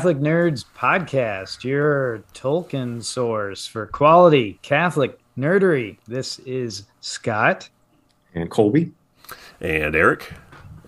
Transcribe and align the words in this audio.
Catholic 0.00 0.16
Nerds 0.16 0.64
Podcast, 0.74 1.62
your 1.62 2.24
Tolkien 2.32 3.04
source 3.04 3.66
for 3.66 3.84
quality 3.84 4.58
Catholic 4.62 5.20
nerdery. 5.36 5.98
This 6.08 6.38
is 6.38 6.84
Scott. 7.02 7.68
and 8.34 8.50
Colby. 8.50 8.92
and 9.60 9.94
Eric. 9.94 10.32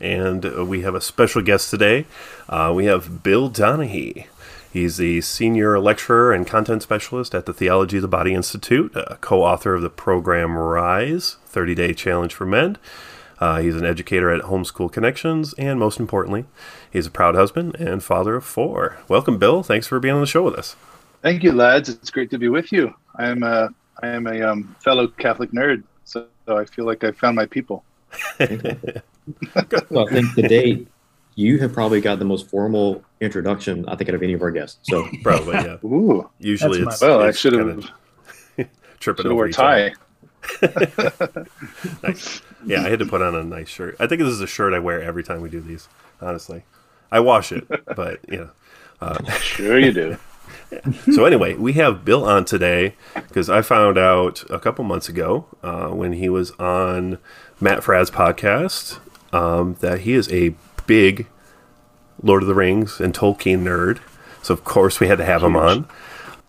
And 0.01 0.47
uh, 0.47 0.65
we 0.65 0.81
have 0.81 0.95
a 0.95 1.01
special 1.03 1.43
guest 1.43 1.69
today. 1.69 2.07
Uh, 2.49 2.73
we 2.75 2.87
have 2.87 3.23
Bill 3.23 3.51
Donahue. 3.51 4.23
He's 4.73 4.97
the 4.97 5.21
senior 5.21 5.79
lecturer 5.79 6.33
and 6.33 6.47
content 6.47 6.83
specialist 6.83 7.35
at 7.35 7.45
the 7.45 7.53
Theology 7.53 7.99
of 7.99 8.03
the 8.03 8.09
Body 8.09 8.33
Institute, 8.33 8.97
uh, 8.97 9.17
co 9.21 9.43
author 9.43 9.75
of 9.75 9.83
the 9.83 9.91
program 9.91 10.57
Rise 10.57 11.37
30 11.45 11.75
Day 11.75 11.93
Challenge 11.93 12.33
for 12.33 12.47
Men. 12.47 12.79
Uh, 13.43 13.61
he's 13.61 13.75
an 13.75 13.85
educator 13.85 14.31
at 14.31 14.43
Homeschool 14.43 14.93
Connections, 14.93 15.53
and 15.55 15.77
most 15.77 15.99
importantly, 15.99 16.45
he's 16.93 17.09
a 17.09 17.11
proud 17.11 17.35
husband 17.35 17.75
and 17.75 18.01
father 18.01 18.37
of 18.37 18.45
four. 18.45 18.99
Welcome, 19.09 19.37
Bill. 19.37 19.65
Thanks 19.65 19.89
for 19.89 19.99
being 19.99 20.15
on 20.15 20.21
the 20.21 20.29
show 20.29 20.45
with 20.45 20.55
us. 20.55 20.77
Thank 21.23 21.43
you, 21.43 21.51
lads. 21.51 21.89
It's 21.89 22.09
great 22.09 22.31
to 22.31 22.39
be 22.39 22.49
with 22.49 22.71
you. 22.71 22.95
I 23.17 23.27
am 23.27 23.43
a 23.43 23.71
I 24.01 24.07
am 24.07 24.29
a 24.29 24.41
um, 24.43 24.77
fellow 24.79 25.09
Catholic 25.09 25.51
nerd, 25.51 25.83
so 26.05 26.29
I 26.47 26.65
feel 26.67 26.85
like 26.85 27.03
I 27.03 27.11
found 27.11 27.35
my 27.35 27.47
people. 27.47 27.83
Well, 29.91 30.09
I 30.09 30.13
think 30.13 30.35
to 30.37 30.43
date, 30.49 30.89
you 31.35 31.59
have 31.59 31.73
probably 31.73 32.01
got 32.01 32.19
the 32.21 32.25
most 32.25 32.49
formal 32.49 33.03
introduction 33.21 33.89
I 33.89 33.97
think 33.97 34.09
out 34.09 34.15
of 34.17 34.23
any 34.23 34.35
of 34.35 34.43
our 34.43 34.51
guests. 34.53 34.79
So 34.85 35.09
Probably, 35.25 35.55
yeah. 35.55 35.79
Ooh, 35.85 36.29
Usually 36.39 36.81
it's, 36.83 37.01
my- 37.03 37.09
well, 37.09 37.23
I 37.23 37.33
should 37.33 37.55
have 37.55 37.89
kinda 38.57 38.71
tripping 39.01 39.27
over 39.27 39.35
wore 39.35 39.47
a 39.47 39.49
each 39.49 39.59
other. 39.59 39.95
tie. 40.61 41.45
Nice. 42.03 42.43
Yeah, 42.65 42.83
I 42.85 42.89
had 42.91 42.99
to 43.01 43.07
put 43.07 43.23
on 43.23 43.35
a 43.35 43.43
nice 43.43 43.69
shirt. 43.69 43.97
I 43.99 44.07
think 44.07 44.21
this 44.21 44.31
is 44.31 44.41
a 44.41 44.47
shirt 44.47 44.73
I 44.73 44.79
wear 44.79 45.03
every 45.03 45.23
time 45.25 45.41
we 45.41 45.49
do 45.49 45.61
these. 45.61 45.89
Honestly, 46.21 46.65
I 47.11 47.21
wash 47.21 47.53
it, 47.53 47.67
but 47.97 48.21
you 48.29 48.39
know. 48.39 48.51
Sure, 49.41 49.79
you 49.79 49.93
do. 49.93 50.17
So 51.13 51.25
anyway, 51.27 51.55
we 51.55 51.75
have 51.75 52.05
Bill 52.05 52.25
on 52.25 52.45
today 52.47 52.95
because 53.15 53.51
I 53.51 53.61
found 53.63 53.99
out 53.99 54.43
a 54.51 54.59
couple 54.59 54.85
months 54.85 55.09
ago 55.09 55.47
uh, 55.63 55.89
when 55.89 56.15
he 56.15 56.29
was 56.31 56.51
on 56.53 57.19
Matt 57.61 57.83
Fradd's 57.83 58.11
podcast 58.11 58.99
um, 59.35 59.77
that 59.81 60.01
he 60.01 60.15
is 60.15 60.31
a 60.33 60.55
big 60.87 61.27
Lord 62.23 62.43
of 62.43 62.49
the 62.49 62.55
Rings 62.55 63.01
and 63.01 63.15
Tolkien 63.15 63.63
nerd. 63.63 64.01
So 64.43 64.55
of 64.55 64.65
course 64.65 64.99
we 65.01 65.09
had 65.09 65.19
to 65.19 65.25
have 65.25 65.43
him 65.43 65.57
on. 65.57 65.87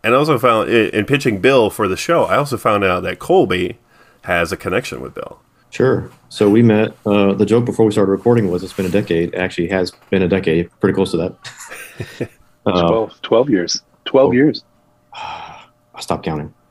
And 0.03 0.14
I 0.14 0.17
also 0.17 0.38
found 0.38 0.70
in 0.70 1.05
pitching 1.05 1.39
Bill 1.39 1.70
for 1.70 1.88
the 1.88 1.98
show, 1.98 2.23
I 2.23 2.38
also 2.38 2.58
found 2.58 2.83
out 2.83 3.03
that 3.03 3.20
Colby 3.20 3.77
has 4.23 4.52
a 4.52 4.58
connection 4.58 5.02
with 5.02 5.14
Bill. 5.14 5.39
Sure. 5.73 6.09
So 6.29 6.49
we 6.49 6.61
met. 6.61 6.95
Uh, 7.05 7.33
the 7.33 7.45
joke 7.45 7.66
before 7.66 7.85
we 7.85 7.91
started 7.91 8.11
recording 8.11 8.49
was 8.49 8.63
it's 8.63 8.73
been 8.73 8.85
a 8.85 8.89
decade. 8.89 9.33
It 9.33 9.38
actually 9.38 9.67
has 9.69 9.91
been 10.09 10.21
a 10.21 10.27
decade, 10.27 10.69
pretty 10.80 10.93
close 10.95 11.11
to 11.11 11.17
that. 11.17 12.30
uh, 12.65 12.88
12, 12.88 13.21
12 13.21 13.49
years. 13.49 13.81
12 14.05 14.33
years. 14.33 14.63
I 15.13 15.99
stopped 15.99 16.23
counting. 16.25 16.53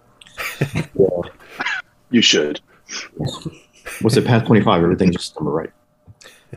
Yeah. 0.94 1.08
You 2.10 2.22
should. 2.22 2.60
What's 4.00 4.16
it 4.16 4.24
past 4.24 4.46
25? 4.46 4.82
Everything 4.82 5.12
just 5.12 5.34
number 5.38 5.50
right. 5.50 5.70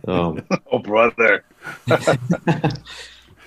Um, 0.08 0.46
Oh, 0.72 0.80
brother. 0.80 1.44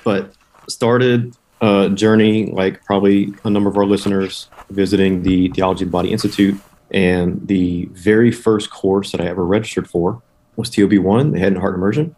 but 0.04 0.32
started 0.68 1.34
a 1.60 1.90
journey 1.90 2.46
like 2.52 2.84
probably 2.84 3.34
a 3.44 3.50
number 3.50 3.68
of 3.68 3.76
our 3.76 3.84
listeners 3.84 4.48
visiting 4.70 5.22
the 5.22 5.48
Theology 5.50 5.84
of 5.84 5.88
the 5.90 5.92
Body 5.92 6.12
Institute. 6.12 6.58
And 6.90 7.46
the 7.46 7.88
very 7.92 8.30
first 8.30 8.70
course 8.70 9.12
that 9.12 9.20
I 9.20 9.26
ever 9.26 9.44
registered 9.44 9.88
for 9.88 10.22
was 10.56 10.70
TOB1, 10.70 11.32
the 11.32 11.38
Head 11.38 11.52
and 11.52 11.60
Heart 11.60 11.74
Immersion. 11.74 12.14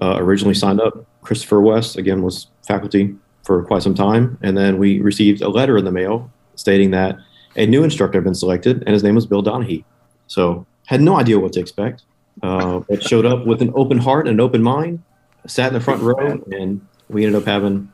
Uh, 0.00 0.16
originally 0.18 0.54
signed 0.54 0.80
up. 0.80 1.04
Christopher 1.22 1.60
West, 1.60 1.96
again, 1.96 2.22
was 2.22 2.48
faculty 2.66 3.14
for 3.44 3.62
quite 3.64 3.82
some 3.82 3.94
time. 3.94 4.38
And 4.42 4.56
then 4.56 4.78
we 4.78 5.00
received 5.00 5.42
a 5.42 5.48
letter 5.48 5.76
in 5.76 5.84
the 5.84 5.92
mail 5.92 6.30
stating 6.54 6.90
that 6.92 7.16
a 7.56 7.66
new 7.66 7.84
instructor 7.84 8.18
had 8.18 8.24
been 8.24 8.34
selected, 8.34 8.82
and 8.86 8.88
his 8.88 9.02
name 9.02 9.14
was 9.14 9.26
Bill 9.26 9.42
Donahue. 9.42 9.82
So 10.26 10.66
had 10.86 11.00
no 11.00 11.16
idea 11.16 11.38
what 11.38 11.52
to 11.52 11.60
expect. 11.60 12.04
Uh, 12.42 12.80
but 12.88 13.02
showed 13.02 13.26
up 13.26 13.46
with 13.46 13.60
an 13.60 13.70
open 13.74 13.98
heart 13.98 14.26
and 14.26 14.34
an 14.34 14.40
open 14.40 14.62
mind, 14.62 15.02
sat 15.46 15.68
in 15.68 15.74
the 15.74 15.80
front 15.80 16.02
row, 16.02 16.42
and 16.50 16.84
we 17.08 17.26
ended 17.26 17.40
up 17.40 17.46
having, 17.46 17.92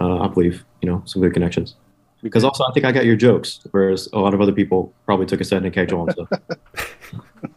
uh, 0.00 0.18
I 0.18 0.28
believe, 0.28 0.64
you 0.82 0.88
know, 0.88 1.02
some 1.06 1.22
good 1.22 1.32
connections. 1.32 1.74
Because 2.22 2.42
also, 2.42 2.64
I 2.64 2.72
think 2.72 2.84
I 2.84 2.92
got 2.92 3.04
your 3.04 3.16
jokes, 3.16 3.60
whereas 3.70 4.08
a 4.12 4.18
lot 4.18 4.34
of 4.34 4.40
other 4.40 4.52
people 4.52 4.92
probably 5.06 5.26
took 5.26 5.40
a 5.40 5.44
second 5.44 5.64
to 5.64 5.70
catch 5.70 5.92
on. 5.92 6.08
So, 6.12 6.28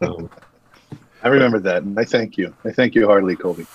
um, 0.02 0.30
I 1.22 1.28
remember 1.28 1.58
that, 1.60 1.82
and 1.82 1.98
I 1.98 2.04
thank 2.04 2.36
you. 2.36 2.54
I 2.64 2.70
thank 2.70 2.94
you 2.94 3.06
heartily, 3.06 3.36
Colby. 3.36 3.66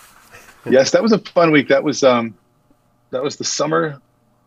Yes, 0.70 0.92
that 0.92 1.04
was 1.04 1.12
a 1.12 1.20
fun 1.20 1.52
week. 1.52 1.68
That 1.70 1.84
was 1.84 2.04
um, 2.04 2.36
that 3.12 3.24
was 3.24 3.38
the 3.38 3.44
summer. 3.44 4.02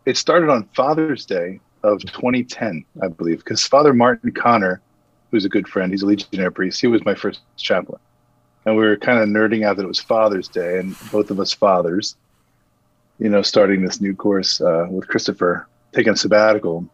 It 0.05 0.17
started 0.17 0.49
on 0.49 0.67
Father's 0.75 1.25
Day 1.25 1.59
of 1.83 2.01
2010, 2.01 2.85
I 3.01 3.07
believe, 3.07 3.39
because 3.39 3.65
Father 3.65 3.93
Martin 3.93 4.31
Connor, 4.31 4.81
who's 5.29 5.45
a 5.45 5.49
good 5.49 5.67
friend, 5.67 5.91
he's 5.91 6.03
a 6.03 6.05
Legionnaire 6.05 6.51
priest. 6.51 6.81
He 6.81 6.87
was 6.87 7.03
my 7.05 7.15
first 7.15 7.41
chaplain, 7.57 7.99
and 8.65 8.75
we 8.75 8.83
were 8.83 8.97
kind 8.97 9.19
of 9.19 9.29
nerding 9.29 9.65
out 9.65 9.77
that 9.77 9.83
it 9.83 9.87
was 9.87 9.99
Father's 9.99 10.47
Day, 10.47 10.79
and 10.79 10.95
both 11.11 11.31
of 11.31 11.39
us 11.39 11.51
fathers, 11.53 12.15
you 13.19 13.29
know, 13.29 13.41
starting 13.41 13.83
this 13.83 14.01
new 14.01 14.15
course 14.15 14.61
uh, 14.61 14.87
with 14.89 15.07
Christopher, 15.07 15.67
taking 15.93 16.13
a 16.13 16.15
sabbatical, 16.15 16.85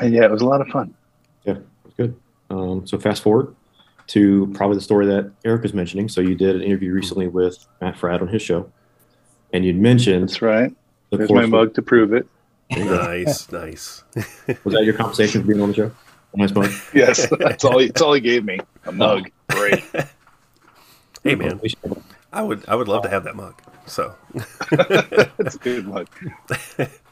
and 0.00 0.14
yeah, 0.14 0.24
it 0.24 0.30
was 0.30 0.42
a 0.42 0.46
lot 0.46 0.60
of 0.60 0.68
fun. 0.68 0.94
yeah, 1.44 1.54
it 1.54 1.62
was 1.84 1.94
good. 1.96 2.16
Um, 2.50 2.86
so 2.86 2.98
fast 2.98 3.22
forward 3.22 3.54
to 4.08 4.50
probably 4.54 4.76
the 4.76 4.82
story 4.82 5.06
that 5.06 5.30
Eric 5.44 5.62
was 5.62 5.72
mentioning. 5.74 6.08
So 6.08 6.20
you 6.20 6.34
did 6.34 6.56
an 6.56 6.62
interview 6.62 6.92
recently 6.92 7.26
with 7.28 7.66
Matt 7.80 7.96
Fradd 7.96 8.20
on 8.20 8.28
his 8.28 8.42
show, 8.42 8.70
and 9.52 9.64
you'd 9.64 9.76
mentioned 9.80 10.28
That's 10.28 10.42
right. 10.42 10.72
the 11.10 11.16
There's 11.18 11.30
my 11.30 11.40
course- 11.42 11.48
mug 11.50 11.74
to 11.74 11.82
prove 11.82 12.12
it. 12.12 12.26
Nice, 12.70 13.50
nice. 13.52 14.02
Was 14.64 14.74
that 14.74 14.84
your 14.84 14.94
compensation 14.94 15.42
for 15.42 15.48
being 15.48 15.60
on 15.60 15.68
the 15.68 15.74
show? 15.74 15.92
A 16.32 16.36
nice 16.38 16.52
mug. 16.54 16.70
Yes, 16.94 17.28
that's 17.38 17.64
all. 17.64 17.78
He, 17.78 17.86
that's 17.86 18.00
all 18.02 18.12
he 18.14 18.20
gave 18.20 18.44
me. 18.44 18.58
A 18.86 18.92
mug. 18.92 19.30
Great. 19.50 19.84
Hey 21.22 21.36
man, 21.36 21.58
I 22.34 22.42
would 22.42 22.68
I 22.68 22.74
would 22.74 22.86
love 22.86 23.02
to 23.04 23.08
have 23.08 23.24
that 23.24 23.34
mug. 23.34 23.54
So 23.86 24.14
That's 25.38 25.54
a 25.54 25.58
good 25.58 25.86
mug. 25.86 26.06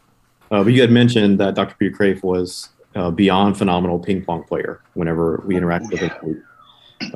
Uh, 0.52 0.62
but 0.62 0.74
you 0.74 0.82
had 0.82 0.90
mentioned 0.90 1.40
that 1.40 1.54
Dr. 1.54 1.74
Peter 1.78 1.96
Kreeft 1.96 2.22
was 2.22 2.68
uh, 2.94 3.10
beyond 3.10 3.56
phenomenal 3.56 3.98
ping 3.98 4.22
pong 4.22 4.44
player 4.44 4.82
whenever 4.92 5.42
we 5.46 5.54
interacted 5.54 5.90
with 5.92 6.00
him. 6.00 6.44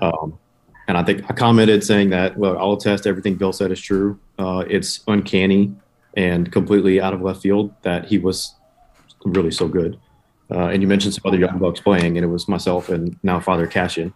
Um, 0.01 0.39
and 0.89 0.97
I 0.97 1.03
think 1.03 1.23
I 1.29 1.35
commented 1.35 1.85
saying 1.85 2.11
that, 2.11 2.37
well, 2.39 2.57
I'll 2.59 2.73
attest 2.73 3.07
everything 3.07 3.35
Bill 3.35 3.53
said 3.53 3.71
is 3.71 3.81
true. 3.81 4.19
Uh, 4.39 4.65
it's 4.69 5.05
uncanny 5.07 5.75
and 6.15 6.51
completely 6.51 6.99
out 6.99 7.13
of 7.13 7.21
left 7.21 7.43
field 7.43 7.75
that 7.83 8.07
he 8.07 8.17
was 8.17 8.55
really 9.27 9.51
so 9.51 9.69
good. 9.69 9.99
Uh, 10.51 10.69
and 10.69 10.81
you 10.81 10.89
mentioned 10.89 11.13
some 11.13 11.23
other 11.27 11.39
young 11.39 11.59
bucks 11.59 11.81
playing, 11.81 12.17
and 12.17 12.25
it 12.25 12.29
was 12.29 12.49
myself 12.49 12.89
and 12.89 13.19
now 13.23 13.39
Father 13.39 13.67
Cashin 13.67 14.15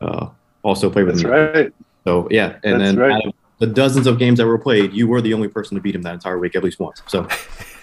uh, 0.00 0.28
also 0.62 0.88
played 0.88 1.06
with 1.06 1.20
That's 1.20 1.24
him. 1.24 1.30
right. 1.30 1.74
So 2.04 2.28
yeah, 2.30 2.58
and 2.62 2.80
That's 2.80 2.92
then 2.92 2.98
right. 2.98 3.12
out 3.12 3.26
of 3.26 3.34
the 3.58 3.66
dozens 3.66 4.06
of 4.06 4.18
games 4.18 4.38
that 4.38 4.46
were 4.46 4.58
played, 4.58 4.92
you 4.92 5.08
were 5.08 5.20
the 5.20 5.34
only 5.34 5.48
person 5.48 5.74
to 5.74 5.80
beat 5.80 5.94
him 5.94 6.02
that 6.02 6.14
entire 6.14 6.38
week 6.38 6.54
at 6.54 6.62
least 6.62 6.78
once. 6.78 7.02
So 7.08 7.26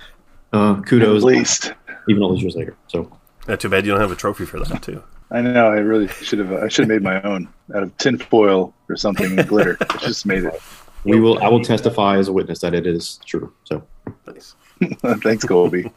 uh, 0.54 0.82
kudos, 0.82 1.24
At 1.24 1.28
least. 1.28 1.74
even 2.10 2.24
all 2.24 2.34
these 2.34 2.42
years 2.44 2.56
later. 2.56 2.76
So 2.88 3.12
not 3.48 3.60
too 3.60 3.70
bad 3.70 3.86
you 3.86 3.92
don't 3.92 4.02
have 4.02 4.12
a 4.12 4.16
trophy 4.16 4.46
for 4.46 4.60
that 4.60 4.82
too. 4.84 5.04
I 5.32 5.42
know. 5.42 5.68
I 5.68 5.78
really 5.78 6.08
should 6.08 6.40
have. 6.40 6.52
I 6.54 6.68
should 6.70 6.84
have 6.84 6.90
made 6.90 7.04
my 7.04 7.22
own 7.22 7.48
out 7.76 7.84
of 7.84 7.96
tin 7.98 8.18
foil 8.18 8.74
or 8.90 8.96
something 8.96 9.38
and 9.38 9.48
glitter. 9.48 9.78
I 9.90 9.98
just 9.98 10.26
made 10.26 10.44
it. 10.44 10.60
we 11.04 11.20
will. 11.20 11.42
I 11.44 11.48
will 11.50 11.64
testify 11.64 12.18
as 12.18 12.28
a 12.28 12.34
witness 12.34 12.60
that 12.62 12.74
it 12.74 12.88
is 12.88 13.20
true. 13.26 13.54
So 13.64 13.84
Nice. 14.26 14.56
Thanks, 15.22 15.46
Colby. 15.46 15.92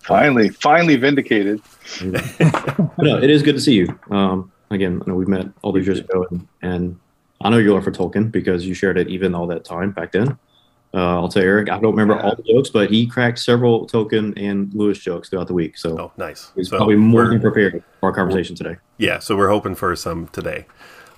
Finally, 0.00 0.48
finally 0.50 0.96
vindicated. 0.96 1.60
no, 2.02 3.18
it 3.18 3.28
is 3.28 3.42
good 3.42 3.56
to 3.56 3.60
see 3.60 3.74
you. 3.74 3.98
Um, 4.10 4.50
again, 4.70 5.02
I 5.04 5.10
know 5.10 5.16
we've 5.16 5.28
met 5.28 5.48
all 5.62 5.72
these 5.72 5.86
years 5.86 5.98
ago, 5.98 6.26
and, 6.30 6.48
and 6.62 6.98
I 7.42 7.50
know 7.50 7.58
you 7.58 7.76
are 7.76 7.82
for 7.82 7.90
Tolkien 7.90 8.30
because 8.32 8.64
you 8.66 8.72
shared 8.74 8.96
it 8.96 9.08
even 9.08 9.34
all 9.34 9.46
that 9.48 9.64
time 9.64 9.90
back 9.90 10.12
then. 10.12 10.38
Uh, 10.94 11.20
I'll 11.20 11.28
tell 11.28 11.42
Eric, 11.42 11.68
I 11.70 11.78
don't 11.78 11.94
remember 11.94 12.18
all 12.22 12.34
the 12.34 12.42
jokes, 12.42 12.70
but 12.70 12.90
he 12.90 13.06
cracked 13.06 13.38
several 13.38 13.86
Tolkien 13.86 14.32
and 14.42 14.72
Lewis 14.72 14.98
jokes 14.98 15.28
throughout 15.28 15.46
the 15.46 15.52
week. 15.54 15.76
So 15.76 15.98
Oh, 15.98 16.12
nice. 16.16 16.50
he's 16.56 16.70
So 16.70 16.78
probably 16.78 16.96
more 16.96 17.28
than 17.28 17.40
prepared 17.40 17.82
for 18.00 18.06
our 18.08 18.12
conversation 18.14 18.56
today. 18.56 18.76
Yeah, 18.96 19.18
so 19.18 19.36
we're 19.36 19.50
hoping 19.50 19.74
for 19.74 19.94
some 19.96 20.28
today. 20.28 20.66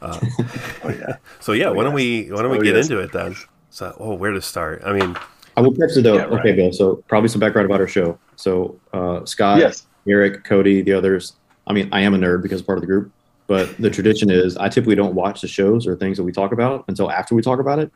Uh, 0.03 0.19
Oh 0.85 0.89
yeah. 0.89 1.17
so 1.39 1.53
yeah, 1.53 1.67
Oh, 1.67 1.75
why 1.75 1.85
don't 1.85 1.95
we 1.95 2.31
why 2.33 2.43
don't 2.43 2.51
we 2.51 2.59
Oh, 2.59 2.63
get 2.63 2.75
yes. 2.75 2.87
into 2.91 3.01
it 3.01 3.13
then? 3.13 3.37
So 3.71 3.95
oh, 4.01 4.15
where 4.15 4.33
to 4.33 4.41
start? 4.43 4.83
I 4.85 4.93
mean, 4.93 5.17
I 5.57 5.61
will 5.61 5.73
preface 5.73 5.97
it 5.99 6.03
though. 6.03 6.15
Yeah, 6.17 6.23
right. 6.25 6.41
Okay, 6.41 6.53
Bill. 6.53 6.73
So 6.73 6.97
probably 7.07 7.29
some 7.29 7.41
background 7.41 7.67
about 7.67 7.81
our 7.81 7.87
show. 7.89 8.19
So 8.37 8.81
uh, 8.93 9.25
Scott, 9.25 9.59
Yes. 9.61 9.87
Eric, 10.09 10.43
Cody, 10.45 10.83
the 10.83 10.95
others. 10.95 11.35
I 11.69 11.73
mean, 11.75 11.89
I 11.93 12.01
am 12.01 12.15
a 12.15 12.19
nerd 12.19 12.43
because 12.43 12.61
part 12.63 12.79
of 12.79 12.81
the 12.81 12.87
group, 12.89 13.13
but 13.47 13.77
the 13.79 13.91
tradition 13.91 14.31
is 14.31 14.57
I 14.57 14.69
typically 14.69 14.97
don't 14.97 15.15
watch 15.15 15.43
the 15.43 15.49
shows 15.49 15.87
or 15.87 15.95
things 15.95 16.17
that 16.17 16.25
we 16.25 16.33
talk 16.33 16.51
about 16.51 16.85
until 16.89 17.09
after 17.11 17.37
we 17.37 17.43
talk 17.43 17.61
about 17.61 17.79
it. 17.79 17.93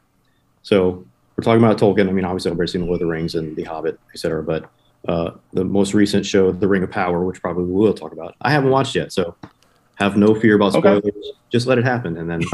So 0.63 1.05
we're 1.37 1.45
talking 1.45 1.63
about 1.65 1.79
Tolkien. 1.79 2.09
I 2.09 2.13
mean, 2.13 2.25
obviously, 2.25 2.51
everybody's 2.51 2.73
seen 2.73 2.83
the 2.83 2.87
Lord 2.87 2.97
of 3.03 3.07
the 3.07 3.13
Rings 3.13 3.35
and 3.35 3.57
The 3.57 3.65
Hobbit, 3.65 3.99
etc. 4.13 4.43
But 4.43 4.71
uh, 5.09 5.33
the 5.53 5.65
most 5.65 5.95
recent 5.95 6.25
show, 6.25 6.53
The 6.53 6.69
Ring 6.69 6.83
of 6.83 6.91
Power, 6.91 7.25
which 7.25 7.41
probably 7.43 7.65
we 7.65 7.73
will 7.73 7.95
talk 7.95 8.13
about, 8.13 8.35
I 8.41 8.51
haven't 8.51 8.71
watched 8.71 8.95
yet. 8.95 9.13
So 9.13 9.35
have 9.97 10.17
no 10.17 10.35
fear 10.35 10.57
about 10.57 10.75
Okay. 10.75 10.99
spoilers. 10.99 11.33
Just 11.51 11.67
let 11.67 11.79
it 11.79 11.85
happen, 11.85 12.17
and 12.17 12.29
then 12.31 12.43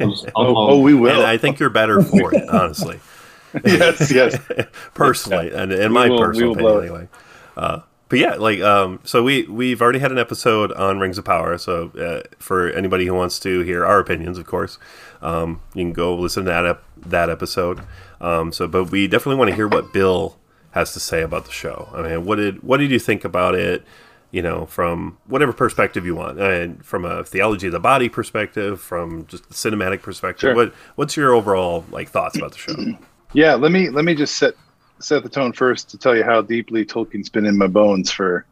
I'll 0.00 0.10
just- 0.10 0.26
I'll- 0.36 0.46
Oh, 0.46 0.54
I'll- 0.56 0.70
oh, 0.74 0.80
we 0.80 0.94
will. 0.94 1.10
And 1.18 1.22
I 1.26 1.36
think 1.36 1.58
you're 1.58 1.70
better 1.70 2.02
for 2.02 2.34
it, 2.34 2.48
honestly. 2.48 3.00
yes, 3.64 4.10
yes. 4.12 4.36
personally, 4.94 5.50
and 5.52 5.72
in 5.72 5.92
my 5.92 6.08
will- 6.08 6.18
personal 6.18 6.48
will 6.50 6.56
blow 6.56 6.78
opinion, 6.78 6.94
anyway. 6.94 7.08
Uh, 7.56 7.80
but 8.08 8.18
yeah, 8.18 8.34
like 8.34 8.60
um, 8.60 9.00
so 9.04 9.22
we 9.22 9.44
we've 9.44 9.80
already 9.82 9.98
had 9.98 10.12
an 10.12 10.18
episode 10.18 10.70
on 10.72 11.00
Rings 11.00 11.18
of 11.18 11.24
Power. 11.24 11.56
So 11.58 11.88
uh, 11.98 12.28
for 12.38 12.68
anybody 12.70 13.06
who 13.06 13.14
wants 13.14 13.38
to 13.40 13.60
hear 13.60 13.84
our 13.84 13.98
opinions, 13.98 14.38
of 14.38 14.46
course, 14.46 14.78
um, 15.24 15.60
you 15.74 15.82
can 15.82 15.92
go 15.92 16.14
listen 16.14 16.44
to 16.44 16.50
that 16.50 16.66
ep- 16.66 16.84
that 17.06 17.30
episode. 17.30 17.80
Um, 18.20 18.52
so, 18.52 18.68
but 18.68 18.84
we 18.84 19.08
definitely 19.08 19.38
want 19.38 19.50
to 19.50 19.56
hear 19.56 19.66
what 19.66 19.92
Bill 19.92 20.38
has 20.72 20.92
to 20.92 21.00
say 21.00 21.22
about 21.22 21.46
the 21.46 21.52
show. 21.52 21.88
I 21.94 22.02
mean, 22.02 22.24
what 22.24 22.36
did 22.36 22.62
what 22.62 22.76
did 22.76 22.90
you 22.90 22.98
think 22.98 23.24
about 23.24 23.54
it? 23.54 23.84
You 24.30 24.42
know, 24.42 24.66
from 24.66 25.18
whatever 25.26 25.52
perspective 25.52 26.04
you 26.04 26.14
want, 26.14 26.40
and 26.40 26.84
from 26.84 27.04
a 27.04 27.24
theology 27.24 27.68
of 27.68 27.72
the 27.72 27.80
body 27.80 28.08
perspective, 28.08 28.80
from 28.80 29.26
just 29.26 29.48
the 29.48 29.54
cinematic 29.54 30.02
perspective. 30.02 30.48
Sure. 30.48 30.54
What 30.54 30.74
what's 30.96 31.16
your 31.16 31.32
overall 31.32 31.84
like 31.90 32.08
thoughts 32.08 32.36
about 32.36 32.52
the 32.52 32.58
show? 32.58 32.74
Yeah, 33.36 33.54
let 33.54 33.72
me 33.72 33.90
let 33.90 34.04
me 34.04 34.14
just 34.14 34.36
set 34.36 34.54
set 35.00 35.24
the 35.24 35.28
tone 35.28 35.52
first 35.52 35.90
to 35.90 35.98
tell 35.98 36.16
you 36.16 36.22
how 36.22 36.40
deeply 36.40 36.84
Tolkien's 36.84 37.28
been 37.28 37.46
in 37.46 37.58
my 37.58 37.66
bones 37.66 38.12
for 38.12 38.46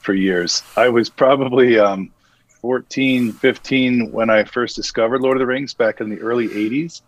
for 0.00 0.12
years. 0.12 0.64
I 0.76 0.88
was 0.88 1.08
probably 1.08 1.78
um, 1.78 2.10
14, 2.64 3.34
15 3.34 4.10
when 4.10 4.30
I 4.30 4.44
first 4.44 4.74
discovered 4.74 5.20
Lord 5.20 5.36
of 5.36 5.40
the 5.40 5.46
Rings 5.46 5.74
back 5.74 6.00
in 6.00 6.08
the 6.08 6.18
early 6.22 6.48
80s. 6.48 7.02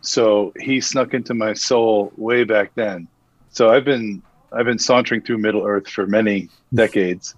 So 0.00 0.52
he 0.60 0.80
snuck 0.80 1.12
into 1.12 1.34
my 1.34 1.54
soul 1.54 2.12
way 2.16 2.44
back 2.44 2.70
then. 2.76 3.08
So 3.50 3.68
I've 3.68 3.84
been 3.84 4.22
I've 4.52 4.64
been 4.64 4.78
sauntering 4.78 5.22
through 5.22 5.38
Middle 5.38 5.66
Earth 5.66 5.88
for 5.88 6.06
many 6.06 6.50
decades, 6.74 7.34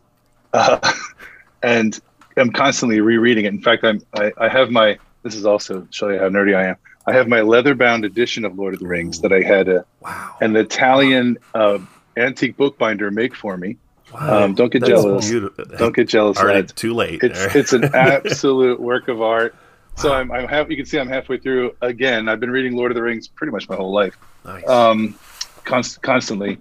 uh, 0.52 0.78
and 1.62 1.98
I'm 2.36 2.52
constantly 2.52 3.00
rereading 3.00 3.46
it. 3.46 3.54
In 3.54 3.62
fact, 3.62 3.82
I'm 3.82 4.02
I, 4.14 4.30
I 4.36 4.48
have 4.50 4.70
my 4.70 4.98
this 5.24 5.34
is 5.34 5.46
also 5.46 5.88
show 5.90 6.10
you 6.10 6.18
how 6.18 6.28
nerdy 6.28 6.54
I 6.54 6.66
am. 6.66 6.76
I 7.06 7.14
have 7.14 7.28
my 7.28 7.40
leather-bound 7.40 8.04
edition 8.04 8.44
of 8.44 8.58
Lord 8.58 8.74
of 8.74 8.80
the 8.80 8.86
Rings 8.88 9.22
that 9.22 9.32
I 9.32 9.40
had 9.40 9.70
a, 9.70 9.86
Wow. 10.00 10.36
an 10.42 10.54
Italian 10.54 11.38
uh, 11.54 11.78
antique 12.18 12.58
bookbinder 12.58 13.10
make 13.10 13.34
for 13.34 13.56
me. 13.56 13.78
Wow. 14.12 14.44
Um, 14.44 14.54
don't 14.54 14.72
get 14.72 14.84
jealous. 14.84 15.28
beautiful. 15.28 15.64
Don't 15.76 15.94
get 15.94 16.08
jealous, 16.08 16.38
Already 16.38 16.60
lads. 16.60 16.72
too 16.72 16.94
late. 16.94 17.20
It's 17.22 17.54
it's 17.54 17.72
an 17.72 17.84
absolute 17.94 18.80
work 18.80 19.08
of 19.08 19.20
art. 19.20 19.54
So 19.96 20.12
I'm 20.12 20.30
I'm 20.32 20.46
half. 20.48 20.70
You 20.70 20.76
can 20.76 20.86
see 20.86 20.98
I'm 20.98 21.08
halfway 21.08 21.38
through 21.38 21.74
again. 21.82 22.28
I've 22.28 22.40
been 22.40 22.50
reading 22.50 22.76
Lord 22.76 22.90
of 22.90 22.94
the 22.94 23.02
Rings 23.02 23.28
pretty 23.28 23.50
much 23.52 23.68
my 23.68 23.76
whole 23.76 23.92
life, 23.92 24.16
nice. 24.44 24.66
um, 24.68 25.18
const- 25.64 26.00
constantly. 26.02 26.58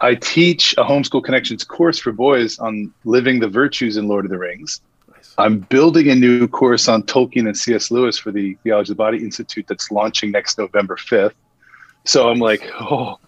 I 0.00 0.14
teach 0.14 0.74
a 0.74 0.84
homeschool 0.84 1.24
connections 1.24 1.64
course 1.64 1.98
for 1.98 2.12
boys 2.12 2.58
on 2.58 2.92
living 3.04 3.40
the 3.40 3.48
virtues 3.48 3.96
in 3.96 4.08
Lord 4.08 4.24
of 4.26 4.30
the 4.30 4.38
Rings. 4.38 4.80
nice. 5.10 5.34
I'm 5.38 5.58
building 5.60 6.08
a 6.10 6.14
new 6.14 6.46
course 6.48 6.86
on 6.86 7.02
Tolkien 7.02 7.46
and 7.46 7.56
C.S. 7.56 7.90
Lewis 7.90 8.18
for 8.18 8.30
the 8.30 8.54
Theology 8.62 8.92
of 8.92 8.96
the 8.98 9.02
Body 9.02 9.18
Institute 9.24 9.66
that's 9.66 9.90
launching 9.90 10.30
next 10.32 10.58
November 10.58 10.96
5th. 10.96 11.32
So 12.04 12.28
I'm 12.28 12.38
like, 12.38 12.70
oh, 12.78 13.18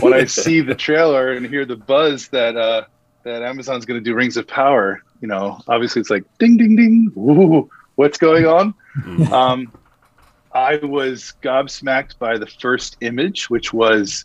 when 0.00 0.12
I 0.12 0.24
see 0.26 0.60
the 0.60 0.74
trailer 0.74 1.32
and 1.32 1.46
hear 1.46 1.64
the 1.64 1.76
buzz 1.76 2.26
that 2.28 2.56
uh, 2.56 2.82
that 3.24 3.42
Amazon's 3.42 3.84
going 3.84 4.02
to 4.02 4.04
do 4.04 4.14
Rings 4.14 4.36
of 4.36 4.46
Power, 4.46 5.02
you 5.20 5.28
know, 5.28 5.60
obviously 5.68 6.00
it's 6.00 6.10
like 6.10 6.24
ding, 6.38 6.56
ding, 6.56 6.76
ding. 6.76 7.12
Ooh, 7.16 7.70
what's 7.94 8.18
going 8.18 8.46
on? 8.46 8.74
Mhm. 8.98 9.30
Um, 9.30 9.72
I 10.54 10.76
was 10.76 11.32
gobsmacked 11.42 12.18
by 12.18 12.36
the 12.36 12.46
first 12.46 12.96
image, 13.00 13.48
which 13.48 13.72
was, 13.72 14.24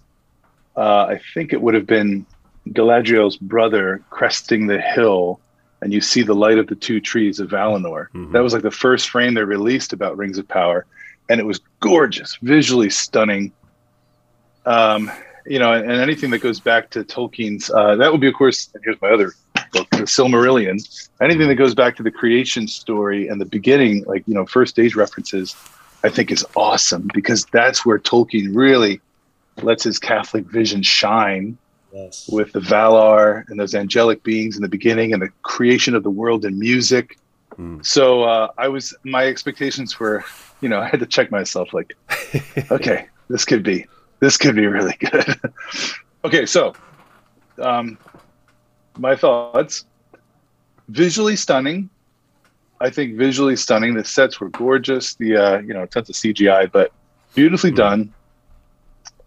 uh, 0.75 1.05
I 1.05 1.21
think 1.33 1.53
it 1.53 1.61
would 1.61 1.73
have 1.73 1.87
been 1.87 2.25
Galadriel's 2.69 3.37
brother 3.37 4.03
cresting 4.09 4.67
the 4.67 4.81
hill, 4.81 5.39
and 5.81 5.93
you 5.93 6.01
see 6.01 6.23
the 6.23 6.35
light 6.35 6.57
of 6.57 6.67
the 6.67 6.75
two 6.75 6.99
trees 6.99 7.39
of 7.39 7.49
Valinor. 7.49 8.07
Mhm. 8.13 8.31
That 8.33 8.41
was 8.43 8.51
like 8.53 8.63
the 8.63 8.71
first 8.71 9.09
frame 9.09 9.35
they 9.35 9.43
released 9.43 9.93
about 9.93 10.17
Rings 10.17 10.37
of 10.37 10.47
Power, 10.47 10.85
and 11.29 11.39
it 11.39 11.45
was 11.45 11.61
gorgeous, 11.79 12.37
visually 12.41 12.89
stunning. 12.89 13.53
Um, 14.65 15.09
you 15.47 15.59
know, 15.59 15.73
and, 15.73 15.89
and 15.89 16.01
anything 16.01 16.29
that 16.31 16.39
goes 16.39 16.59
back 16.59 16.89
to 16.91 17.03
Tolkien's, 17.03 17.69
uh, 17.69 17.95
that 17.95 18.11
would 18.11 18.21
be, 18.21 18.27
of 18.27 18.33
course, 18.33 18.69
and 18.73 18.83
here's 18.83 19.01
my 19.01 19.09
other 19.09 19.33
book, 19.71 19.89
The 19.91 20.03
Silmarillion. 20.03 21.07
Anything 21.21 21.47
that 21.47 21.55
goes 21.55 21.75
back 21.75 21.95
to 21.97 22.03
the 22.03 22.11
creation 22.11 22.67
story 22.67 23.27
and 23.27 23.39
the 23.39 23.45
beginning, 23.45 24.03
like, 24.05 24.23
you 24.27 24.33
know, 24.33 24.45
first 24.45 24.71
stage 24.71 24.95
references, 24.95 25.55
I 26.03 26.09
think 26.09 26.31
is 26.31 26.45
awesome 26.55 27.09
because 27.13 27.45
that's 27.45 27.85
where 27.85 27.99
Tolkien 27.99 28.55
really 28.55 29.01
lets 29.61 29.83
his 29.83 29.99
Catholic 29.99 30.45
vision 30.45 30.83
shine 30.83 31.57
Yes. 31.93 32.27
with 32.29 32.51
the 32.51 32.59
Valar 32.59 33.47
and 33.47 33.57
those 33.57 33.73
angelic 33.73 34.21
beings 34.21 34.57
in 34.57 34.61
the 34.61 34.67
beginning 34.67 35.13
and 35.13 35.21
the 35.21 35.29
creation 35.41 35.95
of 35.95 36.03
the 36.03 36.09
world 36.09 36.43
and 36.43 36.59
music. 36.59 37.17
Mm. 37.57 37.83
So 37.83 38.23
uh, 38.23 38.49
I 38.57 38.67
was, 38.67 38.93
my 39.03 39.25
expectations 39.25 39.97
were, 39.99 40.23
you 40.61 40.69
know, 40.69 40.79
I 40.81 40.87
had 40.87 40.99
to 40.99 41.05
check 41.05 41.31
myself 41.31 41.73
like, 41.73 41.95
okay, 42.71 43.07
this 43.29 43.45
could 43.45 43.63
be, 43.63 43.85
this 44.19 44.37
could 44.37 44.55
be 44.55 44.65
really 44.67 44.95
good. 44.99 45.39
okay, 46.25 46.45
so 46.45 46.73
um, 47.61 47.97
my 48.97 49.15
thoughts 49.15 49.85
visually 50.89 51.35
stunning. 51.35 51.89
I 52.79 52.89
think 52.91 53.15
visually 53.17 53.55
stunning. 53.55 53.95
The 53.95 54.05
sets 54.05 54.39
were 54.39 54.49
gorgeous. 54.49 55.15
The 55.15 55.35
uh, 55.37 55.57
you 55.59 55.73
know 55.73 55.85
tons 55.85 56.09
of 56.09 56.15
CGI, 56.15 56.71
but 56.71 56.91
beautifully 57.33 57.71
Mhm. 57.71 57.75
done. 57.75 58.13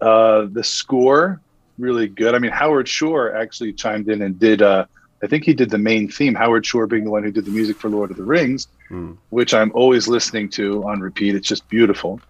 Uh, 0.00 0.46
the 0.50 0.64
score 0.64 1.40
really 1.78 2.08
good. 2.08 2.34
I 2.34 2.38
mean, 2.38 2.50
Howard 2.52 2.88
Shore 2.88 3.34
actually 3.34 3.72
chimed 3.72 4.08
in 4.08 4.22
and 4.22 4.38
did. 4.38 4.62
Uh, 4.62 4.84
I 5.22 5.26
think 5.26 5.44
he 5.44 5.52
did 5.52 5.68
the 5.70 5.78
main 5.78 6.08
theme. 6.08 6.34
Howard 6.34 6.64
Shore 6.64 6.86
being 6.86 7.04
the 7.04 7.10
one 7.10 7.22
who 7.22 7.30
did 7.30 7.44
the 7.44 7.50
music 7.50 7.76
for 7.78 7.88
Lord 7.90 8.10
of 8.10 8.16
the 8.16 8.22
Rings, 8.24 8.68
Mm. 8.90 9.16
which 9.30 9.52
I'm 9.54 9.70
always 9.74 10.08
listening 10.08 10.48
to 10.50 10.82
on 10.84 11.00
repeat. 11.00 11.34
It's 11.34 11.46
just 11.46 11.68
beautiful. 11.68 12.20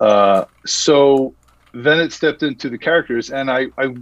Uh, 0.00 0.44
so 0.64 1.34
then 1.74 2.00
it 2.00 2.12
stepped 2.12 2.42
into 2.42 2.68
the 2.68 2.78
characters, 2.78 3.30
and 3.30 3.50
I, 3.50 3.66
I, 3.78 3.94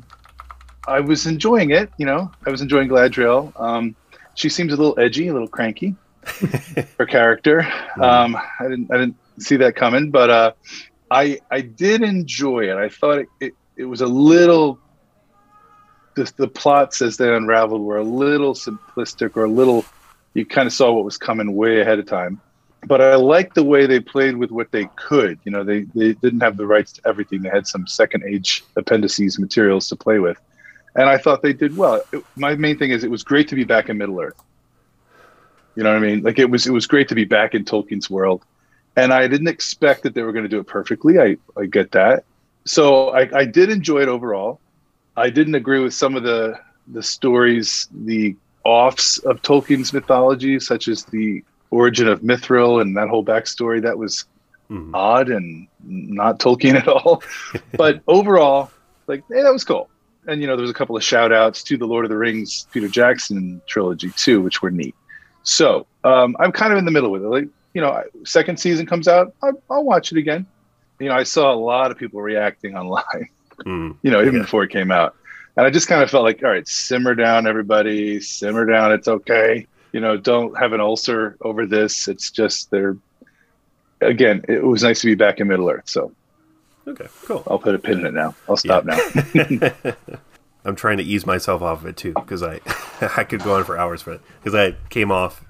I 0.87 1.01
was 1.01 1.27
enjoying 1.27 1.71
it. 1.71 1.91
You 1.99 2.07
know, 2.07 2.31
I 2.47 2.51
was 2.51 2.61
enjoying 2.61 2.89
Galadriel. 2.89 3.59
Um, 3.61 3.97
she 4.35 4.49
seems 4.49 4.73
a 4.73 4.77
little 4.77 4.99
edgy, 4.99 5.29
a 5.29 5.33
little 5.33 5.49
cranky. 5.49 5.95
her 6.99 7.07
character. 7.07 7.67
Um, 8.01 8.37
I 8.37 8.69
didn't, 8.69 8.93
I 8.93 8.99
didn't 8.99 9.17
see 9.39 9.57
that 9.57 9.75
coming, 9.75 10.11
but 10.11 10.31
uh, 10.31 10.53
I, 11.11 11.41
I 11.51 11.63
did 11.63 12.03
enjoy 12.03 12.71
it. 12.71 12.77
I 12.77 12.89
thought 12.89 13.19
it, 13.19 13.29
it, 13.41 13.55
it 13.77 13.85
was 13.85 14.01
a 14.01 14.07
little. 14.07 14.79
The, 16.15 16.31
the 16.37 16.49
plots 16.49 17.01
as 17.01 17.17
they 17.17 17.35
unraveled 17.35 17.81
were 17.81 17.97
a 17.97 18.05
little 18.05 18.53
simplistic 18.53 19.35
or 19.35 19.45
a 19.45 19.51
little 19.51 19.83
you 20.35 20.47
kind 20.47 20.67
of 20.67 20.73
saw 20.73 20.93
what 20.93 21.05
was 21.05 21.19
coming 21.19 21.55
way 21.55 21.81
ahead 21.81 21.99
of 21.99 22.07
time. 22.07 22.41
But 22.87 23.01
I 23.01 23.15
like 23.15 23.55
the 23.55 23.63
way 23.63 23.87
they 23.87 24.01
played 24.01 24.37
with 24.37 24.51
what 24.51 24.73
they 24.73 24.87
could. 24.97 25.39
You 25.45 25.53
know, 25.53 25.63
they, 25.63 25.83
they 25.95 26.15
didn't 26.15 26.41
have 26.41 26.57
the 26.57 26.67
rights 26.67 26.93
to 26.93 27.09
everything. 27.09 27.43
They 27.43 27.49
had 27.49 27.67
some 27.67 27.87
second 27.87 28.25
age 28.25 28.65
appendices 28.77 29.39
materials 29.39 29.89
to 29.89 29.97
play 29.97 30.19
with. 30.19 30.39
And 30.97 31.09
I 31.09 31.17
thought 31.17 31.43
they 31.43 31.53
did 31.53 31.77
well. 31.77 32.03
It, 32.13 32.25
my 32.37 32.55
main 32.57 32.79
thing 32.79 32.91
is 32.91 33.05
it 33.05 33.11
was 33.11 33.23
great 33.23 33.49
to 33.49 33.55
be 33.55 33.65
back 33.65 33.89
in 33.89 33.99
Middle 33.99 34.21
Earth. 34.21 34.41
You 35.75 35.85
know 35.85 35.91
what 35.91 35.97
I 35.97 36.07
mean? 36.07 36.23
Like 36.23 36.39
it 36.39 36.51
was 36.51 36.67
it 36.67 36.73
was 36.73 36.87
great 36.87 37.09
to 37.09 37.15
be 37.15 37.25
back 37.25 37.55
in 37.55 37.65
Tolkien's 37.65 38.11
world. 38.11 38.45
And 38.97 39.13
I 39.13 39.27
didn't 39.27 39.49
expect 39.49 40.03
that 40.03 40.15
they 40.15 40.23
were 40.23 40.33
going 40.33 40.45
to 40.45 40.49
do 40.49 40.59
it 40.59 40.67
perfectly. 40.67 41.19
I, 41.19 41.39
I 41.57 41.65
get 41.65 41.93
that. 41.93 42.25
So 42.67 43.09
I, 43.09 43.29
I 43.35 43.45
did 43.47 43.71
enjoy 43.71 44.03
it 44.03 44.09
overall. 44.09 44.61
I 45.17 45.31
didn't 45.31 45.55
agree 45.55 45.81
with 45.81 45.95
some 45.95 46.15
of 46.17 46.23
the 46.25 46.59
the 46.89 47.03
stories, 47.03 47.89
the 48.05 48.37
offs 48.65 49.19
of 49.19 49.41
Tolkien's 49.43 49.93
mythology, 49.93 50.59
such 50.61 50.89
as 50.89 51.05
the 51.05 51.43
origin 51.73 52.07
of 52.07 52.21
Mithril 52.21 52.81
and 52.81 52.97
that 52.97 53.09
whole 53.09 53.25
backstory. 53.25 53.83
That 53.83 53.99
was 53.99 54.25
Mhm. 54.71 54.91
odd 54.95 55.29
and 55.29 55.67
not 55.85 56.39
Tolkien 56.39 56.75
at 56.77 56.87
all. 56.89 57.23
but 57.77 58.01
overall, 58.07 58.71
like, 59.07 59.23
hey, 59.29 59.43
that 59.43 59.53
was 59.53 59.65
cool. 59.65 59.89
And 60.29 60.41
you 60.41 60.47
know, 60.47 60.55
there 60.57 60.63
was 60.63 60.71
a 60.71 60.75
couple 60.75 60.97
of 60.97 61.03
shout 61.03 61.33
outs 61.33 61.63
to 61.65 61.77
the 61.77 61.87
Lord 61.87 62.05
of 62.05 62.11
the 62.11 62.17
Rings 62.17 62.67
Peter 62.73 62.89
Jackson 62.89 63.61
trilogy 63.67 64.11
too, 64.17 64.41
which 64.41 64.63
were 64.63 64.71
neat. 64.71 64.95
So 65.43 65.87
um, 66.05 66.37
I'm 66.39 66.53
kind 66.53 66.73
of 66.73 66.79
in 66.79 66.85
the 66.85 66.91
middle 66.93 67.11
with 67.11 67.23
it. 67.23 67.29
Like, 67.29 67.49
you 67.75 67.81
know, 67.83 68.03
second 68.25 68.59
season 68.61 68.87
comes 68.87 69.09
out, 69.09 69.35
I, 69.43 69.51
I'll 69.71 69.85
watch 69.85 70.13
it 70.13 70.19
again. 70.19 70.47
You 71.01 71.09
know, 71.09 71.15
I 71.17 71.25
saw 71.25 71.53
a 71.53 71.57
lot 71.57 71.91
of 71.91 71.99
people 71.99 72.23
reacting 72.23 72.77
online 72.83 73.29
Mm. 73.67 73.97
you 74.03 74.11
know, 74.11 74.21
even 74.23 74.37
Yeah. 74.37 74.43
before 74.43 74.63
it 74.65 74.71
came 74.71 74.91
out. 74.91 75.15
And 75.57 75.67
I 75.67 75.71
just 75.71 75.87
kind 75.87 76.03
of 76.03 76.11
felt 76.11 76.25
like, 76.25 76.43
all 76.43 76.49
right, 76.51 76.67
simmer 76.67 77.15
down, 77.15 77.47
everybody, 77.47 78.19
simmer 78.21 78.65
down. 78.65 78.91
It's 78.93 79.07
okay. 79.09 79.67
You 79.93 80.01
know, 80.01 80.17
don't 80.17 80.59
have 80.59 80.73
an 80.73 80.81
ulcer 80.81 81.37
over 81.41 81.67
this. 81.67 82.09
It's 82.09 82.31
just 82.31 82.71
they're, 82.71 82.97
again, 84.01 84.45
it 84.49 84.65
was 84.65 84.83
nice 84.83 85.01
to 85.03 85.07
be 85.07 85.15
back 85.15 85.39
in 85.39 85.49
Middle 85.49 85.69
Earth. 85.69 85.89
So 85.89 86.13
Okay, 86.87 87.07
cool. 87.25 87.43
I'll 87.47 87.59
put 87.59 87.75
a 87.75 87.79
pin 87.79 88.01
in 88.01 88.07
it 88.07 88.15
now. 88.15 88.35
I'll 88.49 88.57
stop 88.57 88.85
now. 88.85 88.99
I'm 90.65 90.77
trying 90.77 90.99
to 90.99 91.05
ease 91.05 91.27
myself 91.27 91.63
off 91.63 91.83
of 91.83 91.87
it 91.87 91.97
too 91.97 92.13
because 92.13 92.43
I 92.43 92.61
I 93.17 93.25
could 93.25 93.43
go 93.43 93.55
on 93.55 93.65
for 93.65 93.79
hours 93.79 94.03
for 94.03 94.13
it 94.13 94.21
because 94.43 94.55
I 94.55 94.77
came 94.91 95.11
off 95.11 95.45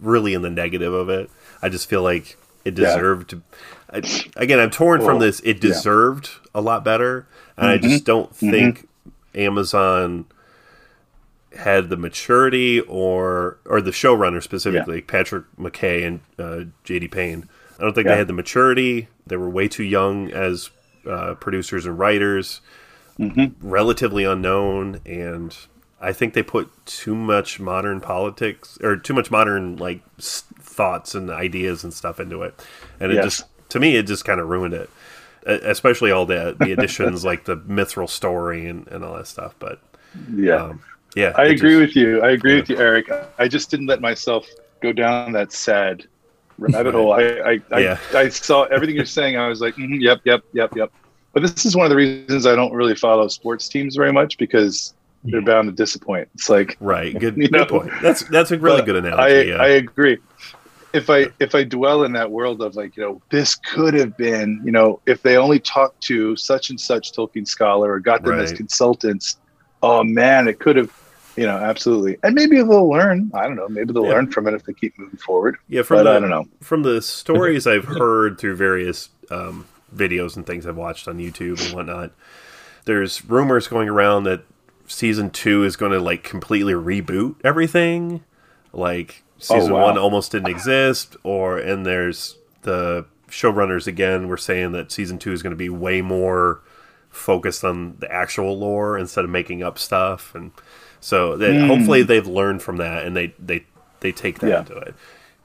really 0.00 0.34
in 0.34 0.42
the 0.42 0.50
negative 0.50 0.92
of 0.92 1.08
it. 1.08 1.30
I 1.62 1.68
just 1.68 1.88
feel 1.88 2.02
like 2.02 2.36
it 2.64 2.74
deserved 2.74 3.30
to. 3.30 3.42
I, 3.90 3.98
again, 4.36 4.58
I'm 4.58 4.70
torn 4.70 5.00
from 5.02 5.20
this. 5.20 5.40
It 5.40 5.56
yeah. 5.56 5.70
deserved 5.70 6.30
a 6.54 6.60
lot 6.60 6.84
better, 6.84 7.26
and 7.56 7.68
I 7.68 7.78
mm-hmm. 7.78 7.88
just 7.88 8.04
don't 8.04 8.30
mm-hmm. 8.32 8.50
think 8.50 8.88
Amazon. 9.34 10.26
Had 11.56 11.90
the 11.90 11.96
maturity 11.96 12.80
or 12.80 13.58
or 13.66 13.80
the 13.80 13.90
showrunner 13.90 14.42
specifically, 14.42 14.96
yeah. 14.96 15.04
Patrick 15.06 15.44
McKay 15.58 16.06
and 16.06 16.20
uh, 16.38 16.70
J.D. 16.84 17.08
Payne. 17.08 17.48
I 17.78 17.82
don't 17.82 17.94
think 17.94 18.06
yeah. 18.06 18.12
they 18.12 18.18
had 18.18 18.28
the 18.28 18.32
maturity. 18.32 19.08
They 19.26 19.36
were 19.36 19.50
way 19.50 19.68
too 19.68 19.84
young 19.84 20.30
as 20.30 20.70
uh, 21.08 21.34
producers 21.34 21.86
and 21.86 21.98
writers, 21.98 22.60
mm-hmm. 23.18 23.66
relatively 23.66 24.24
unknown, 24.24 25.00
and 25.04 25.56
I 26.00 26.12
think 26.12 26.34
they 26.34 26.42
put 26.42 26.70
too 26.86 27.14
much 27.14 27.58
modern 27.58 28.00
politics 28.00 28.78
or 28.82 28.96
too 28.96 29.14
much 29.14 29.30
modern 29.30 29.76
like 29.76 30.02
thoughts 30.18 31.14
and 31.14 31.30
ideas 31.30 31.84
and 31.84 31.92
stuff 31.92 32.20
into 32.20 32.42
it, 32.42 32.60
and 33.00 33.12
it 33.12 33.16
yes. 33.16 33.24
just 33.24 33.44
to 33.70 33.80
me 33.80 33.96
it 33.96 34.04
just 34.04 34.24
kind 34.24 34.40
of 34.40 34.48
ruined 34.48 34.74
it. 34.74 34.90
Especially 35.44 36.10
all 36.10 36.26
the 36.26 36.56
the 36.58 36.72
additions 36.72 37.24
like 37.24 37.44
the 37.44 37.56
mithril 37.56 38.08
story 38.08 38.66
and, 38.66 38.88
and 38.88 39.04
all 39.04 39.16
that 39.16 39.28
stuff. 39.28 39.54
But 39.58 39.80
yeah, 40.34 40.64
um, 40.64 40.82
yeah, 41.16 41.32
I 41.36 41.46
agree 41.46 41.70
just, 41.70 41.80
with 41.80 41.96
you. 41.96 42.22
I 42.22 42.30
agree 42.30 42.52
yeah. 42.52 42.60
with 42.60 42.70
you, 42.70 42.78
Eric. 42.78 43.10
I 43.38 43.48
just 43.48 43.70
didn't 43.70 43.86
let 43.86 44.00
myself 44.00 44.46
go 44.80 44.92
down 44.92 45.32
that 45.32 45.52
sad 45.52 46.06
rabbit 46.58 46.94
hole. 46.94 47.12
I 47.12 47.22
I, 47.22 47.60
I, 47.72 47.78
yeah. 47.78 47.98
I, 48.14 48.28
saw 48.28 48.64
everything 48.64 48.96
you're 48.96 49.04
saying. 49.06 49.36
I 49.36 49.48
was 49.48 49.60
like, 49.60 49.74
mm-hmm, 49.76 49.94
yep, 49.94 50.20
yep, 50.24 50.44
yep, 50.52 50.76
yep. 50.76 50.92
But 51.32 51.42
this 51.42 51.64
is 51.64 51.74
one 51.74 51.84
of 51.86 51.90
the 51.90 51.96
reasons 51.96 52.46
I 52.46 52.54
don't 52.54 52.72
really 52.72 52.94
follow 52.94 53.28
sports 53.28 53.68
teams 53.68 53.96
very 53.96 54.12
much 54.12 54.38
because 54.38 54.94
they're 55.24 55.42
bound 55.42 55.68
to 55.68 55.72
disappoint. 55.72 56.28
It's 56.34 56.48
like 56.48 56.76
right, 56.80 57.18
good, 57.18 57.36
you 57.38 57.48
know, 57.48 57.60
good 57.60 57.68
point. 57.68 57.92
That's 58.02 58.22
that's 58.24 58.50
a 58.50 58.58
really 58.58 58.82
good 58.82 58.96
analogy. 58.96 59.52
I, 59.52 59.54
yeah. 59.54 59.62
I 59.62 59.68
agree. 59.68 60.18
If 60.92 61.10
I 61.10 61.26
if 61.40 61.54
I 61.54 61.64
dwell 61.64 62.04
in 62.04 62.12
that 62.12 62.30
world 62.30 62.62
of 62.62 62.76
like 62.76 62.96
you 62.96 63.02
know 63.02 63.22
this 63.30 63.54
could 63.54 63.94
have 63.94 64.16
been 64.16 64.60
you 64.64 64.72
know 64.72 65.00
if 65.06 65.22
they 65.22 65.36
only 65.36 65.58
talked 65.60 66.00
to 66.04 66.36
such 66.36 66.70
and 66.70 66.80
such 66.80 67.12
Tolkien 67.12 67.46
scholar 67.46 67.92
or 67.92 68.00
got 68.00 68.22
them 68.22 68.32
right. 68.32 68.42
as 68.42 68.52
consultants, 68.52 69.38
oh 69.82 70.02
man, 70.04 70.48
it 70.48 70.58
could 70.58 70.76
have 70.76 70.90
you 71.36 71.44
know 71.44 71.56
absolutely 71.56 72.16
and 72.22 72.34
maybe 72.34 72.56
they'll 72.56 72.88
learn 72.88 73.30
i 73.34 73.44
don't 73.46 73.56
know 73.56 73.68
maybe 73.68 73.92
they'll 73.92 74.04
yeah. 74.04 74.12
learn 74.12 74.30
from 74.30 74.46
it 74.48 74.54
if 74.54 74.64
they 74.64 74.72
keep 74.72 74.98
moving 74.98 75.18
forward 75.18 75.56
yeah 75.68 75.82
from 75.82 75.98
but 75.98 76.04
the, 76.04 76.10
i 76.10 76.18
don't 76.20 76.30
know 76.30 76.46
from 76.60 76.82
the 76.82 77.00
stories 77.02 77.66
i've 77.66 77.84
heard 77.84 78.38
through 78.38 78.56
various 78.56 79.10
um, 79.30 79.66
videos 79.94 80.36
and 80.36 80.46
things 80.46 80.66
i've 80.66 80.76
watched 80.76 81.06
on 81.08 81.18
youtube 81.18 81.64
and 81.64 81.74
whatnot 81.74 82.10
there's 82.86 83.24
rumors 83.24 83.68
going 83.68 83.88
around 83.88 84.24
that 84.24 84.44
season 84.86 85.30
two 85.30 85.64
is 85.64 85.76
going 85.76 85.92
to 85.92 86.00
like 86.00 86.22
completely 86.22 86.72
reboot 86.72 87.36
everything. 87.44 88.24
Like 88.72 89.22
season 89.38 89.72
oh, 89.72 89.76
wow. 89.76 89.84
one 89.84 89.98
almost 89.98 90.32
didn't 90.32 90.48
exist, 90.48 91.16
or 91.22 91.58
and 91.58 91.84
there's 91.84 92.36
the 92.62 93.06
showrunners 93.28 93.86
again 93.86 94.28
were 94.28 94.36
saying 94.36 94.72
that 94.72 94.92
season 94.92 95.18
two 95.18 95.32
is 95.32 95.42
going 95.42 95.50
to 95.50 95.56
be 95.56 95.68
way 95.68 96.00
more 96.00 96.60
focused 97.10 97.64
on 97.64 97.96
the 97.98 98.10
actual 98.12 98.58
lore 98.58 98.98
instead 98.98 99.24
of 99.24 99.30
making 99.30 99.62
up 99.62 99.78
stuff, 99.78 100.34
and 100.34 100.52
so 101.00 101.36
that 101.36 101.50
mm. 101.50 101.66
hopefully 101.66 102.02
they've 102.02 102.26
learned 102.26 102.62
from 102.62 102.78
that 102.78 103.04
and 103.04 103.16
they 103.16 103.34
they 103.38 103.64
they 104.00 104.12
take 104.12 104.38
that 104.40 104.48
yeah. 104.48 104.58
into 104.60 104.76
it 104.76 104.94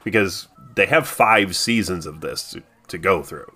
because 0.03 0.47
they 0.75 0.85
have 0.85 1.07
five 1.07 1.55
seasons 1.55 2.05
of 2.05 2.21
this 2.21 2.51
to, 2.51 2.63
to 2.87 2.97
go 2.97 3.23
through. 3.23 3.51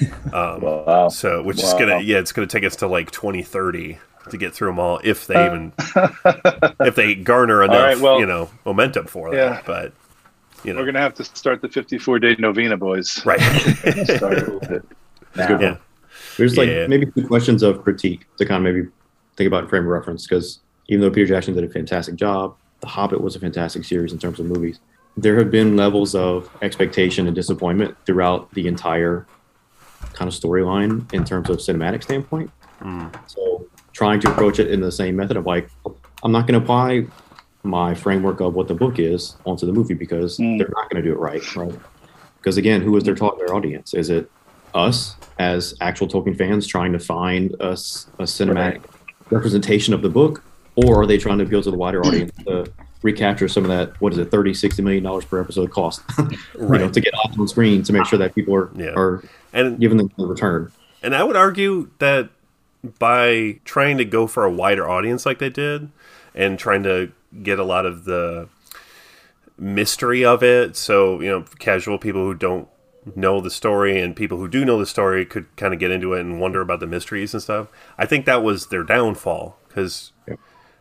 Um, 0.32 0.60
wow. 0.60 1.08
So, 1.08 1.40
which 1.44 1.58
wow. 1.58 1.68
is 1.68 1.74
gonna 1.74 2.00
yeah, 2.00 2.18
it's 2.18 2.32
gonna 2.32 2.48
take 2.48 2.64
us 2.64 2.74
to 2.76 2.88
like 2.88 3.12
2030 3.12 3.98
to 4.30 4.36
get 4.36 4.52
through 4.52 4.70
them 4.70 4.80
all 4.80 5.00
if 5.04 5.28
they 5.28 5.46
even 5.46 5.72
if 6.80 6.96
they 6.96 7.14
garner 7.14 7.62
enough 7.64 7.76
right, 7.76 8.00
well, 8.00 8.18
you 8.18 8.26
know 8.26 8.50
momentum 8.64 9.06
for 9.06 9.30
them. 9.30 9.38
Yeah. 9.38 9.62
But 9.64 9.92
you 10.64 10.72
know, 10.72 10.80
we're 10.80 10.86
gonna 10.86 10.98
have 10.98 11.14
to 11.14 11.24
start 11.24 11.60
the 11.62 11.68
54 11.68 12.18
day 12.18 12.34
novena, 12.40 12.76
boys. 12.76 13.24
Right. 13.24 13.40
yeah. 15.36 15.76
There's 16.36 16.56
like 16.56 16.68
yeah. 16.68 16.86
maybe 16.88 17.06
two 17.06 17.26
questions 17.26 17.62
of 17.62 17.82
critique 17.84 18.26
to 18.38 18.46
kind 18.46 18.66
of 18.66 18.74
maybe 18.74 18.88
think 19.36 19.46
about 19.46 19.68
frame 19.68 19.84
of 19.84 19.90
reference 19.90 20.26
because 20.26 20.60
even 20.88 21.00
though 21.00 21.10
Peter 21.10 21.26
Jackson 21.26 21.54
did 21.54 21.64
a 21.64 21.68
fantastic 21.68 22.16
job, 22.16 22.56
The 22.80 22.86
Hobbit 22.88 23.20
was 23.20 23.36
a 23.36 23.40
fantastic 23.40 23.84
series 23.84 24.12
in 24.12 24.18
terms 24.18 24.40
of 24.40 24.46
movies. 24.46 24.80
There 25.16 25.38
have 25.38 25.50
been 25.50 25.76
levels 25.76 26.14
of 26.14 26.50
expectation 26.62 27.26
and 27.26 27.34
disappointment 27.34 27.96
throughout 28.04 28.52
the 28.54 28.66
entire 28.66 29.26
kind 30.12 30.28
of 30.28 30.34
storyline 30.34 31.12
in 31.12 31.24
terms 31.24 31.48
of 31.50 31.58
cinematic 31.58 32.02
standpoint. 32.02 32.50
Mm. 32.80 33.14
So 33.28 33.66
trying 33.92 34.20
to 34.20 34.30
approach 34.30 34.58
it 34.58 34.70
in 34.70 34.80
the 34.80 34.92
same 34.92 35.16
method 35.16 35.36
of 35.36 35.46
like, 35.46 35.68
I'm 36.22 36.32
not 36.32 36.46
going 36.46 36.58
to 36.58 36.64
apply 36.64 37.06
my 37.62 37.94
framework 37.94 38.40
of 38.40 38.54
what 38.54 38.68
the 38.68 38.74
book 38.74 38.98
is 38.98 39.36
onto 39.46 39.66
the 39.66 39.72
movie 39.72 39.94
because 39.94 40.38
mm. 40.38 40.58
they're 40.58 40.68
not 40.74 40.90
going 40.90 41.02
to 41.02 41.08
do 41.08 41.12
it 41.12 41.18
right, 41.18 41.56
right? 41.56 41.74
Because 42.38 42.56
again, 42.56 42.82
who 42.82 42.96
is 42.96 43.04
their 43.04 43.14
target 43.14 43.50
audience? 43.50 43.94
Is 43.94 44.10
it 44.10 44.30
us 44.74 45.16
as 45.38 45.74
actual 45.80 46.08
Tolkien 46.08 46.36
fans 46.36 46.66
trying 46.66 46.92
to 46.92 46.98
find 46.98 47.54
a, 47.60 47.70
a 47.70 48.24
cinematic 48.24 48.56
right. 48.56 48.82
representation 49.30 49.94
of 49.94 50.02
the 50.02 50.08
book, 50.08 50.42
or 50.76 51.02
are 51.02 51.06
they 51.06 51.18
trying 51.18 51.38
to 51.38 51.44
appeal 51.44 51.62
to 51.62 51.70
the 51.70 51.76
wider 51.76 52.04
audience 52.04 52.32
to 52.46 52.70
recapture 53.02 53.48
some 53.48 53.64
of 53.64 53.70
that? 53.70 54.00
What 54.00 54.12
is 54.12 54.18
it, 54.18 54.30
30 54.30 54.54
60 54.54 54.82
million 54.82 55.04
dollars 55.04 55.24
per 55.24 55.40
episode 55.40 55.70
cost? 55.70 56.02
right. 56.18 56.30
you 56.54 56.68
know, 56.86 56.90
to 56.90 57.00
get 57.00 57.14
off 57.14 57.38
on 57.38 57.48
screen 57.48 57.82
to 57.84 57.92
make 57.92 58.06
sure 58.06 58.18
that 58.18 58.34
people 58.34 58.54
are 58.54 58.70
yeah. 58.74 58.94
are 58.96 59.22
and 59.52 59.78
giving 59.78 59.98
them 59.98 60.10
the 60.16 60.26
return. 60.26 60.72
And 61.02 61.14
I 61.14 61.22
would 61.22 61.36
argue 61.36 61.90
that 61.98 62.30
by 62.98 63.60
trying 63.64 63.98
to 63.98 64.04
go 64.04 64.26
for 64.26 64.44
a 64.44 64.50
wider 64.50 64.88
audience 64.88 65.24
like 65.24 65.38
they 65.38 65.50
did 65.50 65.90
and 66.34 66.58
trying 66.58 66.82
to 66.82 67.12
get 67.42 67.58
a 67.58 67.64
lot 67.64 67.86
of 67.86 68.04
the 68.04 68.48
mystery 69.56 70.24
of 70.24 70.42
it 70.42 70.76
so 70.76 71.20
you 71.20 71.28
know 71.28 71.44
casual 71.58 71.96
people 71.96 72.24
who 72.24 72.34
don't 72.34 72.68
know 73.14 73.40
the 73.40 73.50
story 73.50 74.00
and 74.00 74.16
people 74.16 74.38
who 74.38 74.48
do 74.48 74.64
know 74.64 74.78
the 74.78 74.86
story 74.86 75.24
could 75.24 75.46
kind 75.56 75.72
of 75.72 75.78
get 75.78 75.90
into 75.90 76.12
it 76.12 76.20
and 76.20 76.40
wonder 76.40 76.60
about 76.60 76.80
the 76.80 76.86
mysteries 76.86 77.32
and 77.32 77.42
stuff 77.42 77.68
i 77.96 78.04
think 78.04 78.26
that 78.26 78.42
was 78.42 78.66
their 78.66 78.82
downfall 78.82 79.56
because 79.68 80.12
yeah. 80.26 80.34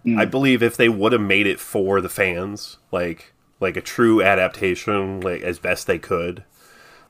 Mm. 0.05 0.19
i 0.19 0.25
believe 0.25 0.61
if 0.63 0.77
they 0.77 0.89
would 0.89 1.11
have 1.11 1.21
made 1.21 1.47
it 1.47 1.59
for 1.59 2.01
the 2.01 2.09
fans 2.09 2.77
like 2.91 3.33
like 3.59 3.77
a 3.77 3.81
true 3.81 4.21
adaptation 4.21 5.21
like 5.21 5.41
as 5.41 5.59
best 5.59 5.87
they 5.87 5.99
could 5.99 6.43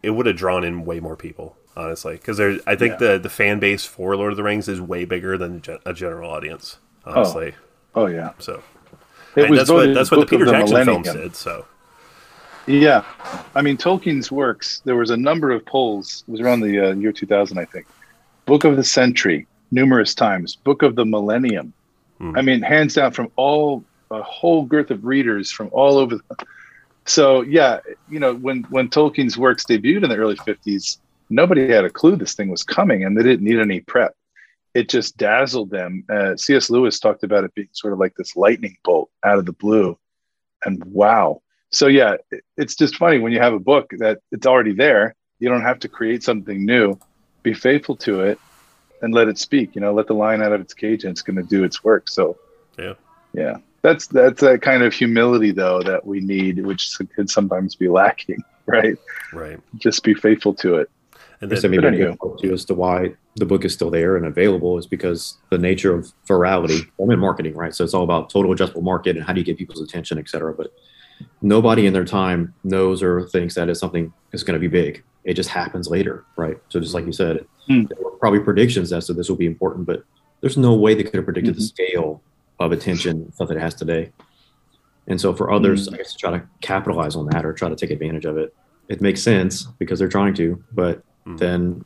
it 0.01 0.12
would 0.12 0.25
have 0.25 0.35
drawn 0.35 0.63
in 0.63 0.85
way 0.85 1.00
more 1.00 1.15
people 1.15 1.55
honestly, 1.75 2.13
because 2.15 2.38
there's 2.38 2.62
I 2.67 2.75
think 2.75 2.93
yeah. 2.93 3.13
the 3.13 3.19
the 3.19 3.29
fan 3.29 3.59
base 3.59 3.85
for 3.85 4.15
Lord 4.15 4.33
of 4.33 4.38
the 4.38 4.43
Rings 4.43 4.67
is 4.67 4.81
way 4.81 5.05
bigger 5.05 5.38
than 5.38 5.62
a 5.85 5.93
general 5.93 6.29
audience. 6.29 6.77
Honestly. 7.05 7.53
Oh, 7.95 8.03
oh 8.03 8.05
yeah. 8.07 8.31
So 8.39 8.63
it 9.35 9.50
was 9.50 9.59
that's 9.59 9.69
what 9.69 9.93
that's 9.93 10.12
what 10.12 10.21
the 10.21 10.25
Peter 10.25 10.45
the 10.45 10.51
Jackson 10.51 10.73
Millennium. 10.73 11.03
films 11.03 11.19
did. 11.19 11.35
So. 11.35 11.65
Yeah, 12.65 13.03
I 13.55 13.62
mean 13.62 13.75
Tolkien's 13.75 14.31
works. 14.31 14.81
There 14.85 14.95
was 14.95 15.09
a 15.09 15.17
number 15.17 15.51
of 15.51 15.65
polls. 15.65 16.23
It 16.27 16.31
was 16.31 16.41
around 16.41 16.62
the 16.62 16.91
uh, 16.91 16.93
year 16.93 17.12
2000, 17.12 17.57
I 17.57 17.65
think. 17.65 17.85
Book 18.45 18.63
of 18.63 18.77
the 18.77 18.83
Century, 18.83 19.47
numerous 19.71 20.15
times. 20.15 20.55
Book 20.55 20.81
of 20.81 20.95
the 20.95 21.05
Millennium. 21.05 21.73
Hmm. 22.23 22.37
I 22.37 22.41
mean, 22.41 22.61
hands 22.61 22.93
down 22.93 23.11
from 23.11 23.29
all 23.35 23.83
a 24.09 24.23
whole 24.23 24.63
girth 24.63 24.91
of 24.91 25.03
readers 25.03 25.51
from 25.51 25.69
all 25.73 25.97
over. 25.97 26.15
The, 26.15 26.45
so 27.05 27.41
yeah, 27.41 27.79
you 28.09 28.19
know 28.19 28.33
when 28.35 28.63
when 28.69 28.87
Tolkien's 28.87 29.37
works 29.37 29.65
debuted 29.65 30.03
in 30.03 30.09
the 30.09 30.15
early 30.15 30.37
50s, 30.37 30.99
nobody 31.29 31.67
had 31.67 31.83
a 31.83 31.89
clue 31.89 32.15
this 32.15 32.33
thing 32.33 32.49
was 32.49 32.63
coming 32.63 33.03
and 33.03 33.17
they 33.17 33.23
didn't 33.23 33.43
need 33.43 33.59
any 33.59 33.81
prep. 33.81 34.15
It 34.73 34.87
just 34.87 35.17
dazzled 35.17 35.69
them. 35.69 36.05
Uh, 36.09 36.37
C.S. 36.37 36.69
Lewis 36.69 36.97
talked 36.97 37.23
about 37.23 37.43
it 37.43 37.53
being 37.55 37.67
sort 37.73 37.91
of 37.91 37.99
like 37.99 38.15
this 38.15 38.37
lightning 38.37 38.77
bolt 38.85 39.09
out 39.23 39.37
of 39.37 39.45
the 39.45 39.51
blue. 39.51 39.99
And 40.65 40.83
wow. 40.85 41.41
So, 41.71 41.85
yeah, 41.87 42.15
it, 42.31 42.43
it's 42.57 42.73
just 42.73 42.95
funny 42.95 43.19
when 43.19 43.33
you 43.33 43.39
have 43.39 43.53
a 43.53 43.59
book 43.59 43.91
that 43.99 44.21
it's 44.31 44.47
already 44.47 44.73
there. 44.73 45.15
You 45.37 45.49
don't 45.49 45.61
have 45.61 45.77
to 45.79 45.89
create 45.89 46.23
something 46.23 46.65
new. 46.65 46.97
Be 47.43 47.53
faithful 47.53 47.97
to 47.97 48.21
it 48.21 48.39
and 49.03 49.13
let 49.13 49.27
it 49.27 49.38
speak. 49.38 49.75
You 49.75 49.81
know, 49.81 49.93
let 49.93 50.07
the 50.07 50.15
lion 50.15 50.41
out 50.41 50.53
of 50.53 50.62
its 50.62 50.74
cage 50.74 51.03
and 51.03 51.12
it's 51.12 51.22
going 51.22 51.36
to 51.36 51.43
do 51.43 51.63
its 51.63 51.83
work. 51.83 52.10
So, 52.10 52.38
yeah. 52.79 52.93
Yeah. 53.33 53.57
That's 53.83 54.07
that's 54.07 54.39
that 54.41 54.62
kind 54.62 54.81
of 54.81 54.93
humility 54.93 55.51
though 55.51 55.83
that 55.83 56.05
we 56.05 56.22
need, 56.22 56.65
which 56.65 56.98
could 57.15 57.29
sometimes 57.29 57.75
be 57.75 57.89
lacking, 57.89 58.41
right? 58.65 58.98
Right. 59.33 59.60
Just 59.75 60.03
be 60.03 60.13
faithful 60.13 60.53
to 60.55 60.75
it. 60.75 60.89
And 61.41 61.51
then, 61.51 61.60
so 61.60 61.67
maybe 61.67 61.86
anyway. 61.86 62.15
to 62.39 62.53
as 62.53 62.63
to 62.65 62.74
why 62.74 63.13
the 63.36 63.45
book 63.45 63.65
is 63.65 63.74
still 63.74 63.89
there 63.89 64.15
and 64.15 64.25
available 64.25 64.77
is 64.77 64.88
because 64.88 65.38
the 65.50 65.57
nature 65.57 65.93
of 65.93 66.13
virality. 66.25 66.89
I'm 67.01 67.12
in 67.12 67.19
marketing, 67.19 67.55
right? 67.55 67.75
So 67.75 67.83
it's 67.83 67.93
all 67.93 68.03
about 68.03 68.29
total 68.29 68.55
addressable 68.55 68.83
market 68.83 69.17
and 69.17 69.25
how 69.25 69.33
do 69.33 69.41
you 69.41 69.45
get 69.45 69.57
people's 69.57 69.81
attention, 69.81 70.17
et 70.17 70.29
cetera. 70.29 70.53
But 70.53 70.72
nobody 71.41 71.85
in 71.85 71.93
their 71.93 72.05
time 72.05 72.53
knows 72.63 73.03
or 73.03 73.27
thinks 73.27 73.55
that 73.55 73.69
it's 73.69 73.79
something 73.79 74.13
is 74.31 74.43
going 74.43 74.53
to 74.53 74.59
be 74.59 74.67
big. 74.67 75.03
It 75.23 75.35
just 75.35 75.49
happens 75.49 75.89
later, 75.89 76.25
right? 76.35 76.57
So 76.69 76.79
just 76.79 76.93
like 76.93 77.05
you 77.05 77.13
said, 77.13 77.45
mm. 77.69 77.87
there 77.87 77.97
were 78.01 78.11
probably 78.11 78.39
predictions 78.39 78.91
as 78.91 79.07
to 79.07 79.13
this 79.13 79.29
will 79.29 79.37
be 79.37 79.45
important, 79.45 79.85
but 79.85 80.03
there's 80.41 80.57
no 80.57 80.73
way 80.73 80.93
they 80.93 81.03
could 81.03 81.15
have 81.15 81.25
predicted 81.25 81.53
mm-hmm. 81.53 81.61
the 81.61 81.67
scale 81.67 82.21
of 82.59 82.71
attention 82.71 83.31
stuff 83.33 83.47
that 83.47 83.57
it 83.57 83.61
has 83.61 83.75
today. 83.75 84.11
And 85.07 85.19
so 85.19 85.33
for 85.33 85.51
others, 85.51 85.87
mm. 85.87 85.93
I 85.93 85.97
guess 85.97 86.13
to 86.13 86.17
try 86.17 86.31
to 86.31 86.43
capitalize 86.61 87.15
on 87.15 87.27
that 87.27 87.45
or 87.45 87.53
try 87.53 87.69
to 87.69 87.75
take 87.75 87.91
advantage 87.91 88.25
of 88.25 88.37
it, 88.37 88.53
it 88.89 89.01
makes 89.01 89.21
sense 89.21 89.63
because 89.79 89.99
they're 89.99 90.09
trying 90.09 90.33
to, 90.35 90.61
but 90.71 90.99
mm-hmm. 91.25 91.37
then 91.37 91.85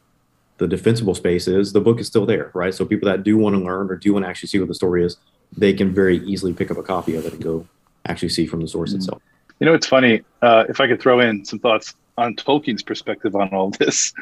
the 0.57 0.67
defensible 0.67 1.13
space 1.13 1.47
is 1.47 1.73
the 1.73 1.81
book 1.81 1.99
is 1.99 2.07
still 2.07 2.25
there, 2.25 2.51
right? 2.53 2.73
So 2.73 2.85
people 2.85 3.07
that 3.07 3.23
do 3.23 3.37
want 3.37 3.55
to 3.55 3.61
learn 3.61 3.89
or 3.89 3.95
do 3.95 4.13
want 4.13 4.25
to 4.25 4.29
actually 4.29 4.49
see 4.49 4.59
what 4.59 4.67
the 4.67 4.75
story 4.75 5.05
is, 5.05 5.17
they 5.55 5.73
can 5.73 5.93
very 5.93 6.17
easily 6.25 6.53
pick 6.53 6.71
up 6.71 6.77
a 6.77 6.83
copy 6.83 7.15
of 7.15 7.25
it 7.25 7.33
and 7.33 7.43
go 7.43 7.67
actually 8.07 8.29
see 8.29 8.45
from 8.45 8.61
the 8.61 8.67
source 8.67 8.91
mm-hmm. 8.91 8.97
itself. 8.97 9.21
You 9.59 9.65
know, 9.65 9.73
it's 9.73 9.87
funny. 9.87 10.21
Uh, 10.41 10.65
if 10.69 10.79
I 10.79 10.87
could 10.87 11.01
throw 11.01 11.19
in 11.19 11.43
some 11.43 11.59
thoughts 11.59 11.95
on 12.17 12.35
Tolkien's 12.35 12.83
perspective 12.83 13.35
on 13.35 13.49
all 13.49 13.71
this, 13.71 14.13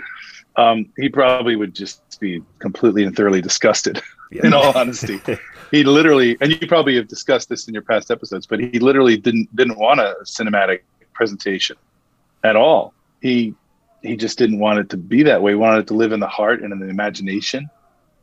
um, 0.55 0.89
he 0.97 1.09
probably 1.09 1.55
would 1.55 1.75
just 1.75 2.19
be 2.19 2.41
completely 2.59 3.03
and 3.03 3.15
thoroughly 3.15 3.41
disgusted 3.41 4.01
in 4.31 4.53
all 4.53 4.77
honesty. 4.77 5.19
he 5.71 5.83
literally, 5.83 6.37
and 6.39 6.51
you 6.51 6.67
probably 6.67 6.95
have 6.95 7.07
discussed 7.07 7.49
this 7.49 7.67
in 7.67 7.73
your 7.73 7.83
past 7.83 8.11
episodes, 8.11 8.47
but 8.47 8.59
he 8.59 8.79
literally 8.79 9.17
didn't 9.17 9.53
didn't 9.55 9.77
want 9.77 9.99
a 9.99 10.15
cinematic 10.23 10.81
presentation 11.13 11.75
at 12.43 12.55
all. 12.55 12.93
He 13.21 13.53
he 14.01 14.15
just 14.15 14.37
didn't 14.37 14.59
want 14.59 14.79
it 14.79 14.89
to 14.89 14.97
be 14.97 15.23
that 15.23 15.41
way. 15.41 15.51
He 15.51 15.55
wanted 15.55 15.79
it 15.79 15.87
to 15.87 15.93
live 15.95 16.11
in 16.11 16.19
the 16.19 16.27
heart 16.27 16.61
and 16.61 16.71
in 16.71 16.79
the 16.79 16.87
imagination. 16.87 17.69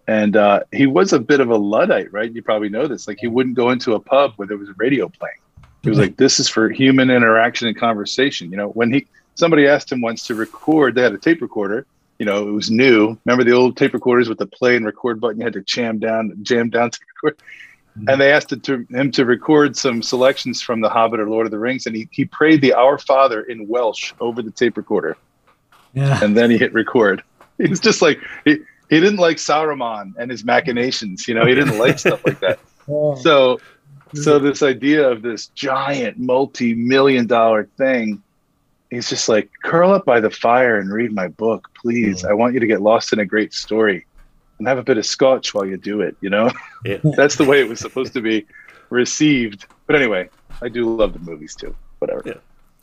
And 0.09 0.37
uh, 0.37 0.61
he 0.73 0.87
was 0.87 1.13
a 1.13 1.21
bit 1.21 1.41
of 1.41 1.51
a 1.51 1.57
luddite, 1.57 2.13
right? 2.13 2.33
You 2.33 2.43
probably 2.43 2.69
know 2.69 2.87
this. 2.87 3.07
Like 3.07 3.19
he 3.21 3.29
wouldn't 3.29 3.57
go 3.57 3.71
into 3.71 3.95
a 3.95 4.01
pub 4.01 4.33
where 4.37 4.49
there 4.49 4.57
was 4.57 4.69
a 4.69 4.75
radio 4.77 5.09
playing. 5.09 5.37
He 5.83 5.89
was 5.89 5.99
like, 5.99 6.17
"This 6.17 6.39
is 6.39 6.49
for 6.49 6.69
human 6.71 7.11
interaction 7.11 7.69
and 7.69 7.77
conversation." 7.77 8.51
You 8.51 8.57
know, 8.57 8.69
when 8.69 8.93
he 8.93 9.07
somebody 9.35 9.67
asked 9.67 9.91
him 9.91 10.01
once 10.01 10.27
to 10.27 10.35
record, 10.35 10.95
they 10.95 11.03
had 11.03 11.13
a 11.13 11.19
tape 11.19 11.41
recorder. 11.41 11.87
You 12.19 12.27
know, 12.27 12.47
it 12.47 12.53
was 12.53 12.71
new. 12.71 13.19
Remember 13.25 13.43
the 13.43 13.53
old 13.53 13.77
tape 13.77 13.95
recorders 13.95 14.29
with 14.29 14.39
the 14.39 14.47
play 14.47 14.77
and 14.77 14.87
record 14.87 15.21
button? 15.21 15.39
You 15.39 15.45
had 15.45 15.55
to 15.55 15.63
jam 15.63 15.99
down, 15.99 16.37
jam 16.43 16.71
down 16.71 16.91
to 16.91 17.01
record. 17.17 17.39
Mm-hmm. 17.99 18.09
And 18.09 18.21
they 18.21 18.33
asked 18.33 18.49
to, 18.49 18.87
him 18.91 19.11
to 19.11 19.25
record 19.27 19.77
some 19.77 20.03
selections 20.03 20.63
from 20.63 20.81
The 20.81 20.89
Hobbit 20.89 21.21
or 21.21 21.29
Lord 21.29 21.47
of 21.47 21.51
the 21.51 21.59
Rings, 21.59 21.85
and 21.87 21.95
he, 21.95 22.09
he 22.11 22.25
prayed 22.25 22.63
the 22.63 22.73
Our 22.73 22.97
Father 22.97 23.43
in 23.43 23.69
Welsh 23.69 24.15
over 24.21 24.41
the 24.41 24.51
tape 24.51 24.77
recorder. 24.77 25.17
Yeah. 25.93 26.23
And 26.23 26.37
then 26.37 26.51
he 26.51 26.57
hit 26.57 26.73
record. 26.73 27.23
He 27.59 27.69
was 27.69 27.81
just 27.81 28.01
like 28.01 28.19
he, 28.45 28.59
he 28.89 29.01
didn't 29.01 29.19
like 29.19 29.37
Saruman 29.37 30.15
and 30.19 30.31
his 30.31 30.43
machinations. 30.43 31.29
You 31.29 31.35
know, 31.35 31.45
he 31.45 31.55
didn't 31.55 31.79
like 31.79 31.99
stuff 31.99 32.25
like 32.25 32.41
that. 32.41 32.59
Oh. 32.89 33.15
So 33.15 33.61
so 34.15 34.39
this 34.39 34.63
idea 34.63 35.09
of 35.09 35.23
this 35.23 35.47
giant 35.49 36.19
multi-million 36.19 37.27
dollar 37.27 37.65
thing 37.77 38.23
he's 38.91 39.09
just 39.09 39.29
like 39.29 39.51
curl 39.65 39.93
up 39.93 40.05
by 40.05 40.21
the 40.21 40.31
fire 40.31 40.79
and 40.79 40.93
read 40.93 41.13
my 41.13 41.29
book 41.29 41.69
please 41.75 42.25
i 42.25 42.33
want 42.33 42.55
you 42.55 42.61
to 42.61 42.67
get 42.67 42.83
lost 42.83 43.13
in 43.13 43.19
a 43.19 43.25
great 43.25 43.53
story 43.53 44.07
and 44.59 44.69
have 44.69 44.79
a 44.79 44.83
bit 44.83 44.99
of 44.99 45.07
scotch 45.07 45.55
while 45.55 45.65
you 45.65 45.77
do 45.77 46.01
it 46.01 46.17
you 46.21 46.31
know 46.31 46.51
yeah. 46.85 46.99
that's 47.17 47.37
the 47.37 47.45
way 47.45 47.61
it 47.61 47.69
was 47.69 47.81
supposed 47.81 48.13
to 48.13 48.21
be 48.21 48.47
received 48.91 49.67
but 49.87 49.97
anyway 49.97 50.29
i 50.61 50.69
do 50.69 50.95
love 50.95 51.13
the 51.13 51.19
movies 51.19 51.55
too 51.55 51.75
whatever 51.99 52.23
yeah. 52.27 52.35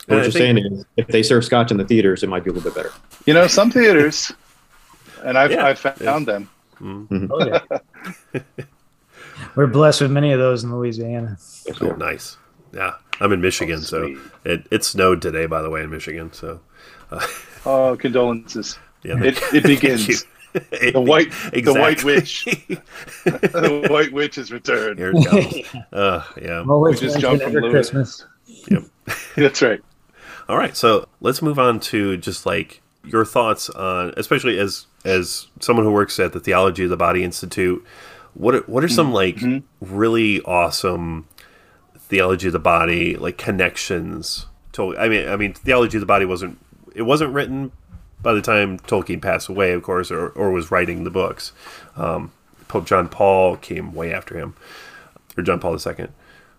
what 0.06 0.22
you're 0.22 0.30
saying 0.30 0.58
is 0.58 0.84
if 0.96 1.06
they 1.08 1.22
serve 1.22 1.44
scotch 1.44 1.70
in 1.70 1.76
the 1.76 1.84
theaters 1.84 2.22
it 2.22 2.28
might 2.28 2.44
be 2.44 2.50
a 2.50 2.52
little 2.52 2.68
bit 2.68 2.76
better 2.76 2.92
you 3.26 3.34
know 3.34 3.46
some 3.46 3.70
theaters 3.70 4.32
and 5.24 5.38
i've, 5.38 5.52
yeah. 5.52 5.66
I've 5.66 5.78
found 5.78 6.26
them 6.26 6.50
mm-hmm. 6.80 7.26
oh, 7.30 7.60
yeah. 8.34 8.42
We're 9.54 9.66
blessed 9.66 10.02
with 10.02 10.10
many 10.10 10.32
of 10.32 10.38
those 10.38 10.64
in 10.64 10.74
Louisiana. 10.74 11.38
Oh, 11.80 11.92
nice. 11.92 12.36
Yeah, 12.72 12.94
I'm 13.20 13.32
in 13.32 13.40
Michigan, 13.40 13.78
oh, 13.78 13.82
so 13.82 14.16
it, 14.44 14.66
it 14.70 14.84
snowed 14.84 15.22
today, 15.22 15.46
by 15.46 15.62
the 15.62 15.70
way, 15.70 15.82
in 15.82 15.90
Michigan. 15.90 16.32
So, 16.32 16.60
uh, 17.10 17.26
oh, 17.66 17.96
condolences. 17.96 18.78
Yeah, 19.02 19.22
it, 19.22 19.38
it 19.52 19.62
begins. 19.64 20.24
the 20.52 21.00
white, 21.00 21.28
exactly. 21.28 21.60
the 21.62 21.74
white 21.74 22.04
witch, 22.04 22.44
the 23.24 23.86
white 23.90 24.12
witch 24.12 24.36
has 24.36 24.52
returned. 24.52 24.98
Here 24.98 25.12
it 25.14 25.26
comes. 25.26 25.84
Uh, 25.92 26.24
yeah, 26.40 26.62
we 26.62 26.94
just 26.94 27.18
jumped 27.18 27.42
from 27.42 27.52
Christmas. 27.70 28.24
Yep, 28.68 28.84
that's 29.36 29.62
right. 29.62 29.80
All 30.48 30.56
right, 30.56 30.76
so 30.76 31.08
let's 31.20 31.42
move 31.42 31.58
on 31.58 31.78
to 31.80 32.16
just 32.16 32.46
like 32.46 32.82
your 33.04 33.24
thoughts 33.24 33.70
on, 33.70 34.12
especially 34.16 34.58
as 34.58 34.86
as 35.04 35.46
someone 35.60 35.84
who 35.84 35.92
works 35.92 36.18
at 36.18 36.32
the 36.32 36.40
Theology 36.40 36.84
of 36.84 36.90
the 36.90 36.96
Body 36.96 37.24
Institute. 37.24 37.84
What 38.34 38.68
what 38.68 38.84
are 38.84 38.88
some 38.88 39.12
like 39.12 39.36
mm-hmm. 39.36 39.94
really 39.94 40.40
awesome 40.42 41.26
theology 41.98 42.46
of 42.46 42.52
the 42.52 42.58
body 42.58 43.16
like 43.16 43.38
connections? 43.38 44.46
To 44.72 44.96
I 44.96 45.08
mean, 45.08 45.28
I 45.28 45.36
mean, 45.36 45.54
theology 45.54 45.96
of 45.96 46.00
the 46.00 46.06
body 46.06 46.24
wasn't 46.24 46.58
it 46.94 47.02
wasn't 47.02 47.32
written 47.32 47.72
by 48.22 48.34
the 48.34 48.42
time 48.42 48.78
Tolkien 48.78 49.22
passed 49.22 49.48
away, 49.48 49.72
of 49.72 49.82
course, 49.82 50.10
or, 50.10 50.28
or 50.30 50.50
was 50.50 50.70
writing 50.70 51.04
the 51.04 51.10
books. 51.10 51.52
Um, 51.96 52.32
Pope 52.68 52.86
John 52.86 53.08
Paul 53.08 53.56
came 53.56 53.94
way 53.94 54.12
after 54.12 54.38
him, 54.38 54.54
or 55.36 55.42
John 55.42 55.58
Paul 55.58 55.72
II. 55.72 56.08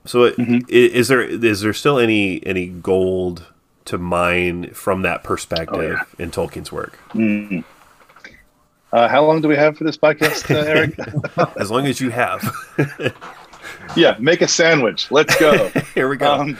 So, 0.05 0.31
mm-hmm. 0.31 0.59
is 0.67 1.07
there 1.07 1.21
is 1.21 1.61
there 1.61 1.73
still 1.73 1.99
any 1.99 2.45
any 2.45 2.67
gold 2.67 3.45
to 3.85 3.97
mine 3.97 4.71
from 4.73 5.03
that 5.03 5.23
perspective 5.23 5.75
oh, 5.77 5.81
yeah. 5.81 6.03
in 6.23 6.31
Tolkien's 6.31 6.71
work? 6.71 6.99
Mm-hmm. 7.13 7.59
Uh, 8.91 9.07
how 9.07 9.25
long 9.25 9.41
do 9.41 9.47
we 9.47 9.55
have 9.55 9.77
for 9.77 9.85
this 9.85 9.95
podcast, 9.95 10.53
uh, 10.53 10.59
Eric? 10.59 10.99
as 11.59 11.71
long 11.71 11.87
as 11.87 12.01
you 12.01 12.09
have. 12.09 12.43
yeah, 13.95 14.17
make 14.19 14.41
a 14.41 14.47
sandwich. 14.47 15.09
Let's 15.11 15.37
go. 15.39 15.69
Here 15.95 16.09
we 16.09 16.17
go. 16.17 16.33
Um, 16.33 16.57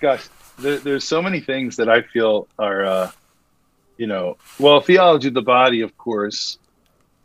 gosh, 0.00 0.26
there, 0.58 0.78
there's 0.78 1.04
so 1.04 1.20
many 1.20 1.40
things 1.40 1.76
that 1.76 1.90
I 1.90 2.02
feel 2.02 2.48
are, 2.58 2.86
uh, 2.86 3.10
you 3.98 4.06
know, 4.06 4.38
well, 4.58 4.80
theology 4.80 5.28
of 5.28 5.34
the 5.34 5.42
body, 5.42 5.82
of 5.82 5.96
course, 5.98 6.58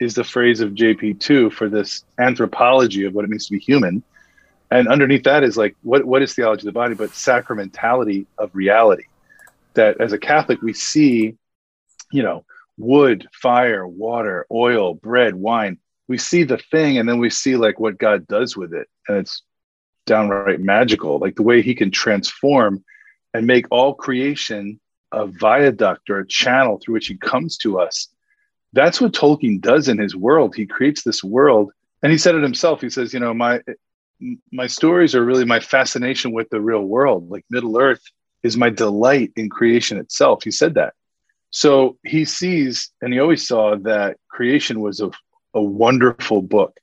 is 0.02 0.14
the 0.14 0.26
phrase 0.26 0.60
of 0.60 0.72
JP2 0.72 1.54
for 1.54 1.70
this 1.70 2.04
anthropology 2.20 3.06
of 3.06 3.14
what 3.14 3.24
it 3.24 3.30
means 3.30 3.46
to 3.46 3.54
be 3.54 3.60
human. 3.60 4.04
And 4.72 4.90
underneath 4.90 5.24
that 5.24 5.44
is 5.44 5.56
like, 5.56 5.76
what, 5.84 6.04
what 6.04 6.22
is 6.22 6.34
theology 6.34 6.62
of 6.62 6.74
the 6.74 6.78
body? 6.78 6.96
But 6.96 7.12
sacramentality 7.12 8.26
of 8.38 8.50
reality. 8.54 9.04
That 9.76 10.02
as 10.02 10.12
a 10.12 10.18
Catholic, 10.18 10.62
we 10.62 10.74
see, 10.74 11.38
you 12.12 12.24
know, 12.24 12.44
wood, 12.78 13.28
fire, 13.34 13.88
water, 13.88 14.46
oil, 14.52 14.94
bread, 14.94 15.36
wine. 15.36 15.78
We 16.08 16.18
see 16.18 16.44
the 16.44 16.58
thing 16.58 16.98
and 16.98 17.08
then 17.08 17.20
we 17.20 17.30
see 17.30 17.56
like 17.56 17.80
what 17.80 17.98
God 17.98 18.28
does 18.28 18.58
with 18.58 18.74
it. 18.74 18.88
And 19.08 19.18
it's 19.18 19.44
downright 20.06 20.60
magical, 20.60 21.20
like 21.20 21.36
the 21.36 21.44
way 21.44 21.62
he 21.62 21.76
can 21.76 21.92
transform 21.92 22.84
and 23.34 23.48
make 23.48 23.66
all 23.72 23.94
creation 23.94 24.80
a 25.12 25.28
viaduct 25.28 26.10
or 26.10 26.20
a 26.20 26.28
channel 26.28 26.80
through 26.80 26.96
which 26.96 27.08
he 27.08 27.16
comes 27.18 27.58
to 27.58 27.80
us. 27.80 28.08
That's 28.74 29.00
what 29.00 29.14
Tolkien 29.14 29.62
does 29.62 29.88
in 29.88 30.00
his 30.00 30.16
world. 30.16 30.56
He 30.56 30.66
creates 30.66 31.04
this 31.04 31.24
world 31.24 31.72
and 32.02 32.12
he 32.12 32.18
said 32.18 32.36
it 32.36 32.44
himself. 32.44 32.82
He 32.82 32.90
says, 32.90 33.14
you 33.14 33.20
know, 33.20 33.34
my 33.34 33.62
my 34.52 34.68
stories 34.68 35.16
are 35.16 35.24
really 35.24 35.46
my 35.46 35.60
fascination 35.60 36.32
with 36.32 36.50
the 36.50 36.62
real 36.62 36.84
world. 36.84 37.30
Like 37.30 37.46
Middle 37.50 37.80
Earth 37.80 38.02
is 38.42 38.58
my 38.58 38.70
delight 38.70 39.32
in 39.36 39.50
creation 39.50 39.98
itself. 39.98 40.44
He 40.44 40.52
said 40.52 40.76
that. 40.76 40.94
So 41.54 42.00
he 42.04 42.26
sees, 42.26 42.92
and 43.02 43.14
he 43.14 43.20
always 43.20 43.48
saw 43.48 43.76
that 43.76 44.18
creation 44.28 44.82
was 44.82 45.00
a, 45.00 45.12
a 45.54 45.62
wonderful 45.62 46.42
book. 46.42 46.80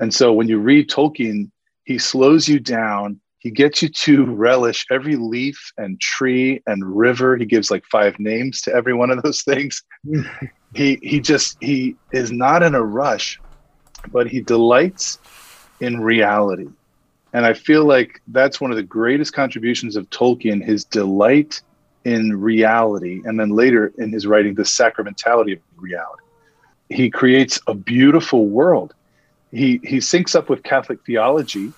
And 0.00 0.14
so 0.14 0.32
when 0.32 0.48
you 0.48 0.58
read 0.58 0.88
Tolkien, 0.88 1.50
he 1.84 1.98
slows 1.98 2.48
you 2.48 2.58
down. 2.58 3.20
He 3.38 3.50
gets 3.50 3.82
you 3.82 3.90
to 3.90 4.24
relish 4.24 4.86
every 4.90 5.16
leaf 5.16 5.72
and 5.76 6.00
tree 6.00 6.62
and 6.66 6.96
river. 6.96 7.36
He 7.36 7.44
gives 7.44 7.70
like 7.70 7.84
five 7.84 8.18
names 8.18 8.62
to 8.62 8.74
every 8.74 8.94
one 8.94 9.10
of 9.10 9.22
those 9.22 9.42
things. 9.42 9.82
he 10.74 10.98
he 11.02 11.20
just 11.20 11.58
he 11.60 11.94
is 12.10 12.32
not 12.32 12.62
in 12.62 12.74
a 12.74 12.82
rush, 12.82 13.38
but 14.10 14.26
he 14.26 14.40
delights 14.40 15.18
in 15.80 16.00
reality. 16.00 16.68
And 17.34 17.44
I 17.44 17.52
feel 17.52 17.84
like 17.84 18.22
that's 18.28 18.58
one 18.58 18.70
of 18.70 18.78
the 18.78 18.82
greatest 18.82 19.34
contributions 19.34 19.96
of 19.96 20.08
Tolkien, 20.08 20.64
his 20.64 20.86
delight 20.86 21.60
in 22.08 22.40
reality, 22.40 23.20
and 23.24 23.38
then 23.38 23.50
later 23.50 23.92
in 23.98 24.10
his 24.10 24.26
writing, 24.26 24.54
the 24.54 24.62
sacramentality 24.62 25.52
of 25.52 25.60
reality. 25.76 26.22
He 26.88 27.10
creates 27.10 27.60
a 27.66 27.74
beautiful 27.74 28.46
world. 28.46 28.94
He 29.52 29.78
he 29.84 29.98
syncs 29.98 30.34
up 30.34 30.48
with 30.48 30.62
Catholic 30.62 31.00
theology 31.04 31.74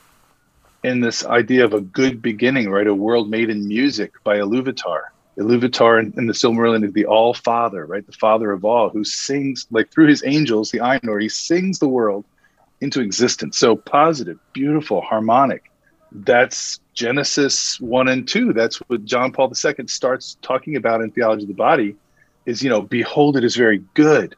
in 0.84 1.00
this 1.00 1.26
idea 1.26 1.64
of 1.64 1.74
a 1.74 1.80
good 1.80 2.22
beginning, 2.22 2.70
right? 2.70 2.86
A 2.86 2.94
world 2.94 3.28
made 3.28 3.50
in 3.50 3.66
music 3.66 4.12
by 4.22 4.36
Iluvatar. 4.36 5.02
Iluvatar 5.36 5.98
in, 6.00 6.14
in 6.16 6.26
the 6.26 6.32
Silmarillion 6.32 6.84
is 6.84 6.92
the 6.92 7.06
All 7.06 7.34
Father, 7.34 7.84
right? 7.84 8.06
The 8.06 8.12
Father 8.12 8.52
of 8.52 8.64
all, 8.64 8.88
who 8.88 9.02
sings 9.02 9.66
like 9.72 9.90
through 9.90 10.08
his 10.08 10.22
angels, 10.24 10.70
the 10.70 10.78
Ainur, 10.78 11.20
he 11.20 11.28
sings 11.28 11.80
the 11.80 11.88
world 11.88 12.24
into 12.80 13.00
existence. 13.00 13.58
So 13.58 13.74
positive, 13.74 14.38
beautiful, 14.52 15.00
harmonic 15.00 15.70
that's 16.12 16.80
Genesis 17.00 17.80
1 17.80 18.08
and 18.08 18.28
2. 18.28 18.52
That's 18.52 18.76
what 18.76 19.06
John 19.06 19.32
Paul 19.32 19.50
II 19.50 19.86
starts 19.86 20.36
talking 20.42 20.76
about 20.76 21.00
in 21.00 21.10
Theology 21.10 21.44
of 21.44 21.48
the 21.48 21.54
Body 21.54 21.96
is, 22.44 22.62
you 22.62 22.68
know, 22.68 22.82
behold, 22.82 23.38
it 23.38 23.42
is 23.42 23.56
very 23.56 23.78
good. 23.94 24.36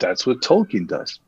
That's 0.00 0.26
what 0.26 0.42
Tolkien 0.42 0.86
does. 0.86 1.18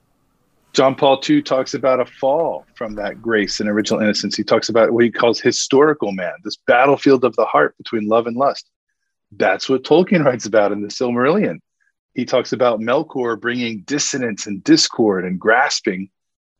John 0.75 0.95
Paul 0.95 1.19
II 1.27 1.41
talks 1.41 1.73
about 1.73 2.01
a 2.01 2.05
fall 2.05 2.67
from 2.75 2.95
that 2.97 3.23
grace 3.23 3.59
and 3.59 3.71
original 3.71 4.03
innocence. 4.03 4.37
He 4.37 4.45
talks 4.45 4.69
about 4.69 4.93
what 4.93 5.03
he 5.03 5.11
calls 5.11 5.41
historical 5.41 6.12
man, 6.12 6.35
this 6.45 6.59
battlefield 6.67 7.25
of 7.25 7.35
the 7.37 7.47
heart 7.47 7.75
between 7.79 8.07
love 8.07 8.27
and 8.27 8.37
lust. 8.37 8.69
That's 9.33 9.71
what 9.71 9.83
Tolkien 9.83 10.27
writes 10.27 10.45
about 10.45 10.73
in 10.73 10.83
the 10.83 10.89
Silmarillion. 10.89 11.61
He 12.12 12.27
talks 12.27 12.53
about 12.53 12.81
Melkor 12.81 13.41
bringing 13.41 13.81
dissonance 13.87 14.47
and 14.47 14.62
discord 14.62 15.25
and 15.25 15.41
grasping 15.41 16.11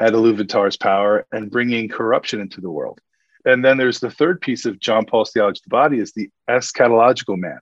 at 0.01 0.15
Iluvatar's 0.15 0.79
power 0.79 1.27
and 1.33 1.51
bringing 1.51 1.91
corruption 1.91 2.41
into 2.41 2.63
the 2.63 2.71
world 2.71 2.99
and 3.47 3.65
then 3.65 3.79
there's 3.79 4.01
the 4.01 4.11
third 4.11 4.41
piece 4.41 4.67
of 4.67 4.81
John 4.81 5.07
Paul's 5.07 5.31
theology 5.31 5.61
of 5.61 5.65
the 5.65 5.71
body 5.71 5.99
is 5.99 6.13
the 6.13 6.29
eschatological 6.51 7.39
man, 7.39 7.59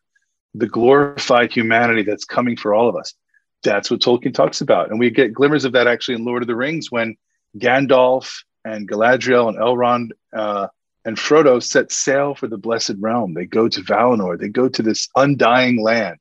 the 0.55 0.67
glorified 0.67 1.53
humanity 1.53 2.03
that's 2.03 2.25
coming 2.25 2.57
for 2.57 2.75
all 2.75 2.89
of 2.89 2.97
us. 2.97 3.15
That's 3.63 3.91
what 3.91 4.01
Tolkien 4.01 4.35
talks 4.35 4.61
about. 4.61 4.91
And 4.91 4.99
we 4.99 5.11
get 5.11 5.33
glimmers 5.33 5.65
of 5.65 5.73
that 5.73 5.87
actually 5.87 6.17
in 6.17 6.25
Lord 6.25 6.43
of 6.43 6.49
the 6.49 6.57
Rings 6.57 6.91
when 6.91 7.17
Gandalf 7.59 8.43
and 8.65 8.89
Galadriel 8.89 9.49
and 9.49 9.59
Elrond 9.59 10.11
uh, 10.35 10.69
and 11.05 11.17
Frodo 11.17 11.63
set 11.63 11.93
sail 11.93 12.35
for 12.35 12.47
the 12.47 12.59
blessed 12.59 12.95
realm. 12.99 13.35
They 13.35 13.47
go 13.47 13.69
to 13.69 13.81
Valinor, 13.81 14.39
they 14.39 14.49
go 14.49 14.69
to 14.69 14.83
this 14.83 15.09
undying 15.17 15.83
land. 15.83 16.19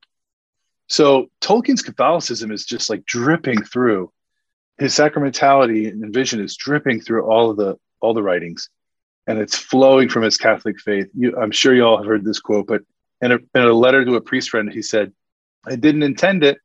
So 0.87 1.29
Tolkien's 1.41 1.81
Catholicism 1.81 2.51
is 2.51 2.65
just 2.65 2.89
like 2.89 3.05
dripping 3.05 3.63
through 3.63 4.11
his 4.77 4.93
sacramentality 4.93 5.87
and 5.87 6.13
vision 6.13 6.41
is 6.41 6.57
dripping 6.57 7.01
through 7.01 7.25
all 7.25 7.49
of 7.49 7.57
the 7.57 7.77
all 8.01 8.13
the 8.13 8.23
writings, 8.23 8.69
and 9.27 9.39
it's 9.39 9.55
flowing 9.55 10.09
from 10.09 10.23
his 10.23 10.37
Catholic 10.37 10.79
faith. 10.79 11.07
You, 11.15 11.37
I'm 11.37 11.51
sure 11.51 11.73
you 11.73 11.83
all 11.83 11.97
have 11.97 12.05
heard 12.05 12.25
this 12.25 12.39
quote, 12.39 12.67
but 12.67 12.81
in 13.21 13.31
a, 13.31 13.35
in 13.35 13.61
a 13.61 13.73
letter 13.73 14.03
to 14.03 14.15
a 14.15 14.21
priest 14.21 14.49
friend, 14.49 14.71
he 14.71 14.81
said, 14.81 15.13
"I 15.65 15.75
didn't 15.75 16.03
intend 16.03 16.43
it, 16.43 16.57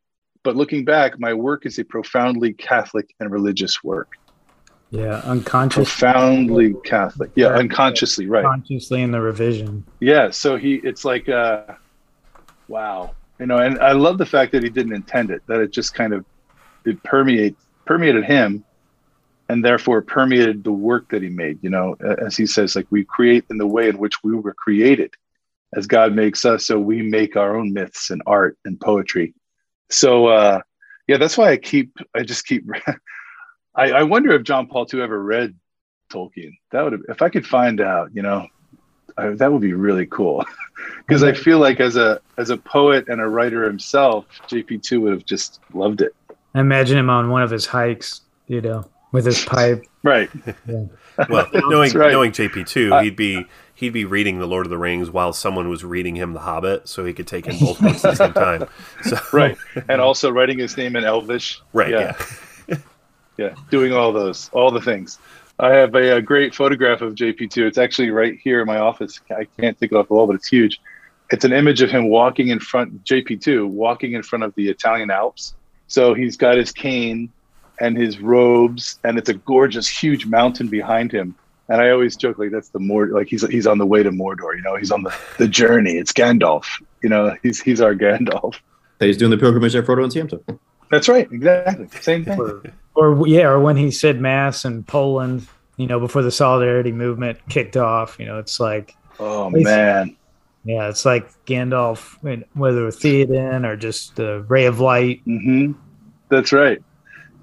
but 0.43 0.57
looking 0.57 0.85
back, 0.85 1.19
my 1.19 1.35
work 1.35 1.67
is 1.67 1.79
a 1.79 1.85
profoundly 1.85 2.53
Catholic 2.53 3.15
and 3.21 3.31
religious 3.31 3.83
work." 3.85 4.13
Yeah, 4.91 5.21
unconsciously. 5.25 5.85
Profoundly 5.85 6.75
Catholic. 6.85 7.31
Yeah, 7.35 7.49
unconsciously, 7.49 8.27
right. 8.27 8.45
Consciously 8.45 9.03
in 9.03 9.11
the 9.11 9.21
revision. 9.21 9.85
Yeah, 10.01 10.31
so 10.31 10.57
he 10.57 10.77
it's 10.77 11.05
like 11.05 11.29
uh 11.29 11.65
wow. 12.69 13.15
You 13.39 13.47
know, 13.47 13.59
and 13.59 13.79
I 13.79 13.93
love 13.93 14.19
the 14.19 14.27
fact 14.27 14.51
that 14.53 14.65
he 14.65 14.69
didn't 14.69 14.95
intend 14.95 15.31
it, 15.31 15.43
that 15.47 15.61
it 15.61 15.71
just 15.71 15.95
kind 15.95 16.13
of 16.13 16.25
it 16.85 17.03
permeate 17.03 17.57
permeated 17.85 18.25
him 18.25 18.65
and 19.49 19.65
therefore 19.65 20.03
permeated 20.03 20.63
the 20.63 20.73
work 20.73 21.09
that 21.11 21.23
he 21.23 21.29
made, 21.29 21.59
you 21.63 21.71
know, 21.71 21.97
as 22.27 22.37
he 22.37 22.47
says 22.47 22.77
like 22.77 22.87
we 22.91 23.05
create 23.05 23.45
in 23.51 23.59
the 23.59 23.67
way 23.67 23.89
in 23.89 23.99
which 23.99 24.23
we 24.23 24.35
were 24.35 24.55
created. 24.55 25.15
As 25.75 25.87
God 25.87 26.15
makes 26.15 26.47
us, 26.47 26.67
so 26.67 26.79
we 26.79 27.03
make 27.03 27.37
our 27.37 27.57
own 27.57 27.75
myths 27.75 28.09
and 28.09 28.23
art 28.27 28.57
and 28.65 28.81
poetry. 28.81 29.35
So 29.91 30.27
uh 30.27 30.61
yeah, 31.07 31.17
that's 31.19 31.37
why 31.39 31.51
I 31.51 31.57
keep 31.57 31.97
I 32.15 32.23
just 32.23 32.47
keep 32.47 32.67
I, 33.75 33.93
I 33.93 34.03
wonder 34.03 34.33
if 34.33 34.43
John 34.43 34.67
Paul 34.67 34.87
II 34.93 35.03
ever 35.03 35.23
read 35.23 35.55
Tolkien. 36.11 36.53
That 36.73 36.83
would 36.83 36.93
have, 36.93 37.03
if 37.09 37.23
I 37.23 37.29
could 37.29 37.47
find 37.47 37.81
out, 37.81 38.15
you 38.15 38.23
know, 38.23 38.49
I, 39.17 39.29
that 39.29 39.53
would 39.53 39.63
be 39.63 39.75
really 39.75 40.07
cool. 40.07 40.45
Because 41.07 41.25
I 41.25 41.33
feel 41.33 41.59
like 41.59 41.81
as 41.81 41.97
a 41.97 42.21
as 42.37 42.51
a 42.51 42.57
poet 42.57 43.09
and 43.09 43.21
a 43.21 43.27
writer 43.27 43.65
himself, 43.65 44.27
JP2 44.47 45.01
would 45.01 45.13
have 45.13 45.25
just 45.25 45.59
loved 45.73 46.03
it. 46.03 46.15
I 46.55 46.61
imagine 46.61 46.99
him 46.99 47.11
on 47.11 47.31
one 47.31 47.43
of 47.43 47.51
his 47.51 47.67
hikes, 47.67 48.21
you 48.47 48.61
know, 48.61 48.85
with 49.13 49.25
his 49.27 49.45
pipe. 49.45 49.85
Right. 50.03 50.31
Yeah. 50.67 50.85
Well, 51.29 51.49
knowing 51.53 51.93
right. 51.95 52.13
knowing 52.13 52.31
JP 52.31 52.69
two, 52.69 52.95
Uh, 52.95 53.03
he'd 53.03 53.17
be 53.17 53.45
he'd 53.75 53.93
be 53.93 54.05
reading 54.05 54.39
the 54.39 54.47
Lord 54.47 54.67
of 54.67 54.71
the 54.71 54.79
Rings 54.79 55.11
while 55.11 55.33
someone 55.33 55.69
was 55.69 55.85
reading 55.85 56.15
him 56.15 56.33
the 56.33 56.39
Hobbit, 56.39 56.89
so 56.89 57.05
he 57.05 57.13
could 57.13 57.27
take 57.27 57.49
in 57.49 57.59
both 57.59 57.81
books 57.81 58.05
at 58.05 58.17
the 58.17 58.27
same 58.27 58.33
time. 58.33 58.69
So 59.03 59.17
Right. 59.33 59.57
And 59.89 60.01
also 60.01 60.31
writing 60.31 60.61
his 60.61 60.77
name 60.77 60.95
in 60.95 61.03
Elvish. 61.03 61.61
right, 61.73 61.91
Yeah. 61.91 62.17
yeah. 62.69 62.77
yeah 63.37 63.55
doing 63.71 63.93
all 63.93 64.13
those 64.13 64.49
all 64.53 64.71
the 64.71 64.81
things 64.81 65.19
i 65.59 65.71
have 65.71 65.93
a, 65.97 66.17
a 66.19 66.23
great 66.23 66.55
photograph 66.55 67.01
of 67.01 67.15
jp2 67.17 67.67
it's 67.67 67.79
actually 67.79 68.11
right 68.11 68.39
here 68.43 68.61
in 68.61 68.67
my 68.67 68.79
office 68.79 69.21
i 69.31 69.45
can't 69.61 69.79
take 69.81 69.91
it 69.93 69.97
off 69.97 70.07
the 70.09 70.15
wall 70.15 70.27
but 70.29 70.35
it's 70.37 70.49
huge 70.49 70.81
it's 71.31 71.45
an 71.45 71.53
image 71.53 71.81
of 71.83 71.91
him 71.91 72.09
walking 72.11 72.49
in 72.49 72.59
front 72.61 73.05
jp2 73.05 73.67
walking 73.69 74.13
in 74.13 74.23
front 74.23 74.43
of 74.45 74.55
the 74.57 74.69
italian 74.69 75.11
alps 75.11 75.55
so 75.89 76.15
he's 76.15 76.37
got 76.37 76.57
his 76.57 76.71
cane 76.73 77.31
and 77.81 77.97
his 77.97 78.19
robes 78.21 78.99
and 79.05 79.19
it's 79.19 79.29
a 79.29 79.35
gorgeous 79.35 79.89
huge 79.89 80.27
mountain 80.27 80.69
behind 80.69 81.13
him. 81.13 81.35
And 81.71 81.83
i 81.83 81.91
always 81.91 82.17
joke 82.17 82.39
like 82.39 82.51
that's 82.51 82.71
the 82.71 82.79
more 82.79 83.09
like 83.09 83.29
he's 83.29 83.47
he's 83.49 83.67
on 83.67 83.79
the 83.79 83.87
way 83.87 84.03
to 84.03 84.11
mordor 84.11 84.57
you 84.57 84.63
know? 84.63 84.77
He's 84.77 84.91
on 84.91 85.03
the, 85.03 85.15
the 85.39 85.49
journey. 85.49 85.93
It's 85.93 86.13
gandalf 86.13 86.65
you 87.03 87.09
know? 87.09 87.37
He's 87.43 87.61
he's 87.61 87.81
our 87.81 87.95
gandalf. 87.95 88.57
That 88.99 89.07
he's 89.07 89.17
doing 89.17 89.31
the 89.31 89.39
pilgrimage 89.39 89.77
at 89.77 89.85
Frodo 89.85 90.05
and 90.05 90.13
Samson. 90.13 90.41
that's 90.91 91.09
right 91.09 91.31
exactly. 91.31 91.89
Same 92.01 92.25
thing. 92.25 92.41
Or, 92.41 92.63
or 92.95 93.29
yeah, 93.29 93.47
or 93.47 93.61
when 93.61 93.77
he 93.77 93.91
said 93.91 94.21
mass 94.21 94.65
in 94.65 94.83
Poland, 94.83 95.47
you 95.77 95.87
know, 95.87 96.01
before 96.01 96.23
the 96.23 96.33
solidarity 96.33 96.91
movement 96.91 97.39
kicked 97.49 97.77
off, 97.77 98.19
you 98.19 98.27
know, 98.27 98.39
it's 98.39 98.59
like 98.59 98.97
oh 99.21 99.51
man. 99.51 100.17
Yeah, 100.65 100.89
it's 100.89 101.07
like 101.07 101.31
Gandalf, 101.47 102.19
whether 102.53 102.87
a 102.87 102.91
Theoden 102.91 103.65
or 103.67 103.77
just 103.77 104.17
the 104.17 104.45
ray 104.49 104.67
of 104.67 104.81
light. 104.81 105.23
hmm 105.25 105.73
That's 106.29 106.53
right. 106.53 106.83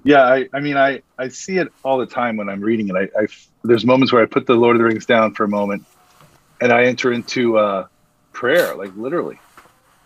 Yeah, 0.06 0.22
I, 0.22 0.48
I 0.52 0.60
mean, 0.60 0.76
I, 0.76 1.02
I 1.18 1.26
see 1.26 1.58
it 1.58 1.66
all 1.82 1.98
the 1.98 2.06
time 2.06 2.36
when 2.36 2.48
I'm 2.48 2.60
reading 2.60 2.88
it. 2.90 2.94
I, 2.94 3.22
I, 3.22 3.26
there's 3.64 3.84
moments 3.84 4.12
where 4.12 4.22
I 4.22 4.26
put 4.26 4.46
the 4.46 4.54
Lord 4.54 4.76
of 4.76 4.78
the 4.78 4.84
Rings 4.84 5.04
down 5.04 5.34
for 5.34 5.42
a 5.42 5.48
moment, 5.48 5.84
and 6.60 6.72
I 6.72 6.84
enter 6.84 7.12
into 7.12 7.58
uh, 7.58 7.88
prayer, 8.32 8.76
like 8.76 8.94
literally. 8.96 9.40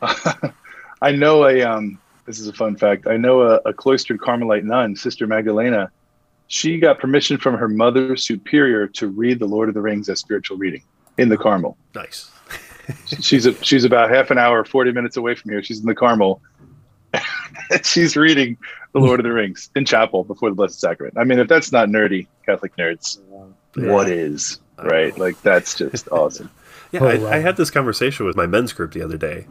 I 1.03 1.13
know 1.13 1.47
a. 1.47 1.61
Um, 1.63 1.99
this 2.25 2.41
is 2.41 2.49
a 2.49 2.53
fun 2.55 2.77
fact. 2.77 3.07
I 3.09 3.19
know 3.19 3.43
a, 3.43 3.57
a 3.67 3.75
cloistered 3.75 4.21
Carmelite 4.21 4.65
nun, 4.65 4.97
Sister 4.97 5.27
Magdalena. 5.27 5.91
She 6.47 6.79
got 6.79 6.99
permission 6.99 7.37
from 7.37 7.59
her 7.59 7.69
mother 7.69 8.17
superior 8.17 8.87
to 8.87 9.09
read 9.09 9.39
the 9.39 9.47
Lord 9.47 9.69
of 9.69 9.75
the 9.75 9.83
Rings 9.83 10.09
as 10.09 10.19
spiritual 10.19 10.57
reading 10.57 10.83
in 11.19 11.29
the 11.29 11.37
Carmel 11.37 11.77
Nice. 11.95 12.31
she's 13.21 13.45
a, 13.45 13.53
she's 13.63 13.85
about 13.85 14.11
half 14.11 14.31
an 14.31 14.39
hour, 14.39 14.65
forty 14.65 14.93
minutes 14.93 15.19
away 15.19 15.35
from 15.35 15.51
here. 15.51 15.63
She's 15.63 15.81
in 15.81 15.87
the 15.87 15.95
Carmel. 15.95 16.41
she's 17.83 18.17
reading 18.17 18.57
the 18.93 19.01
Lord 19.01 19.21
of 19.21 19.25
the 19.25 19.33
Rings 19.33 19.71
in 19.77 19.85
chapel 19.85 20.25
before 20.25 20.51
the 20.51 20.55
Blessed 20.55 20.81
Sacrament. 20.81 21.17
I 21.19 21.25
mean, 21.25 21.39
if 21.39 21.49
that's 21.49 21.73
not 21.73 21.89
nerdy 21.89 22.27
Catholic 22.47 22.77
nerds, 22.77 23.19
what 23.77 24.09
is 24.09 24.61
right? 24.83 25.17
Like 25.19 25.41
that's 25.43 25.77
just 25.77 26.09
awesome. 26.13 26.51
Yeah, 26.93 27.01
Oh, 27.03 27.07
I, 27.09 27.19
wow. 27.19 27.31
I 27.31 27.37
had 27.39 27.57
this 27.57 27.71
conversation 27.71 28.27
with 28.27 28.37
my 28.37 28.47
men's 28.47 28.73
group 28.73 28.93
the 28.93 29.03
other 29.03 29.17
day. 29.17 29.47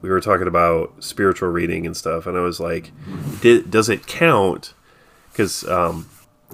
We 0.00 0.10
were 0.10 0.20
talking 0.20 0.46
about 0.46 1.02
spiritual 1.02 1.48
reading 1.48 1.86
and 1.86 1.96
stuff, 1.96 2.26
and 2.26 2.36
I 2.36 2.40
was 2.40 2.60
like, 2.60 2.92
Did, 3.40 3.70
"Does 3.70 3.88
it 3.88 4.06
count?" 4.06 4.74
Because 5.32 5.66
um, 5.66 6.08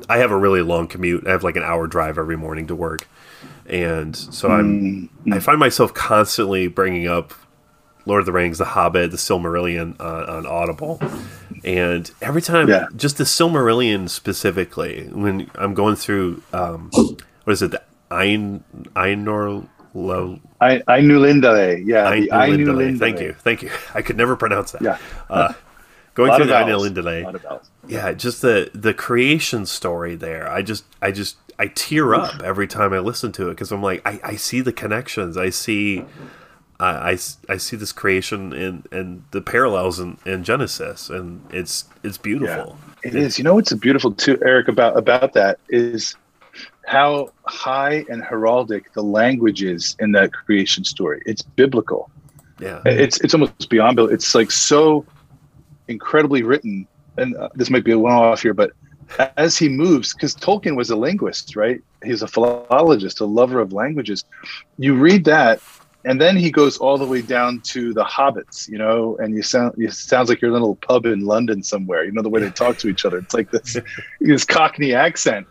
I 0.09 0.19
have 0.19 0.31
a 0.31 0.37
really 0.39 0.63
long 0.63 0.87
commute. 0.87 1.27
I 1.27 1.31
have 1.33 1.45
like 1.45 1.57
an 1.57 1.63
hour 1.63 1.87
drive 1.87 2.17
every 2.17 2.37
morning 2.37 2.67
to 2.69 2.75
work, 2.75 3.07
and 3.67 4.17
so 4.17 4.51
I'm 4.51 5.11
Mm, 5.27 5.35
I 5.35 5.41
find 5.41 5.59
myself 5.59 5.93
constantly 5.93 6.69
bringing 6.69 7.07
up 7.07 7.35
Lord 8.07 8.21
of 8.21 8.27
the 8.27 8.33
Rings, 8.33 8.59
The 8.59 8.65
Hobbit, 8.65 9.11
The 9.11 9.17
Silmarillion 9.17 10.01
on, 10.01 10.25
on 10.29 10.47
Audible, 10.47 11.01
and 11.65 12.11
every 12.23 12.43
time, 12.43 12.69
Yeah. 12.69 12.87
just 12.97 13.19
the 13.19 13.25
Silmarillion 13.25 14.09
specifically, 14.09 15.09
when 15.13 15.51
I'm 15.57 15.75
going 15.75 15.97
through, 15.97 16.43
um, 16.53 16.91
what 16.93 17.53
is 17.53 17.63
it, 17.63 17.71
the 17.73 17.83
Ein 18.11 18.65
Einor 18.97 19.67
Lo 19.95 20.39
I 20.61 20.79
Ainulindalë. 20.89 21.85
Yeah, 21.87 22.11
the 22.11 22.29
Ainulindalë. 22.29 22.99
Thank 22.99 23.21
you, 23.21 23.33
thank 23.35 23.63
you. 23.63 23.71
I 23.95 24.03
could 24.03 24.17
never 24.17 24.37
pronounce 24.37 24.73
that. 24.73 24.83
Yeah. 24.83 24.99
Uh, 25.29 25.53
going 26.15 26.35
through 26.37 26.47
the 26.47 26.57
Ein 26.57 26.67
vowels. 26.69 26.89
Lindale, 26.91 27.25
lot 27.25 27.35
of 27.35 27.43
vowels. 27.43 27.71
yeah, 27.89 28.13
just 28.13 28.41
the 28.43 28.71
the 28.75 28.95
creation 28.95 29.67
story 29.67 30.15
there. 30.17 30.49
I 30.51 30.63
just 30.63 30.85
I 31.03 31.11
just 31.13 31.37
I 31.59 31.67
tear 31.69 32.15
up 32.15 32.41
every 32.43 32.67
time 32.69 32.93
I 32.93 32.99
listen 33.01 33.33
to 33.33 33.49
it 33.49 33.51
because 33.53 33.73
I'm 33.73 33.83
like 33.83 34.01
I, 34.07 34.21
I 34.23 34.37
see 34.37 34.61
the 34.61 34.73
connections. 34.73 35.37
I 35.37 35.51
see 35.51 36.05
I, 36.81 37.11
I, 37.11 37.19
I 37.49 37.57
see 37.59 37.77
this 37.77 37.93
creation 37.93 38.53
and 38.53 38.89
and 38.91 39.25
the 39.31 39.41
parallels 39.41 40.01
in, 40.01 40.19
in 40.25 40.45
Genesis 40.45 41.11
and 41.11 41.43
it's 41.53 41.85
it's 42.03 42.19
beautiful. 42.19 42.79
It 43.03 43.15
is. 43.15 43.39
You 43.39 43.45
know 43.45 43.55
what's 43.55 43.73
beautiful 43.75 44.13
too, 44.13 44.39
Eric, 44.45 44.69
about 44.69 44.97
about 44.97 45.33
that 45.35 45.59
is 45.69 46.17
how 46.87 47.33
high 47.45 48.05
and 48.09 48.23
heraldic 48.23 48.93
the 48.95 49.03
language 49.03 49.63
is 49.63 49.95
in 50.01 50.13
that 50.13 50.33
creation 50.33 50.85
story. 50.85 51.23
It's 51.27 51.43
biblical. 51.43 52.11
Yeah. 52.59 52.83
It's 52.85 53.21
it's 53.21 53.35
almost 53.35 53.69
beyond. 53.69 53.99
It's 53.99 54.35
like 54.35 54.51
so 54.51 55.05
incredibly 55.89 56.43
written. 56.43 56.87
And 57.17 57.37
uh, 57.37 57.51
this 57.55 57.71
might 57.71 57.85
be 57.85 57.93
a 57.93 57.99
one 57.99 58.13
off 58.13 58.43
here, 58.43 58.55
but 58.55 58.73
as 59.37 59.57
he 59.57 59.69
moves, 59.69 60.15
because 60.15 60.35
Tolkien 60.35 60.77
was 60.77 60.91
a 60.91 60.97
linguist, 60.97 61.57
right? 61.57 61.83
He's 62.05 62.23
a 62.23 62.29
philologist, 62.29 63.21
a 63.21 63.25
lover 63.25 63.61
of 63.61 63.73
languages. 63.73 64.25
You 64.79 64.95
read 64.95 65.25
that, 65.25 65.61
and 66.05 66.21
then 66.21 66.37
he 66.37 66.51
goes 66.51 66.79
all 66.79 66.97
the 66.97 67.07
way 67.07 67.21
down 67.21 67.61
to 67.61 67.93
the 67.93 68.05
hobbits, 68.05 68.69
you 68.69 68.79
know, 68.79 69.17
and 69.19 69.35
you 69.35 69.43
sound 69.43 69.75
it 69.77 69.93
sounds 69.93 70.29
like 70.29 70.41
your 70.41 70.51
little 70.51 70.77
pub 70.77 71.05
in 71.05 71.21
London 71.21 71.63
somewhere. 71.63 72.05
You 72.05 72.13
know 72.13 72.23
the 72.23 72.31
way 72.31 72.41
they 72.41 72.51
talk 72.51 72.79
to 72.79 72.89
each 72.89 73.05
other. 73.05 73.19
It's 73.19 73.35
like 73.35 73.51
this 73.51 73.77
this 74.21 74.45
Cockney 74.45 74.95
accent. 74.95 75.47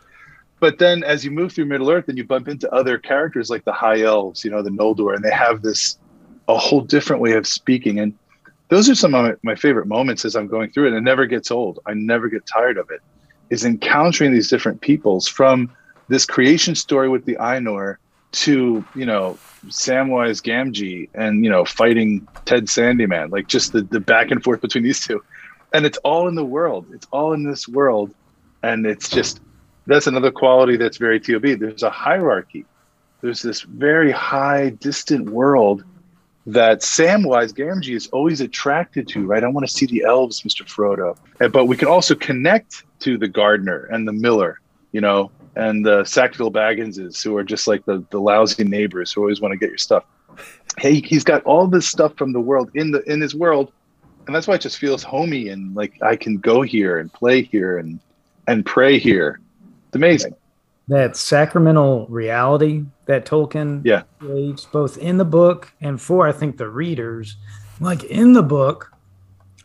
But 0.60 0.80
then 0.80 1.04
as 1.04 1.24
you 1.24 1.32
move 1.32 1.54
through 1.54 1.66
Middle 1.66 1.90
Earth, 1.90 2.10
and 2.10 2.18
you 2.18 2.26
bump 2.26 2.48
into 2.48 2.70
other 2.74 2.98
characters 2.98 3.50
like 3.50 3.64
the 3.64 3.72
High 3.72 4.02
Elves, 4.02 4.44
you 4.44 4.52
know, 4.52 4.62
the 4.62 4.72
Noldor, 4.72 5.16
and 5.16 5.24
they 5.24 5.32
have 5.32 5.62
this 5.62 5.98
a 6.48 6.58
whole 6.58 6.82
different 6.82 7.22
way 7.22 7.34
of 7.34 7.48
speaking. 7.48 8.00
And 8.00 8.14
those 8.70 8.90
are 8.90 8.96
some 8.96 9.14
of 9.14 9.38
my, 9.44 9.56
favorite 9.56 9.88
moments 9.88 10.26
as 10.26 10.36
I'm 10.36 10.48
going 10.48 10.72
through 10.72 10.88
it. 10.88 10.94
It 10.94 11.02
never 11.02 11.26
gets 11.28 11.52
old. 11.52 11.80
I 11.86 11.94
never 11.94 12.28
get 12.28 12.46
tired 12.46 12.78
of 12.78 12.90
it. 12.90 13.02
Is 13.50 13.66
encountering 13.66 14.34
these 14.34 14.50
different 14.50 14.82
peoples 14.82 15.28
from 15.28 15.72
this 16.08 16.26
creation 16.26 16.76
story 16.76 17.08
with 17.08 17.26
the 17.26 17.36
Ainur 17.36 17.98
to, 18.32 18.84
you 18.96 19.06
know, 19.06 19.38
Samwise 19.68 20.42
Gamgee 20.42 21.10
and, 21.14 21.44
you 21.44 21.50
know, 21.50 21.66
fighting 21.66 22.28
Ted 22.46 22.66
Sandyman, 22.66 23.32
like 23.32 23.48
just 23.48 23.74
the, 23.74 23.82
the 23.82 24.00
back 24.00 24.32
and 24.32 24.44
forth 24.44 24.62
between 24.62 24.84
these 24.84 25.06
two. 25.06 25.24
And 25.74 25.86
it's 25.86 25.98
all 26.00 26.28
in 26.28 26.36
the 26.36 26.46
world. 26.46 26.88
It's 26.94 27.08
all 27.12 27.34
in 27.34 27.44
this 27.44 27.68
world. 27.68 28.14
And 28.64 28.86
it's 28.86 29.10
just, 29.10 29.42
that's 29.88 30.08
another 30.08 30.32
quality 30.32 30.78
that's 30.78 30.98
very 30.98 31.20
TOB. 31.20 31.60
There's 31.60 31.84
a 31.84 31.90
hierarchy. 31.90 32.66
There's 33.22 33.42
this 33.42 33.62
very 33.62 34.12
high, 34.12 34.70
distant 34.70 35.30
world 35.30 35.84
that 36.46 36.80
Samwise 36.80 37.54
Gamgee 37.54 37.96
is 37.96 38.08
always 38.08 38.42
attracted 38.42 39.08
to, 39.10 39.26
right? 39.26 39.44
I 39.44 39.48
want 39.48 39.68
to 39.68 39.72
see 39.74 39.86
the 39.86 40.04
elves, 40.04 40.42
Mr. 40.42 40.64
Frodo. 40.66 41.18
But 41.52 41.66
we 41.66 41.78
can 41.78 41.88
also 41.88 42.16
connect 42.16 42.84
to 43.02 43.18
the 43.18 43.28
gardener 43.28 43.86
and 43.92 44.08
the 44.08 44.14
miller, 44.14 44.60
you 44.92 45.02
know, 45.02 45.32
and 45.60 45.86
the 45.86 46.04
Sackville 46.06 46.52
Bagginses, 46.52 47.22
who 47.24 47.36
are 47.38 47.44
just 47.44 47.68
like 47.68 47.84
the, 47.86 48.04
the 48.12 48.20
lousy 48.20 48.64
neighbors 48.64 49.12
who 49.12 49.22
always 49.22 49.42
want 49.42 49.52
to 49.52 49.58
get 49.58 49.70
your 49.70 49.78
stuff. 49.78 50.04
Hey, 50.78 51.02
he's 51.02 51.24
got 51.24 51.44
all 51.44 51.68
this 51.68 51.88
stuff 51.88 52.16
from 52.18 52.32
the 52.34 52.40
world 52.40 52.70
in 52.76 52.92
the 52.92 53.02
in 53.12 53.20
his 53.22 53.36
world, 53.36 53.72
and 54.28 54.36
that's 54.36 54.48
why 54.48 54.56
it 54.56 54.62
just 54.62 54.78
feels 54.78 55.04
homey 55.04 55.50
and 55.50 55.76
like 55.76 55.94
I 56.02 56.16
can 56.16 56.38
go 56.38 56.62
here 56.62 57.00
and 57.00 57.12
play 57.12 57.42
here 57.42 57.78
and 57.78 58.00
and 58.48 58.66
pray 58.66 58.98
here. 59.00 59.40
It's 59.88 59.96
amazing. 59.96 60.36
That 60.88 61.16
sacramental 61.16 62.08
reality 62.08 62.84
that 63.06 63.26
Tolkien 63.26 63.82
Yeah. 63.84 64.04
creates 64.20 64.66
both 64.66 64.98
in 64.98 65.18
the 65.18 65.26
book 65.26 65.72
and 65.82 66.02
for 66.02 66.28
I 66.28 66.32
think 66.32 66.58
the 66.58 66.70
readers. 66.70 67.36
Like 67.80 68.04
in 68.06 68.34
the 68.34 68.44
book, 68.44 68.92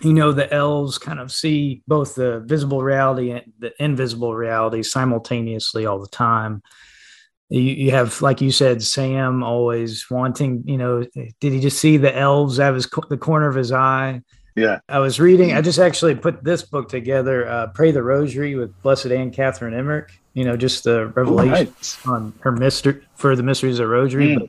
you 0.05 0.13
know, 0.13 0.33
the 0.33 0.53
elves 0.53 0.99
kind 0.99 1.19
of 1.19 1.33
see 1.33 1.83
both 1.89 2.15
the 2.15 2.41
visible 2.41 2.83
reality 2.83 3.31
and 3.31 3.53
the 3.59 3.73
invisible 3.83 4.35
reality 4.35 4.83
simultaneously 4.83 5.87
all 5.87 5.99
the 5.99 6.09
time. 6.09 6.63
You, 7.49 7.61
you 7.61 7.91
have, 7.93 8.21
like 8.23 8.41
you 8.41 8.51
said, 8.51 8.83
Sam 8.83 9.43
always 9.43 10.09
wanting, 10.11 10.63
you 10.67 10.77
know, 10.79 11.05
did 11.41 11.53
he 11.53 11.61
just 11.61 11.79
see 11.79 11.97
the 11.97 12.17
elves 12.17 12.61
out 12.61 12.71
of 12.71 12.75
his, 12.77 12.89
the 13.09 13.17
corner 13.19 13.49
of 13.49 13.55
his 13.55 13.73
eye? 13.73 14.23
Yeah. 14.57 14.79
I 14.89 14.99
was 15.01 15.19
reading, 15.19 15.53
I 15.53 15.61
just 15.61 15.79
actually 15.79 16.15
put 16.15 16.45
this 16.45 16.63
book 16.63 16.89
together, 16.89 17.49
uh, 17.49 17.67
Pray 17.69 17.91
the 17.91 18.03
Rosary 18.03 18.55
with 18.55 18.81
Blessed 18.83 19.07
Anne 19.07 19.31
Catherine 19.31 19.75
Emmerich, 19.75 20.13
you 20.33 20.45
know, 20.45 20.57
just 20.57 20.85
the 20.85 21.09
revelations 21.09 21.99
on 22.07 22.33
her 22.41 22.53
mystery 22.53 23.01
for 23.17 23.35
the 23.37 23.43
mysteries 23.43 23.79
of 23.79 23.89
rosary 23.89 24.29
Mm. 24.37 24.39
but 24.41 24.49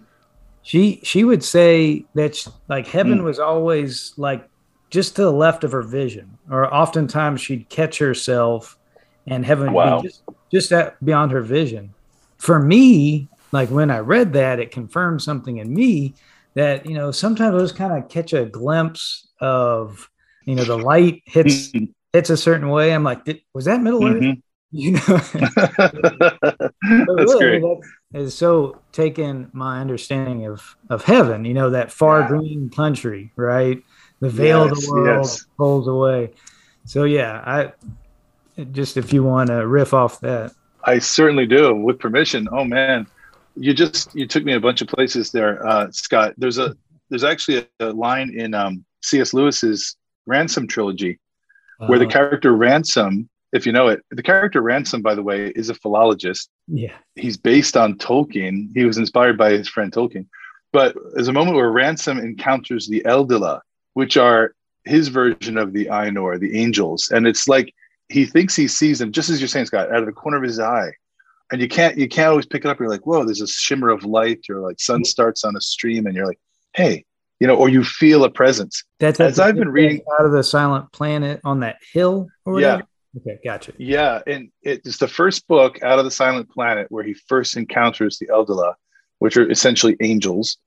she 0.63 1.00
she 1.04 1.24
would 1.24 1.44
say 1.44 2.06
that 2.15 2.36
sh 2.36 2.48
like 2.68 2.88
heaven 2.88 3.20
Mm. 3.20 3.24
was 3.24 3.39
always 3.39 4.13
like 4.18 4.48
just 4.96 5.16
to 5.18 5.22
the 5.24 5.32
left 5.32 5.64
of 5.64 5.72
her 5.72 5.82
vision 5.84 6.38
or 6.50 6.74
oftentimes 6.74 7.40
she'd 7.42 7.68
catch 7.70 7.98
herself 8.00 8.78
and 9.28 9.46
heaven 9.46 9.72
Wow. 9.74 10.02
just, 10.02 10.24
just 10.52 10.72
at, 10.72 11.04
beyond 11.04 11.32
her 11.32 11.42
vision 11.42 11.94
for 12.38 12.58
me 12.60 13.28
like 13.52 13.70
when 13.70 13.92
i 13.92 14.00
read 14.00 14.34
that 14.34 14.60
it 14.60 14.72
confirmed 14.72 15.22
something 15.22 15.58
in 15.58 15.74
me 15.74 16.14
that 16.56 16.86
you 16.86 16.96
know 16.96 17.12
sometimes 17.12 17.54
i 17.56 17.60
just 17.60 17.76
kind 17.76 17.94
of 17.98 18.10
catch 18.10 18.34
a 18.34 18.46
glimpse 18.46 19.28
of 19.42 20.10
you 20.46 20.56
know 20.56 20.64
the 20.64 20.78
light 20.78 21.22
hits 21.26 21.72
Mhm. 21.72 21.92
hits 22.14 22.30
a 22.30 22.38
certain 22.38 22.70
way 22.70 22.94
i'm 22.94 23.04
like 23.04 23.26
"Did- 23.26 23.42
was 23.54 23.66
that 23.66 23.82
middle 23.82 24.04
earth 24.08 24.22
Mhm. 24.22 24.42
you 24.84 24.92
know 24.92 25.00
That's 26.82 27.34
really, 27.34 27.60
great. 27.60 27.62
that 28.12 28.22
is 28.22 28.36
so 28.38 28.80
taken 28.92 29.50
my 29.54 29.80
understanding 29.80 30.46
of 30.46 30.76
of 30.90 31.04
heaven. 31.04 31.46
You 31.46 31.54
know 31.54 31.70
that 31.72 31.92
far 31.92 32.22
Yeah. 32.22 32.28
green 32.28 32.70
country, 32.70 33.32
right? 33.38 33.82
The 34.21 34.30
veil 34.30 34.63
of 34.63 34.69
the 34.69 34.91
world 34.91 35.25
yes. 35.25 35.45
pulls 35.58 35.88
away. 35.88 36.32
So 36.86 37.04
yeah, 37.04 37.41
I 37.45 38.63
just 38.71 38.97
if 38.97 39.12
you 39.12 39.23
want 39.23 39.47
to 39.47 39.67
riff 39.67 39.93
off 39.93 40.19
that. 40.21 40.54
I 40.84 40.99
certainly 40.99 41.45
do, 41.47 41.75
with 41.75 41.99
permission. 41.99 42.47
Oh 42.51 42.63
man, 42.63 43.08
you 43.56 43.73
just 43.73 44.13
you 44.15 44.28
took 44.28 44.43
me 44.43 44.54
a 44.54 44.60
bunch 44.60 44.82
of 44.82 44.88
places 44.88 45.32
there, 45.32 45.65
uh, 45.67 45.91
Scott. 45.91 46.34
There's 46.38 46.58
a 46.60 46.75
there's 47.10 47.23
actually 47.23 47.67
a, 47.80 47.89
a 47.89 47.91
line 47.91 48.38
in 48.38 48.54
um, 48.54 48.86
C.S. 49.04 49.34
Lewis's 49.34 49.95
Ransom 50.25 50.67
trilogy 50.67 51.19
where 51.78 51.99
the 51.99 52.06
Uh, 52.06 52.10
character 52.10 52.56
Ransom, 52.56 53.30
if 53.51 53.65
you 53.65 53.71
know 53.71 53.88
it, 53.88 54.01
the 54.12 54.23
character 54.23 54.62
Ransom, 54.62 55.01
by 55.01 55.13
the 55.13 55.23
way, 55.23 55.49
is 55.49 55.69
a 55.69 55.75
philologist. 55.75 56.49
yeah, 56.67 56.93
He's 57.15 57.38
based 57.38 57.75
on 57.75 57.97
Tolkien. 57.97 58.69
He 58.73 58.86
was 58.86 58.97
inspired 58.97 59.38
by 59.38 59.51
his 59.51 59.67
friend 59.67 59.91
Tolkien. 59.91 60.25
But 60.71 60.95
there's 61.13 61.28
a 61.28 61.34
moment 61.34 61.56
where 61.58 61.71
Ransom 61.71 62.19
encounters 62.19 62.88
the 62.88 63.01
Eldila, 63.06 63.62
which 63.96 64.16
are 64.16 64.54
his 64.86 65.08
version 65.08 65.58
of 65.58 65.74
the 65.74 65.88
Ainur, 65.88 66.40
the 66.40 66.58
angels, 66.58 67.10
and 67.12 67.26
it's 67.26 67.48
like 67.48 67.74
he 68.10 68.26
thinks 68.26 68.56
he 68.56 68.68
sees 68.68 69.00
them, 69.00 69.12
just 69.12 69.30
as 69.32 69.42
you're 69.42 69.48
saying, 69.48 69.66
Scott, 69.66 69.92
out 69.92 70.02
of 70.02 70.06
the 70.06 70.12
corner 70.12 70.38
of 70.38 70.44
his 70.44 70.60
eye. 70.60 70.92
And 71.52 71.60
you 71.62 71.68
can't 71.68 71.98
you 71.98 72.08
can't 72.08 72.30
always 72.30 72.46
pick 72.46 72.64
it 72.66 72.70
up. 72.70 72.80
You're 72.80 72.90
like, 72.90 73.06
whoa, 73.08 73.24
there's 73.26 73.42
a 73.42 73.48
shimmer 73.48 73.90
of 73.90 74.04
light, 74.04 74.46
or 74.50 74.60
like 74.60 74.80
sun 74.80 75.04
starts 75.04 75.44
on 75.44 75.56
a 75.56 75.62
stream, 75.62 76.06
and 76.06 76.16
you're 76.16 76.28
like, 76.28 76.40
hey, 76.76 77.04
you 77.40 77.48
know, 77.48 77.56
or 77.56 77.70
you 77.70 77.84
feel 77.84 78.24
a 78.24 78.30
presence. 78.30 78.84
that's 79.00 79.20
As 79.20 79.40
I've 79.40 79.56
been 79.56 79.70
reading- 79.70 80.02
out 80.20 80.26
of 80.26 80.32
the 80.32 80.44
silent 80.44 80.92
planet 80.92 81.42
on 81.44 81.60
that 81.62 81.78
hill. 81.94 82.28
Or 82.46 82.60
Yeah. 82.62 82.82
Okay, 83.18 83.40
gotcha. 83.46 83.72
Yeah, 83.78 84.22
and 84.28 84.50
it's 84.62 84.98
the 84.98 85.08
first 85.08 85.48
book 85.48 85.82
out 85.84 86.00
of 86.00 86.04
the 86.06 86.12
Silent 86.12 86.50
Planet 86.50 86.88
where 86.90 87.04
he 87.04 87.14
first 87.14 87.56
encounters 87.56 88.18
the 88.20 88.28
Eldila, 88.28 88.74
which 89.20 89.38
are 89.38 89.50
essentially 89.50 89.96
angels 90.02 90.58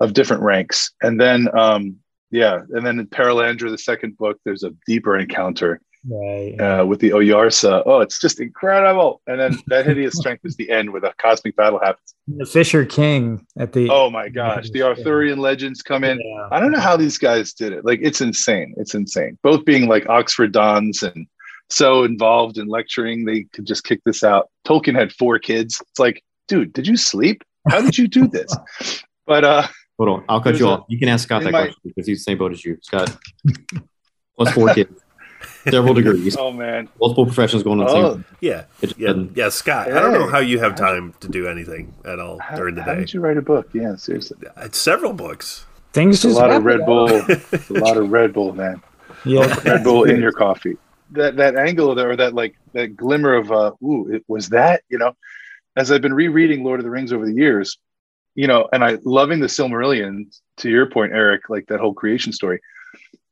of 0.00 0.12
different 0.12 0.42
ranks. 0.42 0.92
And 1.00 1.18
then, 1.18 1.48
um, 1.56 1.96
yeah, 2.30 2.60
and 2.70 2.84
then 2.86 2.98
in 2.98 3.06
Perelandra, 3.06 3.70
the 3.70 3.78
second 3.78 4.16
book, 4.16 4.38
there's 4.44 4.62
a 4.62 4.72
deeper 4.86 5.16
encounter 5.18 5.80
Right. 6.08 6.54
uh, 6.60 6.86
with 6.86 7.00
the 7.00 7.10
Oyarsa. 7.10 7.82
Oh, 7.84 8.00
it's 8.00 8.20
just 8.20 8.38
incredible! 8.40 9.22
And 9.26 9.40
then 9.40 9.58
that 9.68 9.86
hideous 9.90 10.14
strength 10.16 10.44
is 10.44 10.54
the 10.56 10.70
end 10.70 10.92
where 10.92 11.00
the 11.00 11.12
cosmic 11.18 11.56
battle 11.56 11.80
happens. 11.82 12.14
the 12.28 12.46
Fisher 12.46 12.84
King 12.84 13.44
at 13.58 13.72
the. 13.72 13.88
Oh 13.90 14.08
my 14.10 14.28
gosh, 14.28 14.70
the 14.70 14.82
Arthurian 14.82 15.38
legends 15.40 15.82
come 15.82 16.04
in. 16.04 16.20
Yeah. 16.20 16.48
I 16.52 16.60
don't 16.60 16.70
know 16.70 16.78
how 16.80 16.96
these 16.96 17.18
guys 17.18 17.52
did 17.52 17.72
it. 17.72 17.84
Like 17.84 17.98
it's 18.02 18.20
insane. 18.20 18.74
It's 18.76 18.94
insane. 18.94 19.36
Both 19.42 19.64
being 19.64 19.88
like 19.88 20.08
Oxford 20.08 20.52
dons 20.52 21.02
and 21.02 21.26
so 21.70 22.04
involved 22.04 22.56
in 22.58 22.68
lecturing, 22.68 23.24
they 23.24 23.42
could 23.52 23.66
just 23.66 23.82
kick 23.82 24.00
this 24.06 24.22
out. 24.22 24.48
Tolkien 24.64 24.94
had 24.94 25.12
four 25.12 25.40
kids. 25.40 25.80
It's 25.90 25.98
like, 25.98 26.22
dude, 26.46 26.72
did 26.72 26.86
you 26.86 26.96
sleep? 26.96 27.42
How 27.68 27.80
did 27.80 27.98
you 27.98 28.06
do 28.06 28.28
this? 28.28 28.54
But 29.26 29.42
uh 29.44 29.66
Hold 29.98 30.10
on, 30.10 30.24
I'll 30.28 30.40
cut 30.40 30.50
There's 30.50 30.60
you 30.60 30.66
a- 30.68 30.70
off. 30.72 30.84
You 30.88 30.98
can 30.98 31.08
ask 31.08 31.24
Scott 31.24 31.42
that 31.42 31.52
my- 31.52 31.62
question 31.62 31.80
because 31.84 32.06
he's 32.06 32.18
the 32.18 32.22
same 32.24 32.38
boat 32.38 32.52
as 32.52 32.64
you. 32.64 32.78
Scott, 32.82 33.16
plus 34.36 34.52
four 34.52 34.72
kids, 34.74 34.92
several 35.68 35.94
degrees, 35.94 36.36
oh 36.36 36.52
man. 36.52 36.88
multiple 37.00 37.24
professions 37.24 37.62
going 37.62 37.80
on 37.80 37.88
Oh. 37.88 38.24
Yeah, 38.40 38.64
yeah, 38.98 39.06
doesn't- 39.08 39.36
yeah. 39.36 39.48
Scott, 39.48 39.90
I 39.90 40.00
don't 40.00 40.12
know 40.12 40.28
how 40.28 40.38
you 40.40 40.58
have 40.58 40.74
time 40.74 41.14
to 41.20 41.28
do 41.28 41.46
anything 41.48 41.94
at 42.04 42.18
all 42.20 42.38
how, 42.38 42.56
during 42.56 42.74
the 42.74 42.82
how 42.82 42.94
day. 42.94 43.00
did 43.00 43.14
you 43.14 43.20
write 43.20 43.36
a 43.38 43.42
book? 43.42 43.68
Yeah, 43.72 43.96
seriously. 43.96 44.36
It's 44.58 44.78
several 44.78 45.12
books. 45.12 45.64
Things 45.92 46.22
It's 46.24 46.34
a 46.34 46.38
lot 46.38 46.50
of 46.50 46.62
happen. 46.62 46.64
Red 46.66 46.84
Bull. 46.86 47.08
A 47.78 47.80
lot 47.80 47.96
of 47.96 48.10
Red 48.10 48.34
Bull, 48.34 48.52
man. 48.52 48.82
Yeah. 49.24 49.46
Red 49.64 49.82
Bull 49.82 50.04
in 50.10 50.20
your 50.20 50.32
coffee. 50.32 50.76
That 51.12 51.36
that 51.36 51.56
angle 51.56 51.94
there, 51.94 52.10
or 52.10 52.16
that 52.16 52.34
like 52.34 52.54
that 52.74 52.96
glimmer 52.96 53.32
of 53.34 53.50
uh, 53.50 53.72
ooh, 53.82 54.12
it 54.12 54.22
was 54.28 54.50
that, 54.50 54.82
you 54.90 54.98
know. 54.98 55.14
As 55.74 55.90
I've 55.90 56.02
been 56.02 56.12
rereading 56.12 56.64
Lord 56.64 56.80
of 56.80 56.84
the 56.84 56.90
Rings 56.90 57.12
over 57.14 57.24
the 57.24 57.32
years, 57.32 57.78
you 58.36 58.46
know, 58.46 58.68
and 58.72 58.84
I 58.84 58.98
loving 59.04 59.40
the 59.40 59.48
Silmarillion. 59.48 60.26
To 60.58 60.70
your 60.70 60.86
point, 60.86 61.12
Eric, 61.12 61.50
like 61.50 61.66
that 61.66 61.80
whole 61.80 61.92
creation 61.92 62.32
story. 62.32 62.60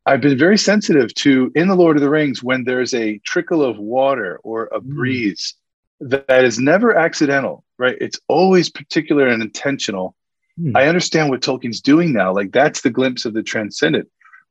I've 0.06 0.20
been 0.20 0.36
very 0.36 0.58
sensitive 0.58 1.14
to 1.14 1.50
in 1.54 1.68
the 1.68 1.74
Lord 1.74 1.96
of 1.96 2.02
the 2.02 2.10
Rings 2.10 2.42
when 2.42 2.64
there's 2.64 2.92
a 2.92 3.18
trickle 3.18 3.62
of 3.62 3.78
water 3.78 4.40
or 4.42 4.68
a 4.72 4.80
Mm. 4.80 4.94
breeze 4.94 5.54
that, 6.00 6.26
that 6.26 6.44
is 6.44 6.58
never 6.58 6.94
accidental, 6.94 7.64
right? 7.78 7.96
It's 8.00 8.20
always 8.28 8.68
particular 8.68 9.28
and 9.28 9.42
intentional. 9.42 10.14
Hmm. 10.60 10.76
I 10.76 10.86
understand 10.88 11.30
what 11.30 11.40
Tolkien's 11.40 11.80
doing 11.80 12.12
now. 12.12 12.34
Like 12.34 12.52
that's 12.52 12.82
the 12.82 12.90
glimpse 12.90 13.24
of 13.24 13.32
the 13.32 13.42
transcendent. 13.42 14.08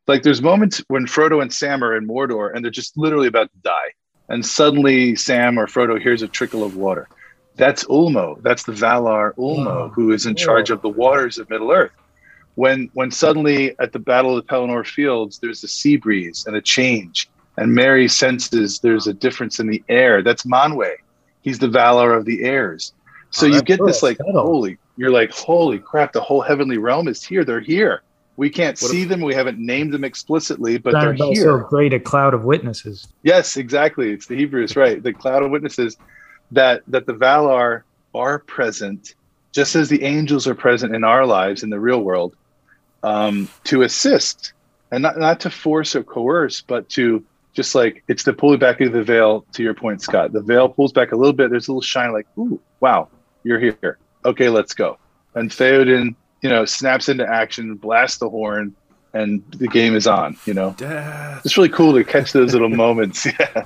Like 0.08 0.24
there's 0.24 0.42
moments 0.42 0.84
when 0.88 1.06
Frodo 1.06 1.42
and 1.42 1.54
Sam 1.54 1.84
are 1.84 1.96
in 1.96 2.08
Mordor 2.08 2.52
and 2.54 2.64
they're 2.64 2.72
just 2.72 2.98
literally 2.98 3.28
about 3.28 3.52
to 3.52 3.58
die. 3.60 3.92
And 4.30 4.44
suddenly 4.44 5.16
Sam 5.16 5.60
or 5.60 5.68
Frodo 5.68 6.02
hears 6.02 6.24
a 6.24 6.28
trickle 6.28 6.64
of 6.64 6.76
water. 6.76 7.08
That's 7.56 7.84
Ulmo. 7.86 8.42
That's 8.42 8.64
the 8.64 8.72
Valar 8.72 9.34
Ulmo 9.36 9.66
Wow. 9.66 9.92
who 9.94 10.12
is 10.12 10.26
in 10.26 10.36
charge 10.36 10.70
of 10.70 10.82
the 10.82 10.90
waters 10.90 11.38
of 11.38 11.50
Middle 11.50 11.72
Earth. 11.72 11.92
When 12.56 12.90
when 12.94 13.12
suddenly 13.12 13.76
at 13.80 13.92
the 13.94 14.00
Battle 14.00 14.38
of 14.38 14.46
the 14.46 14.52
Pelennor 14.54 14.86
Fields 14.86 15.40
there's 15.40 15.64
a 15.64 15.68
sea 15.68 15.98
breeze 15.98 16.46
and 16.48 16.56
a 16.56 16.62
change, 16.62 17.30
and 17.58 17.74
Merry 17.74 18.08
senses 18.08 18.80
there's 18.80 19.08
a 19.08 19.14
difference 19.14 19.60
in 19.60 19.68
the 19.68 19.84
air. 19.90 20.22
That's 20.22 20.44
Manwe. 20.44 20.94
He's 21.42 21.60
the 21.60 21.68
Valar 21.68 22.16
of 22.18 22.26
the 22.26 22.44
airs. 22.44 22.94
So 23.32 23.46
Oh, 23.48 23.50
you 23.50 23.62
get 23.64 23.80
cool. 23.80 23.88
this 23.88 24.04
like 24.04 24.18
holy, 24.32 24.78
you're 24.98 25.10
like 25.12 25.32
holy 25.32 25.80
crap! 25.80 26.14
The 26.14 26.22
whole 26.22 26.42
heavenly 26.42 26.78
realm 26.78 27.08
is 27.08 27.24
here. 27.24 27.44
They're 27.44 27.60
here. 27.60 28.02
We 28.38 28.50
can't 28.50 28.80
What 28.82 28.90
see 28.92 29.04
them. 29.06 29.22
We 29.22 29.34
haven't 29.36 29.60
named 29.60 29.94
them 29.94 30.04
explicitly, 30.04 30.78
but 30.80 30.94
they're 30.94 31.14
here. 31.14 31.36
so 31.36 31.58
great 31.60 31.94
a 31.94 32.00
cloud 32.00 32.34
of 32.34 32.46
witnesses. 32.46 33.08
Yes, 33.24 33.58
exactly. 33.58 34.12
It's 34.12 34.26
the 34.28 34.36
Hebrews, 34.36 34.76
right? 34.76 35.02
The 35.04 35.14
cloud 35.14 35.44
of 35.44 35.52
witnesses 35.52 35.98
that 36.54 36.84
that 36.88 37.06
the 37.06 37.14
Valar 37.14 37.84
are 38.16 38.40
present, 38.40 39.16
just 39.52 39.76
as 39.76 39.90
the 39.90 40.04
angels 40.04 40.48
are 40.48 40.56
present 40.56 40.96
in 40.96 41.04
our 41.04 41.26
lives 41.26 41.64
in 41.64 41.70
the 41.70 41.80
real 41.80 42.02
world, 42.02 42.36
um, 43.04 43.50
to 43.66 43.82
assist 43.82 44.54
and 44.92 45.02
not 45.02 45.18
not 45.18 45.40
to 45.42 45.50
force 45.50 45.96
or 45.96 46.04
coerce, 46.04 46.62
but 46.62 46.88
to 46.90 47.24
just 47.54 47.76
like 47.76 48.04
it's 48.08 48.24
the 48.24 48.34
pulling 48.34 48.60
back 48.60 48.80
of 48.82 48.92
the 48.92 49.04
veil. 49.04 49.46
To 49.54 49.64
your 49.64 49.74
point, 49.74 50.02
Scott, 50.02 50.34
the 50.34 50.42
veil 50.42 50.70
pulls 50.70 50.92
back 50.92 51.12
a 51.12 51.16
little 51.16 51.34
bit. 51.34 51.50
There's 51.50 51.68
a 51.68 51.72
little 51.72 51.82
shine, 51.82 52.12
like, 52.12 52.28
ooh, 52.38 52.60
wow, 52.80 53.10
you're 53.44 53.60
here. 53.60 53.98
Okay, 54.26 54.50
let's 54.50 54.74
go. 54.74 54.98
And 55.36 55.50
Theoden, 55.50 56.16
you 56.42 56.50
know, 56.50 56.66
snaps 56.66 57.10
into 57.10 57.28
action, 57.28 57.76
blasts 57.76 58.20
the 58.20 58.30
horn, 58.30 58.76
and 59.14 59.44
the 59.58 59.68
game 59.68 59.96
is 59.96 60.06
on. 60.08 60.38
You 60.46 60.54
know, 60.54 60.76
Death. 60.78 61.42
it's 61.44 61.58
really 61.58 61.70
cool 61.70 61.94
to 61.94 62.04
catch 62.04 62.32
those 62.32 62.54
little 62.54 62.70
moments. 62.70 63.28
Yeah. 63.40 63.66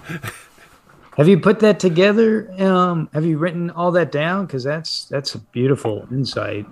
Have 1.17 1.27
you 1.27 1.39
put 1.39 1.60
that 1.62 1.80
together? 1.80 2.51
Um, 2.62 3.10
have 3.12 3.25
you 3.25 3.38
written 3.39 3.71
all 3.71 3.91
that 3.93 4.12
down? 4.12 4.45
Because 4.45 4.63
that's 4.63 5.06
that's 5.06 5.34
a 5.36 5.39
beautiful 5.39 6.08
insight. 6.12 6.65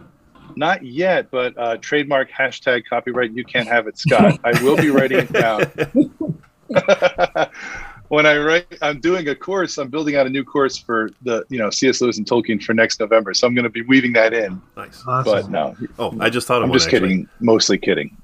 Not 0.55 0.85
yet, 0.85 1.29
but 1.31 1.57
uh, 1.57 1.77
trademark 1.77 2.29
hashtag 2.31 2.83
copyright. 2.89 3.31
You 3.33 3.43
can't 3.43 3.67
have 3.67 3.87
it, 3.87 3.97
Scott. 3.97 4.39
I 4.43 4.51
will 4.63 4.77
be 4.77 4.89
writing 4.89 5.17
it 5.19 5.33
down. 5.33 5.63
when 8.09 8.25
I 8.25 8.37
write, 8.37 8.67
I'm 8.81 8.99
doing 8.99 9.27
a 9.29 9.35
course. 9.35 9.77
I'm 9.77 9.89
building 9.89 10.15
out 10.15 10.27
a 10.27 10.29
new 10.29 10.43
course 10.43 10.77
for 10.77 11.09
the 11.23 11.43
you 11.49 11.57
know 11.57 11.69
C.S. 11.69 11.99
Lewis 12.01 12.17
and 12.17 12.27
Tolkien 12.27 12.61
for 12.63 12.73
next 12.73 12.99
November. 12.99 13.33
So 13.33 13.47
I'm 13.47 13.55
going 13.55 13.63
to 13.63 13.69
be 13.69 13.81
weaving 13.81 14.13
that 14.13 14.33
in. 14.33 14.61
Nice. 14.77 15.03
Awesome. 15.07 15.33
But 15.33 15.49
no, 15.49 15.75
Oh, 15.99 16.15
I 16.21 16.29
just 16.29 16.47
thought 16.47 16.57
of 16.57 16.63
I'm 16.65 16.69
one. 16.69 16.77
just 16.77 16.87
actually. 16.87 16.99
kidding. 17.09 17.29
Mostly 17.39 17.77
kidding. 17.77 18.15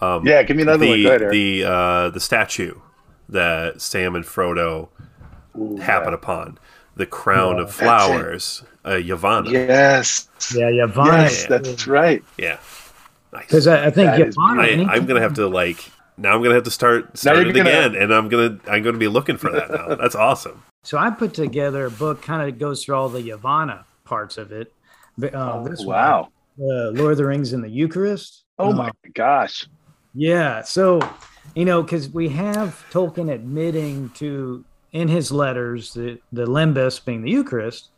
Um, 0.00 0.26
Yeah, 0.26 0.42
give 0.42 0.56
me 0.56 0.62
another 0.62 0.78
the 0.86 0.90
one. 0.90 1.02
Go 1.02 1.08
ahead, 1.10 1.22
Eric. 1.22 1.32
the 1.32 1.64
uh, 1.64 2.08
the 2.10 2.20
statue 2.20 2.74
that 3.28 3.80
Sam 3.82 4.14
and 4.16 4.24
Frodo 4.24 4.88
Ooh, 5.58 5.76
happen 5.76 6.10
yeah. 6.10 6.14
upon 6.14 6.58
the 6.96 7.06
crown 7.06 7.56
yeah, 7.56 7.62
of 7.62 7.72
flowers, 7.72 8.62
uh, 8.84 8.90
Yavanna. 8.90 9.50
Yes. 9.50 10.28
Yeah, 10.54 10.70
Yavanna. 10.70 11.22
Yes, 11.22 11.46
that's 11.46 11.86
right. 11.86 12.22
Yeah. 12.36 12.58
Because 13.30 13.66
nice. 13.66 13.82
I, 13.82 13.86
I, 13.86 13.90
think 13.90 14.10
Yavanna. 14.10 14.88
I, 14.88 14.96
am 14.96 15.06
gonna 15.06 15.20
have 15.20 15.34
to 15.34 15.46
like 15.48 15.90
now. 16.16 16.34
I'm 16.34 16.42
gonna 16.42 16.54
have 16.54 16.64
to 16.64 16.70
start 16.70 17.16
start 17.16 17.46
it 17.46 17.54
gonna, 17.54 17.68
again, 17.68 17.94
and 17.94 18.12
I'm 18.12 18.28
gonna 18.28 18.58
I'm 18.66 18.82
gonna 18.82 18.98
be 18.98 19.08
looking 19.08 19.36
for 19.36 19.50
that 19.52 19.70
now. 19.70 19.94
That's 20.00 20.14
awesome. 20.14 20.62
So 20.82 20.98
I 20.98 21.10
put 21.10 21.34
together 21.34 21.86
a 21.86 21.90
book, 21.90 22.22
kind 22.22 22.48
of 22.48 22.58
goes 22.58 22.84
through 22.84 22.96
all 22.96 23.08
the 23.08 23.22
Yavanna 23.22 23.84
parts 24.04 24.38
of 24.38 24.52
it. 24.52 24.72
Uh, 25.22 25.28
oh, 25.34 25.74
wow. 25.80 26.28
One, 26.56 26.70
uh, 26.70 26.90
Lord 26.90 27.12
of 27.12 27.18
the 27.18 27.26
Rings 27.26 27.52
and 27.52 27.62
the 27.62 27.68
Eucharist. 27.68 28.44
Oh 28.58 28.72
my 28.72 28.90
gosh. 29.14 29.66
Yeah. 30.14 30.62
So, 30.62 31.00
you 31.54 31.64
know, 31.64 31.82
because 31.82 32.08
we 32.08 32.28
have 32.30 32.84
Tolkien 32.90 33.32
admitting 33.32 34.10
to 34.10 34.64
in 34.92 35.08
his 35.08 35.30
letters 35.30 35.92
the 35.92 36.18
the 36.32 36.46
lembas 36.46 37.04
being 37.04 37.22
the 37.22 37.30
Eucharist, 37.30 37.90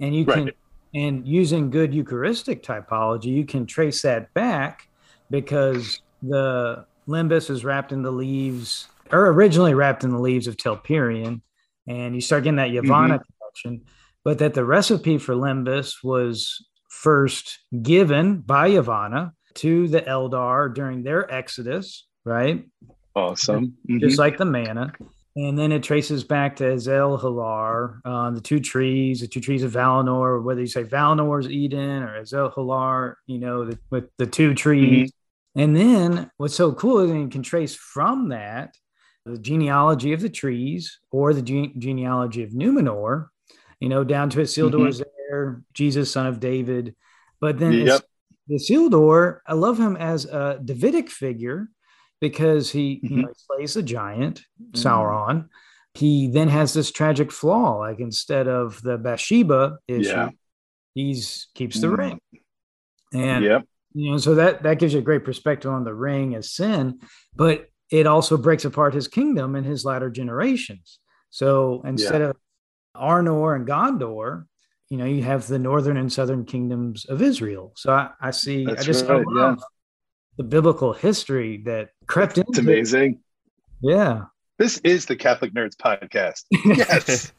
and 0.00 0.14
you 0.14 0.24
can 0.24 0.46
right. 0.46 0.56
and 0.94 1.26
using 1.26 1.70
good 1.70 1.94
Eucharistic 1.94 2.62
typology, 2.62 3.26
you 3.26 3.44
can 3.44 3.66
trace 3.66 4.02
that 4.02 4.32
back 4.34 4.88
because 5.30 6.00
the 6.22 6.84
lembas 7.08 7.50
is 7.50 7.64
wrapped 7.64 7.92
in 7.92 8.02
the 8.02 8.12
leaves, 8.12 8.88
or 9.10 9.26
originally 9.26 9.74
wrapped 9.74 10.04
in 10.04 10.10
the 10.10 10.20
leaves 10.20 10.46
of 10.46 10.56
Telperion, 10.56 11.40
and 11.86 12.14
you 12.14 12.20
start 12.20 12.44
getting 12.44 12.56
that 12.56 12.70
Yavanna 12.70 13.18
mm-hmm. 13.18 13.62
connection. 13.62 13.86
But 14.24 14.38
that 14.38 14.54
the 14.54 14.64
recipe 14.64 15.18
for 15.18 15.34
lembas 15.34 16.02
was 16.02 16.66
first 16.88 17.60
given 17.82 18.38
by 18.38 18.70
Yavanna 18.70 19.32
to 19.54 19.86
the 19.86 20.00
Eldar 20.00 20.74
during 20.74 21.02
their 21.02 21.32
exodus, 21.32 22.06
right? 22.24 22.64
Awesome. 23.14 23.76
Mm-hmm. 23.88 24.00
Just 24.00 24.18
like 24.18 24.36
the 24.36 24.44
manna. 24.44 24.92
And 25.36 25.58
then 25.58 25.70
it 25.70 25.82
traces 25.82 26.24
back 26.24 26.56
to 26.56 26.64
Ezellohar, 26.64 28.00
uh, 28.06 28.30
the 28.30 28.40
two 28.40 28.58
trees, 28.58 29.20
the 29.20 29.26
two 29.26 29.40
trees 29.40 29.62
of 29.62 29.72
Valinor, 29.72 30.42
whether 30.42 30.62
you 30.62 30.66
say 30.66 30.82
Valinor's 30.82 31.50
Eden 31.50 32.02
or 32.02 32.22
Ezellohar, 32.22 33.16
you 33.26 33.38
know, 33.38 33.66
the, 33.66 33.78
with 33.90 34.08
the 34.16 34.26
two 34.26 34.54
trees. 34.54 35.10
Mm-hmm. 35.10 35.60
And 35.60 35.76
then 35.76 36.30
what's 36.38 36.54
so 36.54 36.72
cool 36.72 37.00
is 37.00 37.10
you 37.10 37.28
can 37.28 37.42
trace 37.42 37.74
from 37.74 38.30
that 38.30 38.74
the 39.26 39.36
genealogy 39.36 40.14
of 40.14 40.22
the 40.22 40.30
trees 40.30 41.00
or 41.10 41.34
the 41.34 41.42
gene- 41.42 41.78
genealogy 41.78 42.42
of 42.42 42.50
Numenor, 42.50 43.28
you 43.78 43.90
know, 43.90 44.04
down 44.04 44.30
to 44.30 44.38
Isildur's 44.38 45.00
mm-hmm. 45.00 45.10
there, 45.28 45.62
Jesus, 45.74 46.12
son 46.12 46.26
of 46.26 46.40
David. 46.40 46.94
But 47.40 47.58
then 47.58 47.72
yep. 47.72 48.02
Isildur, 48.50 49.40
I 49.46 49.52
love 49.52 49.78
him 49.78 49.96
as 49.96 50.24
a 50.24 50.58
Davidic 50.64 51.10
figure 51.10 51.68
because 52.20 52.70
he, 52.70 52.96
mm-hmm. 52.96 53.16
you 53.16 53.22
know, 53.22 53.32
slays 53.34 53.76
a 53.76 53.82
giant, 53.82 54.42
mm-hmm. 54.60 54.80
Sauron. 54.80 55.36
Mm-hmm. 55.36 55.46
He 55.94 56.28
then 56.28 56.48
has 56.48 56.74
this 56.74 56.92
tragic 56.92 57.32
flaw, 57.32 57.78
like 57.78 58.00
instead 58.00 58.48
of 58.48 58.82
the 58.82 58.98
Bathsheba 58.98 59.78
issue, 59.88 60.08
yeah. 60.08 60.28
he's 60.94 61.48
keeps 61.54 61.80
the 61.80 61.86
mm-hmm. 61.86 61.96
ring. 61.96 62.20
And 63.14 63.44
yep. 63.44 63.64
you 63.94 64.10
know, 64.10 64.18
so 64.18 64.34
that 64.34 64.62
that 64.64 64.78
gives 64.78 64.92
you 64.92 64.98
a 64.98 65.02
great 65.02 65.24
perspective 65.24 65.70
on 65.70 65.84
the 65.84 65.94
ring 65.94 66.34
as 66.34 66.52
sin, 66.52 67.00
but 67.34 67.66
it 67.90 68.06
also 68.06 68.36
breaks 68.36 68.64
apart 68.64 68.92
his 68.92 69.08
kingdom 69.08 69.56
in 69.56 69.64
his 69.64 69.84
latter 69.84 70.10
generations. 70.10 70.98
So 71.30 71.82
instead 71.84 72.20
yeah. 72.20 72.28
of 72.28 72.36
Arnor 72.94 73.56
and 73.56 73.66
Gondor, 73.66 74.44
you 74.88 74.96
know, 74.96 75.04
you 75.04 75.22
have 75.22 75.46
the 75.46 75.58
northern 75.58 75.96
and 75.96 76.12
southern 76.12 76.44
kingdoms 76.44 77.04
of 77.06 77.22
Israel. 77.22 77.72
So 77.76 77.92
I, 77.92 78.10
I 78.20 78.30
see, 78.30 78.64
That's 78.64 78.82
I 78.82 78.84
just 78.84 79.06
right, 79.06 79.24
love 79.26 79.58
yeah. 79.58 79.64
The 80.36 80.44
biblical 80.44 80.92
history 80.92 81.62
that 81.64 81.90
crept 82.06 82.38
into. 82.38 82.50
It's 82.50 82.58
amazing. 82.58 83.20
Yeah. 83.80 84.24
This 84.58 84.78
is 84.78 85.06
the 85.06 85.16
Catholic 85.16 85.52
Nerds 85.52 85.76
podcast. 85.76 86.44
Yes. 86.64 87.32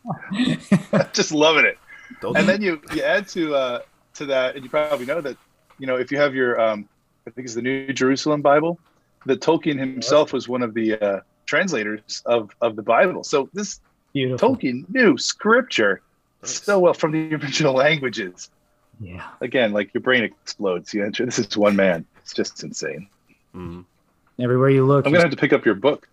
just 1.14 1.32
loving 1.32 1.66
it. 1.66 1.78
Don't 2.22 2.38
and 2.38 2.48
then 2.48 2.62
you 2.62 2.82
you 2.94 3.04
add 3.04 3.28
to 3.30 3.54
uh 3.56 3.80
to 4.16 4.26
that, 4.28 4.56
and 4.56 4.64
you 4.64 4.70
probably 4.70 5.06
know 5.06 5.22
that, 5.22 5.38
you 5.78 5.88
know, 5.88 5.98
if 5.98 6.12
you 6.12 6.18
have 6.18 6.34
your 6.34 6.60
um 6.60 6.88
I 7.26 7.32
think 7.32 7.46
it's 7.46 7.56
the 7.56 7.62
New 7.62 7.92
Jerusalem 7.92 8.42
Bible, 8.42 8.80
that 9.26 9.42
Tolkien 9.42 9.78
himself 9.78 10.32
was 10.32 10.48
one 10.48 10.62
of 10.62 10.74
the 10.74 10.96
uh, 11.00 11.20
translators 11.46 12.22
of 12.26 12.56
of 12.62 12.76
the 12.76 12.84
Bible. 12.84 13.24
So 13.24 13.50
this 13.54 13.82
Beautiful. 14.14 14.56
Tolkien 14.56 14.86
knew 14.90 15.18
scripture 15.18 16.02
so 16.44 16.80
well 16.80 16.94
from 16.94 17.12
the 17.12 17.36
original 17.36 17.74
languages. 17.74 18.50
Yeah. 19.00 19.28
Again, 19.42 19.74
like 19.74 19.94
your 19.94 20.02
brain 20.02 20.24
explodes. 20.24 20.94
You 20.94 21.04
enter. 21.04 21.26
This 21.26 21.40
is 21.40 21.58
one 21.58 21.76
man. 21.76 22.06
It's 22.28 22.34
just 22.34 22.62
insane. 22.62 23.08
Mm-hmm. 23.56 23.82
Everywhere 24.44 24.70
you 24.70 24.86
look, 24.86 25.06
I'm 25.06 25.14
gonna 25.14 25.24
have 25.24 25.32
to 25.32 25.38
pick 25.38 25.54
up 25.54 25.66
your 25.66 25.76
book. 25.76 26.10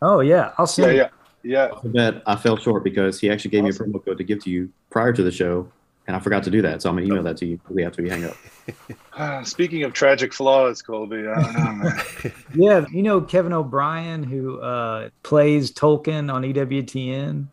Oh 0.00 0.20
yeah, 0.20 0.52
I'll 0.56 0.68
see. 0.68 0.82
Yeah, 0.82 0.90
yeah, 0.92 1.08
yeah. 1.42 1.68
I 1.72 1.88
bet 1.88 2.22
I 2.26 2.36
fell 2.36 2.56
short 2.56 2.84
because 2.84 3.18
he 3.18 3.28
actually 3.28 3.50
gave 3.50 3.64
awesome. 3.64 3.90
me 3.90 3.96
a 3.96 3.98
promo 3.98 4.04
code 4.04 4.18
to 4.18 4.24
give 4.24 4.44
to 4.44 4.50
you 4.50 4.70
prior 4.88 5.12
to 5.12 5.20
the 5.20 5.32
show, 5.32 5.68
and 6.06 6.14
I 6.14 6.20
forgot 6.20 6.44
to 6.44 6.50
do 6.50 6.62
that. 6.62 6.80
So 6.80 6.90
I'm 6.90 6.94
gonna 6.94 7.08
email 7.08 7.24
that 7.24 7.38
to 7.38 7.46
you 7.46 7.58
We 7.68 7.84
after 7.84 8.04
we 8.04 8.08
hang 8.08 8.24
up. 8.24 9.44
Speaking 9.48 9.82
of 9.82 9.94
tragic 9.94 10.32
flaws, 10.32 10.80
Colby. 10.80 11.22
know, 11.22 11.90
yeah, 12.54 12.86
you 12.92 13.02
know 13.02 13.20
Kevin 13.20 13.52
O'Brien 13.52 14.22
who 14.22 14.60
uh, 14.60 15.08
plays 15.24 15.72
Tolkien 15.72 16.32
on 16.32 16.42
EWTN. 16.42 17.48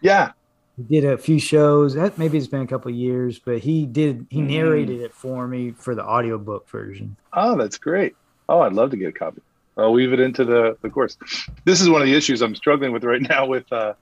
Yeah, 0.00 0.32
he 0.76 1.00
did 1.00 1.04
a 1.04 1.18
few 1.18 1.38
shows. 1.38 1.94
That 1.94 2.18
maybe 2.18 2.38
it's 2.38 2.46
been 2.46 2.62
a 2.62 2.66
couple 2.66 2.90
years, 2.90 3.38
but 3.38 3.58
he 3.58 3.86
did 3.86 4.26
he 4.30 4.38
mm-hmm. 4.38 4.48
narrated 4.48 5.00
mm. 5.00 5.04
it 5.04 5.14
for 5.14 5.46
me 5.46 5.72
for 5.72 5.94
the 5.94 6.04
audiobook 6.04 6.68
version. 6.68 7.16
Oh, 7.32 7.56
that's 7.56 7.78
great. 7.78 8.14
Oh, 8.48 8.60
I'd 8.60 8.72
love 8.72 8.90
to 8.90 8.96
get 8.96 9.08
a 9.08 9.12
copy. 9.12 9.40
I'll 9.76 9.92
weave 9.92 10.12
it 10.12 10.20
into 10.20 10.44
the, 10.44 10.76
the 10.82 10.90
course. 10.90 11.16
This 11.64 11.80
is 11.80 11.88
one 11.88 12.02
of 12.02 12.06
the 12.06 12.14
issues 12.14 12.42
I'm 12.42 12.54
struggling 12.54 12.92
with 12.92 13.04
right 13.04 13.22
now 13.28 13.46
with 13.46 13.72
uh, 13.72 13.94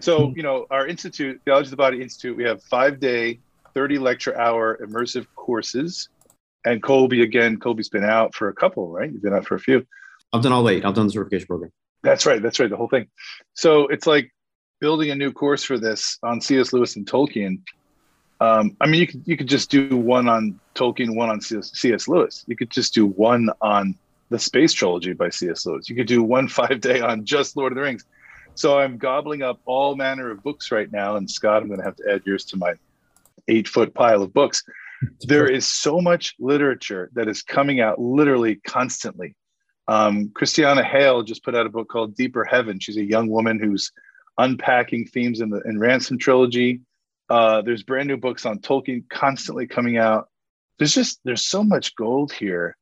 so 0.00 0.32
you 0.36 0.42
know 0.42 0.66
our 0.70 0.86
institute 0.86 1.40
theology 1.44 1.66
of 1.66 1.70
the 1.70 1.76
body 1.76 2.00
institute 2.00 2.36
we 2.36 2.44
have 2.44 2.62
five 2.62 3.00
day 3.00 3.38
30 3.74 3.98
lecture 3.98 4.38
hour 4.38 4.78
immersive 4.82 5.26
courses 5.36 6.08
and 6.64 6.82
colby 6.82 7.22
again 7.22 7.58
colby's 7.58 7.88
been 7.88 8.04
out 8.04 8.34
for 8.34 8.48
a 8.48 8.54
couple 8.54 8.88
right 8.88 9.12
you've 9.12 9.22
been 9.22 9.34
out 9.34 9.46
for 9.46 9.54
a 9.54 9.60
few 9.60 9.86
i've 10.32 10.42
done 10.42 10.52
all 10.52 10.68
eight 10.68 10.84
i've 10.84 10.94
done 10.94 11.06
the 11.06 11.12
certification 11.12 11.46
program 11.46 11.72
that's 12.02 12.24
right 12.26 12.42
that's 12.42 12.58
right 12.58 12.70
the 12.70 12.76
whole 12.76 12.88
thing 12.88 13.06
so 13.54 13.86
it's 13.88 14.06
like 14.06 14.32
building 14.84 15.10
a 15.10 15.14
new 15.14 15.32
course 15.32 15.64
for 15.64 15.78
this 15.78 16.18
on 16.22 16.40
cs 16.40 16.72
lewis 16.72 16.96
and 16.96 17.06
tolkien 17.06 17.58
um, 18.40 18.76
i 18.80 18.86
mean 18.86 19.00
you 19.00 19.06
could 19.06 19.22
you 19.24 19.36
could 19.36 19.48
just 19.48 19.70
do 19.70 19.96
one 19.96 20.28
on 20.28 20.58
tolkien 20.74 21.14
one 21.16 21.30
on 21.30 21.40
cs, 21.40 22.08
lewis 22.08 22.44
you 22.46 22.56
could 22.56 22.70
just 22.70 22.92
do 22.92 23.06
one 23.06 23.48
on 23.60 23.96
the 24.30 24.38
space 24.38 24.72
trilogy 24.72 25.12
by 25.12 25.30
cs 25.30 25.64
lewis 25.66 25.88
you 25.88 25.96
could 25.96 26.06
do 26.06 26.22
one 26.22 26.48
five 26.58 26.80
day 26.80 27.00
on 27.00 27.24
just 27.24 27.56
lord 27.56 27.72
of 27.72 27.76
the 27.76 27.82
rings 27.82 28.04
so 28.54 28.78
I'm 28.78 28.98
gobbling 28.98 29.42
up 29.42 29.60
all 29.64 29.96
manner 29.96 30.30
of 30.30 30.42
books 30.42 30.70
right 30.70 30.90
now. 30.90 31.16
And 31.16 31.28
Scott, 31.28 31.62
I'm 31.62 31.68
going 31.68 31.80
to 31.80 31.84
have 31.84 31.96
to 31.96 32.12
add 32.12 32.22
yours 32.24 32.44
to 32.46 32.56
my 32.56 32.74
eight 33.48 33.68
foot 33.68 33.94
pile 33.94 34.22
of 34.22 34.32
books. 34.32 34.62
There 35.22 35.50
is 35.50 35.68
so 35.68 36.00
much 36.00 36.34
literature 36.38 37.10
that 37.14 37.28
is 37.28 37.42
coming 37.42 37.80
out 37.80 38.00
literally 38.00 38.56
constantly. 38.56 39.34
Um, 39.86 40.30
Christiana 40.34 40.82
Hale 40.82 41.22
just 41.22 41.44
put 41.44 41.54
out 41.54 41.66
a 41.66 41.70
book 41.70 41.88
called 41.88 42.16
Deeper 42.16 42.44
Heaven. 42.44 42.78
She's 42.78 42.96
a 42.96 43.04
young 43.04 43.28
woman 43.28 43.58
who's 43.58 43.90
unpacking 44.38 45.06
themes 45.06 45.40
in 45.40 45.50
the 45.50 45.60
in 45.60 45.78
Ransom 45.78 46.18
trilogy. 46.18 46.80
Uh, 47.30 47.62
there's 47.62 47.82
brand 47.82 48.08
new 48.08 48.16
books 48.16 48.44
on 48.44 48.58
Tolkien 48.58 49.08
constantly 49.08 49.66
coming 49.66 49.96
out. 49.96 50.28
There's 50.78 50.94
just 50.94 51.20
there's 51.24 51.46
so 51.46 51.62
much 51.62 51.94
gold 51.96 52.32
here, 52.32 52.76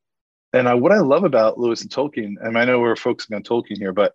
and 0.51 0.67
I, 0.67 0.73
what 0.73 0.91
I 0.91 0.99
love 0.99 1.23
about 1.23 1.59
Lewis 1.59 1.81
and 1.81 1.89
Tolkien, 1.89 2.35
and 2.41 2.57
I 2.57 2.65
know 2.65 2.79
we're 2.79 2.95
focusing 2.95 3.35
on 3.35 3.43
Tolkien 3.43 3.77
here, 3.77 3.93
but 3.93 4.13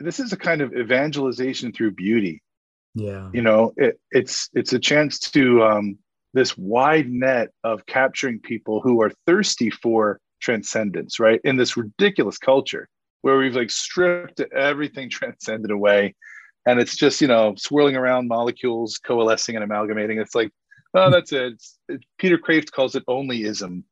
this 0.00 0.20
is 0.20 0.32
a 0.32 0.36
kind 0.36 0.60
of 0.60 0.74
evangelization 0.74 1.72
through 1.72 1.92
beauty. 1.92 2.42
Yeah. 2.94 3.30
You 3.32 3.42
know, 3.42 3.72
it, 3.76 4.00
it's 4.10 4.48
it's 4.54 4.72
a 4.72 4.78
chance 4.78 5.18
to 5.30 5.62
um, 5.62 5.98
this 6.34 6.56
wide 6.56 7.08
net 7.08 7.50
of 7.64 7.86
capturing 7.86 8.40
people 8.40 8.80
who 8.80 9.02
are 9.02 9.12
thirsty 9.26 9.70
for 9.70 10.20
transcendence, 10.40 11.20
right? 11.20 11.40
In 11.44 11.56
this 11.56 11.76
ridiculous 11.76 12.38
culture 12.38 12.88
where 13.22 13.36
we've 13.36 13.56
like 13.56 13.70
stripped 13.70 14.40
everything 14.40 15.10
transcended 15.10 15.70
away 15.70 16.14
and 16.66 16.80
it's 16.80 16.96
just, 16.96 17.20
you 17.20 17.28
know, 17.28 17.54
swirling 17.56 17.96
around 17.96 18.28
molecules, 18.28 18.98
coalescing 18.98 19.54
and 19.54 19.64
amalgamating. 19.64 20.18
It's 20.18 20.34
like, 20.34 20.50
oh, 20.94 21.10
that's 21.10 21.32
it. 21.32 21.54
it 21.88 22.04
Peter 22.18 22.38
Kreeft 22.38 22.72
calls 22.72 22.94
it 22.94 23.06
onlyism. 23.06 23.82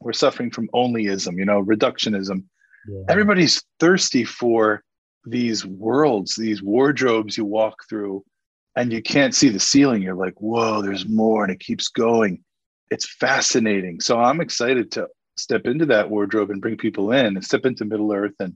We're 0.00 0.12
suffering 0.12 0.50
from 0.50 0.68
onlyism, 0.74 1.38
you 1.38 1.44
know, 1.44 1.62
reductionism. 1.62 2.44
Yeah. 2.88 3.02
Everybody's 3.08 3.62
thirsty 3.80 4.24
for 4.24 4.82
these 5.24 5.66
worlds, 5.66 6.36
these 6.36 6.62
wardrobes 6.62 7.36
you 7.36 7.44
walk 7.44 7.74
through, 7.88 8.24
and 8.76 8.92
you 8.92 9.02
can't 9.02 9.34
see 9.34 9.48
the 9.48 9.60
ceiling. 9.60 10.02
You're 10.02 10.14
like, 10.14 10.40
whoa, 10.40 10.82
there's 10.82 11.08
more, 11.08 11.42
and 11.42 11.52
it 11.52 11.60
keeps 11.60 11.88
going. 11.88 12.42
It's 12.90 13.08
fascinating. 13.08 14.00
So 14.00 14.20
I'm 14.20 14.40
excited 14.40 14.92
to 14.92 15.08
step 15.36 15.66
into 15.66 15.86
that 15.86 16.08
wardrobe 16.08 16.50
and 16.50 16.62
bring 16.62 16.76
people 16.76 17.12
in 17.12 17.26
and 17.26 17.44
step 17.44 17.66
into 17.66 17.84
Middle 17.84 18.12
Earth 18.12 18.34
and 18.38 18.54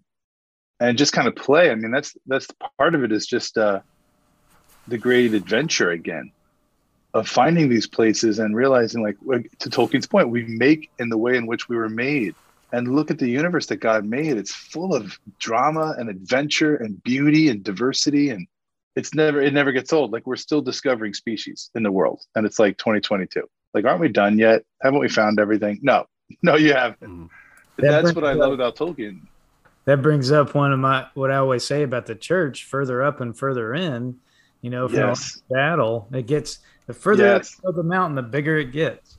and 0.81 0.99
just 0.99 1.12
kind 1.12 1.28
of 1.28 1.37
play. 1.37 1.70
I 1.70 1.74
mean, 1.74 1.91
that's 1.91 2.16
that's 2.26 2.49
part 2.78 2.95
of 2.95 3.05
it 3.05 3.12
is 3.12 3.26
just 3.26 3.57
uh, 3.59 3.81
the 4.89 4.99
great 4.99 5.35
adventure 5.35 5.91
again 5.91 6.33
of 7.12 7.28
finding 7.28 7.68
these 7.68 7.87
places 7.87 8.39
and 8.39 8.57
realizing, 8.57 9.03
like 9.03 9.16
to 9.59 9.68
Tolkien's 9.68 10.07
point, 10.07 10.31
we 10.31 10.45
make 10.45 10.91
in 10.99 11.09
the 11.09 11.18
way 11.18 11.37
in 11.37 11.47
which 11.47 11.68
we 11.68 11.76
were 11.76 11.89
made 11.89 12.35
and 12.72 12.95
look 12.95 13.11
at 13.11 13.18
the 13.18 13.28
universe 13.28 13.66
that 13.66 13.76
God 13.76 14.05
made. 14.05 14.37
It's 14.37 14.55
full 14.55 14.95
of 14.95 15.18
drama 15.39 15.95
and 15.99 16.09
adventure 16.09 16.76
and 16.76 17.03
beauty 17.03 17.49
and 17.49 17.64
diversity. 17.64 18.31
And 18.31 18.47
it's 18.97 19.14
never 19.14 19.41
it 19.41 19.53
never 19.53 19.72
gets 19.72 19.93
old. 19.93 20.12
Like 20.12 20.26
we're 20.26 20.37
still 20.37 20.62
discovering 20.62 21.14
species 21.14 21.70
in 21.74 21.83
the 21.83 21.93
world, 21.93 22.22
and 22.35 22.47
it's 22.47 22.59
like 22.59 22.78
2022. 22.78 23.43
Like, 23.72 23.85
aren't 23.85 24.01
we 24.01 24.09
done 24.09 24.39
yet? 24.39 24.62
Haven't 24.83 24.99
we 24.99 25.09
found 25.09 25.39
everything? 25.39 25.78
No, 25.83 26.07
no, 26.43 26.57
you 26.57 26.72
haven't. 26.72 27.01
Mm. 27.01 27.28
That's 27.78 28.14
what 28.14 28.24
I 28.24 28.33
love 28.33 28.53
about 28.53 28.76
Tolkien. 28.76 29.22
That 29.87 30.03
brings 30.03 30.31
up 30.31 30.55
one 30.55 30.72
of 30.72 30.78
my 30.78 31.07
what 31.14 31.31
I 31.31 31.37
always 31.37 31.64
say 31.64 31.83
about 31.83 32.07
the 32.07 32.14
church: 32.14 32.64
further 32.64 33.03
up 33.03 33.20
and 33.20 33.37
further 33.37 33.74
in. 33.74 34.16
You 34.62 34.70
know, 34.70 34.89
from 34.89 34.99
Yes. 34.99 35.41
battle, 35.49 36.09
it 36.12 36.26
gets 36.26 36.59
the 36.87 36.93
further 36.93 37.24
Yes. 37.24 37.57
up 37.66 37.74
the 37.74 37.83
mountain, 37.83 38.14
the 38.16 38.22
bigger 38.22 38.59
it 38.59 38.72
gets. 38.72 39.16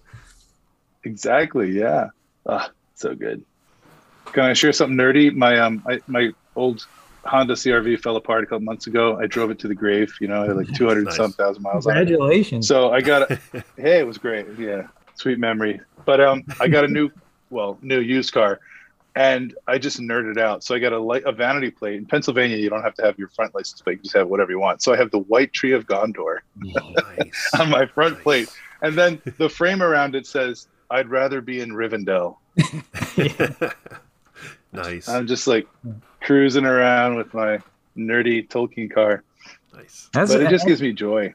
Exactly. 1.04 1.72
Yeah. 1.72 2.08
Ah, 2.48 2.70
so 2.96 3.16
good. 3.16 3.44
Can 4.34 4.46
I 4.46 4.54
share 4.54 4.72
something 4.72 4.98
nerdy? 4.98 5.34
My 5.34 5.58
um, 5.60 5.84
I, 5.90 6.00
my 6.08 6.30
old 6.56 6.86
Honda 7.26 7.56
CRV 7.56 8.00
fell 8.00 8.16
apart 8.16 8.44
a 8.44 8.48
couple 8.48 8.62
months 8.62 8.88
ago. 8.88 9.18
I 9.20 9.28
drove 9.28 9.52
it 9.52 9.60
to 9.60 9.68
the 9.68 9.76
grave. 9.76 10.14
You 10.22 10.28
know, 10.28 10.46
like 10.46 10.72
200 10.76 11.06
Nice. 11.06 11.16
some 11.18 11.34
thousand 11.34 11.64
miles 11.64 11.88
on 11.88 11.94
it. 11.94 12.06
Congratulations! 12.06 12.68
So 12.68 12.92
I 12.92 13.02
got 13.02 13.24
a, 13.32 13.40
hey, 13.78 14.00
it 14.00 14.08
was 14.08 14.18
great. 14.20 14.48
Yeah, 14.58 14.84
sweet 15.16 15.40
memory. 15.40 15.82
But 16.06 16.22
um, 16.22 16.44
I 16.60 16.68
got 16.68 16.84
a 16.84 16.88
new, 16.88 17.10
well, 17.50 17.78
new 17.82 18.00
used 18.00 18.32
car, 18.34 18.60
and 19.16 19.54
I 19.68 19.78
just 19.78 20.00
nerded 20.00 20.38
out. 20.38 20.64
So 20.64 20.74
I 20.76 20.80
got 20.80 20.94
a 20.94 21.00
light, 21.00 21.24
a 21.26 21.32
vanity 21.32 21.70
plate 21.72 21.96
in 21.96 22.06
Pennsylvania. 22.06 22.58
You 22.58 22.70
don't 22.70 22.82
have 22.84 22.94
to 22.96 23.04
have 23.04 23.18
your 23.20 23.28
front 23.30 23.54
license 23.56 23.82
plate; 23.82 23.98
you 23.98 24.04
just 24.04 24.16
have 24.16 24.28
whatever 24.28 24.52
you 24.52 24.60
want. 24.60 24.82
So 24.82 24.94
I 24.94 24.98
have 24.98 25.12
the 25.12 25.20
White 25.20 25.52
Tree 25.54 25.74
of 25.74 25.86
Gondor 25.88 26.38
Nice. 26.56 27.50
on 27.60 27.70
my 27.70 27.86
front 27.86 28.16
Nice. 28.16 28.24
plate, 28.24 28.50
and 28.82 28.96
then 28.98 29.22
the 29.38 29.50
frame 29.50 29.82
around 29.84 30.16
it 30.16 30.26
says, 30.28 30.68
"I'd 30.90 31.10
rather 31.10 31.42
be 31.42 31.60
in 31.62 31.72
Rivendell." 31.72 32.38
nice. 34.72 35.08
I'm 35.10 35.28
just 35.28 35.48
like 35.48 35.68
cruising 36.22 36.66
around 36.66 37.16
with 37.16 37.34
my 37.34 37.60
nerdy 37.98 38.48
Tolkien 38.48 38.92
car, 38.94 39.24
nice. 39.74 40.10
that's 40.14 40.32
but 40.34 40.42
it 40.42 40.50
just 40.50 40.66
gives 40.66 40.82
me 40.82 40.94
joy. 40.94 41.34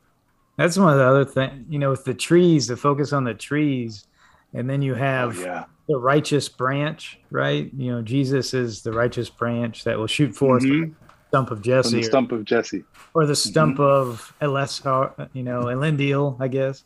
that's 0.56 0.78
one 0.78 0.92
of 0.92 0.98
the 0.98 1.04
other 1.06 1.24
things. 1.24 1.64
You 1.68 1.78
know, 1.78 1.90
with 1.90 2.04
the 2.04 2.14
trees, 2.14 2.66
the 2.66 2.76
focus 2.76 3.12
on 3.12 3.24
the 3.24 3.34
trees, 3.34 4.06
and 4.54 4.68
then 4.68 4.82
you 4.82 4.94
Oh 4.94 4.98
have 4.98 5.38
yeah, 5.38 5.64
the 5.88 5.96
righteous 5.98 6.48
branch, 6.48 7.18
right? 7.30 7.70
You 7.76 7.92
know, 7.92 8.02
Jesus 8.02 8.54
is 8.54 8.82
the 8.82 8.92
righteous 8.92 9.30
branch 9.30 9.84
that 9.84 9.98
will 9.98 10.06
shoot 10.06 10.34
forth 10.34 10.62
Mhm. 10.62 10.90
the 10.90 10.96
stump 11.28 11.50
of 11.50 11.58
from 11.58 11.62
Jesse, 11.62 11.96
the 11.96 12.00
or- 12.00 12.02
stump 12.04 12.32
of 12.32 12.44
Jesse. 12.44 12.84
or, 13.14 13.26
the 13.26 13.36
stump 13.36 13.80
of 13.80 14.32
Elessar, 14.40 15.28
you 15.32 15.42
know, 15.42 15.64
Elendil, 15.64 16.36
I 16.40 16.48
guess. 16.48 16.84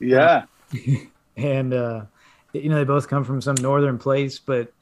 Yeah, 0.00 0.44
and 1.36 1.72
uh, 1.74 2.04
you 2.52 2.68
know 2.68 2.76
they 2.76 2.84
both 2.84 3.08
come 3.08 3.24
from 3.24 3.40
some 3.40 3.56
northern 3.56 3.98
place 3.98 4.38
but 4.38 4.72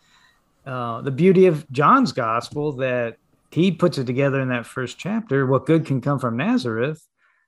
uh, 0.67 1.01
the 1.03 1.11
beauty 1.11 1.47
of 1.47 1.69
john's 1.71 2.13
gospel 2.13 2.73
that 2.77 3.17
he 3.51 3.71
puts 3.73 3.99
it 3.99 4.05
together 4.07 4.41
in 4.41 4.49
that 4.49 4.67
first 4.67 4.99
chapter 4.99 5.47
what 5.47 5.67
good 5.67 5.85
can 5.87 6.01
come 6.01 6.19
from 6.19 6.37
nazareth 6.37 7.03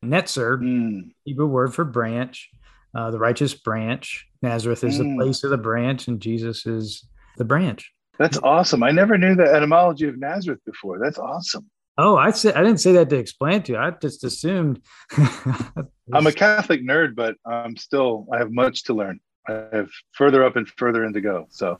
netzer 0.04 0.58
Mm. 0.60 1.10
hebrew 1.24 1.46
word 1.46 1.74
for 1.74 1.84
branch 1.84 2.50
uh, 2.94 3.10
the 3.10 3.18
righteous 3.18 3.54
branch 3.54 4.27
nazareth 4.42 4.84
is 4.84 4.98
the 4.98 5.04
Mm. 5.04 5.16
place 5.18 5.42
of 5.44 5.50
the 5.50 5.58
branch 5.58 6.08
and 6.08 6.20
jesus 6.20 6.66
is 6.66 7.06
the 7.36 7.44
branch 7.44 7.92
That's 8.18 8.38
awesome. 8.38 8.82
I 8.82 8.90
never 8.90 9.16
knew 9.16 9.34
the 9.36 9.44
etymology 9.44 10.08
of 10.08 10.18
Nazareth 10.18 10.58
before. 10.66 10.98
That's 10.98 11.18
awesome. 11.18 11.64
oh 11.98 12.16
i 12.16 12.30
said 12.30 12.54
i 12.56 12.62
didn't 12.62 12.80
say 12.80 12.92
that 12.92 13.08
to 13.10 13.16
explain 13.16 13.62
to 13.64 13.72
you 13.72 13.78
i 13.78 13.90
just 13.90 14.24
assumed 14.24 14.80
I'm 16.16 16.26
a 16.26 16.32
Catholic 16.32 16.80
nerd, 16.82 17.14
but 17.14 17.34
I'm 17.44 17.76
still 17.76 18.26
I 18.32 18.38
have 18.38 18.50
much 18.50 18.84
to 18.84 18.94
learn. 18.94 19.20
I 19.46 19.52
have 19.72 19.90
further 20.12 20.42
up 20.42 20.56
and 20.56 20.66
further 20.66 21.04
in 21.04 21.12
to 21.12 21.20
go. 21.20 21.46
So 21.50 21.78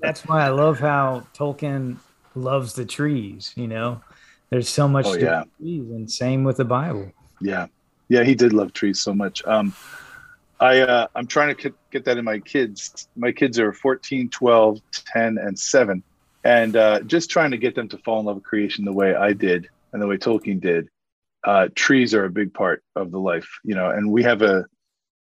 that's 0.00 0.22
why 0.26 0.44
I 0.44 0.50
love 0.50 0.78
how 0.78 1.26
Tolkien 1.36 1.98
loves 2.34 2.74
the 2.74 2.84
trees. 2.84 3.52
You 3.56 3.66
know, 3.68 4.00
there's 4.50 4.68
so 4.68 4.86
much 4.88 5.06
Oh, 5.06 5.14
to 5.16 5.20
yeah. 5.20 5.42
the 5.58 5.64
trees, 5.64 5.90
and 5.90 6.10
same 6.10 6.44
with 6.44 6.56
the 6.58 6.64
Bible. 6.64 7.10
yeah, 7.40 7.66
yeah, 8.08 8.22
he 8.24 8.34
did 8.34 8.52
love 8.52 8.72
trees 8.72 9.00
so 9.00 9.12
much. 9.12 9.44
Um, 9.44 9.74
I 10.60 10.80
uh, 10.80 11.06
I'm 11.14 11.26
trying 11.26 11.54
to 11.54 11.62
get, 11.62 11.74
get 11.90 12.04
that 12.04 12.18
in 12.18 12.24
my 12.24 12.38
kids. 12.38 13.08
My 13.16 13.32
kids 13.32 13.58
are 13.58 13.72
14, 13.72 14.28
12, 14.28 14.80
10, 14.92 15.38
and 15.38 15.58
seven, 15.58 16.02
and 16.44 16.76
uh, 16.76 17.00
just 17.00 17.30
trying 17.30 17.50
to 17.50 17.58
get 17.58 17.74
them 17.74 17.88
to 17.88 17.98
fall 17.98 18.20
in 18.20 18.26
love 18.26 18.36
with 18.36 18.44
creation 18.44 18.84
the 18.84 18.92
way 18.92 19.14
I 19.14 19.32
did 19.32 19.68
and 19.92 20.00
the 20.00 20.06
way 20.06 20.16
Tolkien 20.16 20.60
did. 20.60 20.88
Uh, 21.42 21.68
trees 21.74 22.14
are 22.14 22.24
a 22.24 22.30
big 22.30 22.54
part 22.54 22.82
of 22.96 23.10
the 23.10 23.18
life, 23.18 23.48
you 23.64 23.74
know, 23.74 23.90
and 23.90 24.10
we 24.10 24.22
have 24.22 24.42
a 24.42 24.64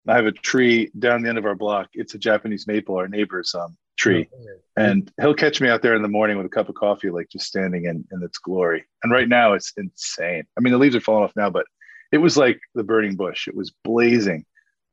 I 0.08 0.16
have 0.16 0.26
a 0.26 0.32
tree 0.32 0.92
down 0.98 1.22
the 1.22 1.30
end 1.30 1.38
of 1.38 1.46
our 1.46 1.56
block. 1.56 1.90
It's 1.94 2.16
a 2.16 2.18
Japanese 2.18 2.66
maple, 2.68 2.98
our 2.98 3.08
neighbor's 3.08 3.54
um, 3.54 3.78
tree. 3.98 4.28
and 4.76 5.12
he'll 5.22 5.36
catch 5.36 5.62
me 5.62 5.70
out 5.70 5.82
there 5.82 5.96
in 5.96 6.02
the 6.02 6.08
morning 6.08 6.38
with 6.38 6.46
a 6.46 6.50
cup 6.50 6.70
of 6.70 6.76
coffee, 6.76 7.10
like 7.10 7.30
just 7.30 7.46
standing 7.46 7.86
in, 7.86 8.06
in 8.12 8.24
its 8.24 8.38
glory. 8.40 8.86
And 9.04 9.12
right 9.12 9.28
now 9.28 9.54
it's 9.54 9.74
insane. 9.78 10.46
I 10.58 10.62
mean, 10.62 10.72
the 10.72 10.80
leaves 10.80 10.96
are 10.96 11.02
falling 11.02 11.26
off 11.26 11.36
now, 11.36 11.50
but 11.50 11.66
it 12.12 12.18
was 12.18 12.38
like 12.38 12.60
the 12.74 12.84
burning 12.84 13.16
bush. 13.16 13.48
It 13.48 13.56
was 13.56 13.72
blazing 13.84 14.46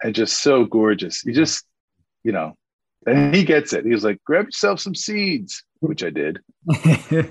and 0.02 0.14
just 0.14 0.42
so 0.42 0.64
gorgeous. 0.64 1.24
You 1.24 1.32
just, 1.32 1.64
you 2.24 2.32
know, 2.32 2.54
and 3.06 3.34
he 3.34 3.44
gets 3.44 3.72
it. 3.72 3.84
He 3.84 3.92
was 3.92 4.04
like, 4.04 4.22
grab 4.24 4.46
yourself 4.46 4.80
some 4.80 4.94
seeds, 4.94 5.62
which 5.80 6.02
I 6.02 6.10
did. 6.10 6.40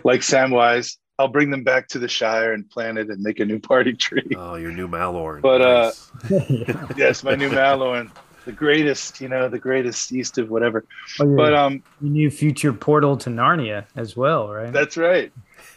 Like 0.04 0.22
Samwise, 0.22 0.98
I'll 1.20 1.28
bring 1.28 1.50
them 1.50 1.64
back 1.64 1.88
to 1.90 2.00
the 2.00 2.08
Shire 2.08 2.54
and 2.54 2.70
plant 2.70 2.98
it 2.98 3.10
and 3.10 3.22
make 3.22 3.40
a 3.40 3.46
new 3.46 3.60
party 3.60 3.94
tree. 3.94 4.24
Oh, 4.36 4.56
your 4.56 4.72
new 4.72 4.88
Mallorn. 4.88 5.42
But, 5.42 5.62
uh, 5.62 5.92
yes, 6.96 7.24
my 7.24 7.36
new 7.36 7.50
Mallorn, 7.50 8.12
the 8.46 8.52
greatest, 8.52 9.20
you 9.22 9.28
know, 9.28 9.50
the 9.50 9.60
greatest 9.60 10.12
east 10.14 10.38
of 10.38 10.50
whatever. 10.50 10.86
Oh, 11.20 11.26
your, 11.26 11.36
But 11.36 11.54
um, 11.54 11.84
your 12.02 12.12
new 12.12 12.32
future 12.32 12.72
portal 12.74 13.18
to 13.18 13.30
Narnia 13.30 13.86
as 13.96 14.16
well, 14.16 14.50
right? 14.50 14.72
That's 14.72 14.98
right. 14.98 15.32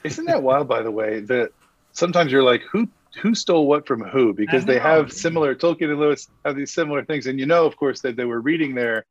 Isn't 0.05 0.27
that 0.27 0.43
wild, 0.43 0.69
by 0.69 0.83
the 0.83 0.91
way? 0.91 1.21
That 1.21 1.51
sometimes 1.93 2.31
you're 2.31 2.43
like, 2.45 2.63
who 2.71 2.89
who 3.21 3.35
stole 3.35 3.67
what 3.67 3.87
from 3.87 4.03
who? 4.03 4.33
Because 4.33 4.65
they 4.65 4.79
have 4.79 5.13
similar 5.13 5.55
Tolkien 5.55 5.91
and 5.91 6.01
Lewis 6.01 6.29
have 6.45 6.57
these 6.57 6.73
similar 6.73 7.05
things, 7.05 7.27
and 7.27 7.39
you 7.39 7.47
know, 7.47 7.67
of 7.67 7.77
course, 7.77 8.01
that 8.03 8.17
they 8.17 8.25
were 8.25 8.41
reading 8.41 8.75
their 8.75 9.05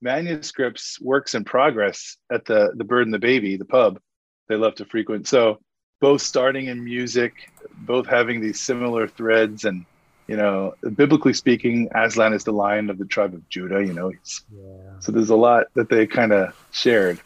manuscripts, 0.00 1.00
works 1.00 1.34
in 1.34 1.44
progress 1.44 2.16
at 2.30 2.44
the 2.44 2.72
the 2.74 2.84
Bird 2.84 3.06
and 3.06 3.14
the 3.14 3.18
Baby, 3.18 3.56
the 3.56 3.64
pub 3.64 4.00
they 4.48 4.56
love 4.56 4.74
to 4.76 4.84
frequent. 4.84 5.28
So 5.28 5.60
both 6.00 6.22
starting 6.22 6.66
in 6.66 6.82
music, 6.82 7.50
both 7.72 8.06
having 8.06 8.40
these 8.40 8.60
similar 8.60 9.06
threads, 9.06 9.64
and 9.64 9.84
you 10.26 10.36
know, 10.36 10.74
biblically 10.94 11.32
speaking, 11.32 11.88
Aslan 11.94 12.32
is 12.32 12.44
the 12.44 12.52
lion 12.52 12.90
of 12.90 12.98
the 12.98 13.04
tribe 13.04 13.34
of 13.34 13.48
Judah. 13.48 13.84
You 13.84 13.92
know, 13.92 14.10
yeah. 14.10 15.00
so 15.00 15.12
there's 15.12 15.30
a 15.30 15.36
lot 15.36 15.66
that 15.74 15.88
they 15.88 16.06
kind 16.06 16.32
of 16.32 16.54
shared, 16.72 17.20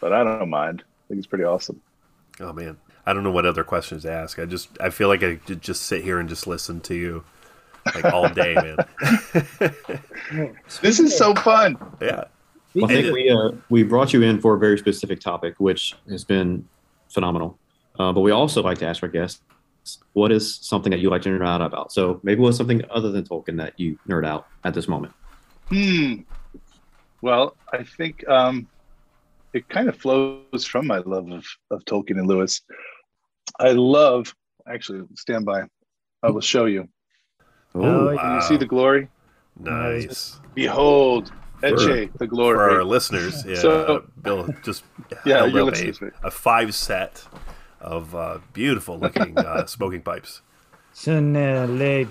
but 0.00 0.12
I 0.12 0.24
don't 0.24 0.50
mind. 0.50 0.82
I 0.86 1.08
think 1.08 1.18
it's 1.18 1.26
pretty 1.26 1.44
awesome. 1.44 1.80
oh 2.40 2.52
man, 2.52 2.76
I 3.06 3.12
don't 3.12 3.24
know 3.24 3.32
what 3.32 3.46
other 3.46 3.64
questions 3.64 4.02
to 4.02 4.12
ask. 4.12 4.38
I 4.38 4.44
just 4.44 4.68
I 4.80 4.90
feel 4.90 5.08
like 5.08 5.22
I 5.22 5.36
could 5.36 5.60
just 5.60 5.84
sit 5.84 6.02
here 6.04 6.18
and 6.18 6.28
just 6.28 6.46
listen 6.46 6.80
to 6.82 6.94
you 6.94 7.24
like 7.94 8.04
all 8.04 8.28
day, 8.28 8.54
man. 8.54 8.76
This 10.80 11.00
is 11.00 11.16
so 11.16 11.34
fun. 11.34 11.76
Yeah. 12.00 12.24
Well, 12.74 12.84
I 12.84 12.88
think 12.88 13.12
we 13.12 13.28
uh, 13.28 13.50
we 13.70 13.82
brought 13.82 14.12
you 14.12 14.22
in 14.22 14.40
for 14.40 14.54
a 14.54 14.58
very 14.58 14.78
specific 14.78 15.20
topic, 15.20 15.54
which 15.58 15.94
has 16.08 16.24
been 16.24 16.66
phenomenal. 17.08 17.58
Uh, 17.98 18.12
but 18.12 18.20
we 18.20 18.30
also 18.30 18.62
like 18.62 18.78
to 18.78 18.86
ask 18.86 19.02
our 19.02 19.08
guests, 19.08 19.42
what 20.14 20.32
is 20.32 20.56
something 20.56 20.90
that 20.90 21.00
you 21.00 21.10
like 21.10 21.22
to 21.22 21.28
nerd 21.28 21.46
out 21.46 21.60
about? 21.60 21.92
So 21.92 22.20
maybe 22.22 22.40
what's 22.40 22.56
something 22.56 22.82
other 22.90 23.10
than 23.10 23.24
Tolkien 23.24 23.56
that 23.58 23.78
you 23.78 23.98
nerd 24.08 24.26
out 24.26 24.46
at 24.64 24.74
this 24.74 24.88
moment? 24.88 25.12
Hmm. 25.68 26.20
Well, 27.20 27.56
I 27.72 27.84
think 27.84 28.26
um, 28.28 28.66
it 29.52 29.68
kind 29.68 29.88
of 29.88 29.96
flows 29.96 30.64
from 30.64 30.86
my 30.86 30.98
love 30.98 31.30
of, 31.30 31.44
of 31.70 31.84
Tolkien 31.84 32.18
and 32.18 32.26
Lewis. 32.26 32.62
I 33.58 33.72
love, 33.72 34.34
actually, 34.66 35.02
stand 35.16 35.44
by. 35.44 35.62
I 36.22 36.30
will 36.30 36.40
show 36.40 36.66
you. 36.66 36.88
Oh, 37.74 37.80
Can 37.80 38.16
wow. 38.16 38.36
you 38.36 38.42
see 38.42 38.56
the 38.56 38.66
glory? 38.66 39.08
Nice. 39.58 40.40
Behold, 40.54 41.32
Etche, 41.62 42.10
the 42.18 42.26
glory. 42.26 42.56
For 42.56 42.70
our 42.70 42.84
listeners, 42.84 43.44
yeah, 43.46 43.56
So- 43.56 44.06
Bill 44.22 44.48
just 44.62 44.84
Yeah, 45.26 45.38
held 45.46 45.52
your 45.52 45.68
up 45.68 45.74
a, 46.22 46.26
a 46.26 46.30
five 46.30 46.74
set 46.74 47.24
of 47.80 48.14
uh, 48.14 48.38
beautiful 48.52 48.98
looking 48.98 49.36
uh, 49.38 49.66
smoking 49.66 50.02
pipes. 50.02 50.42
Sun 50.92 51.36
uh, 51.36 51.66
le. 51.68 52.06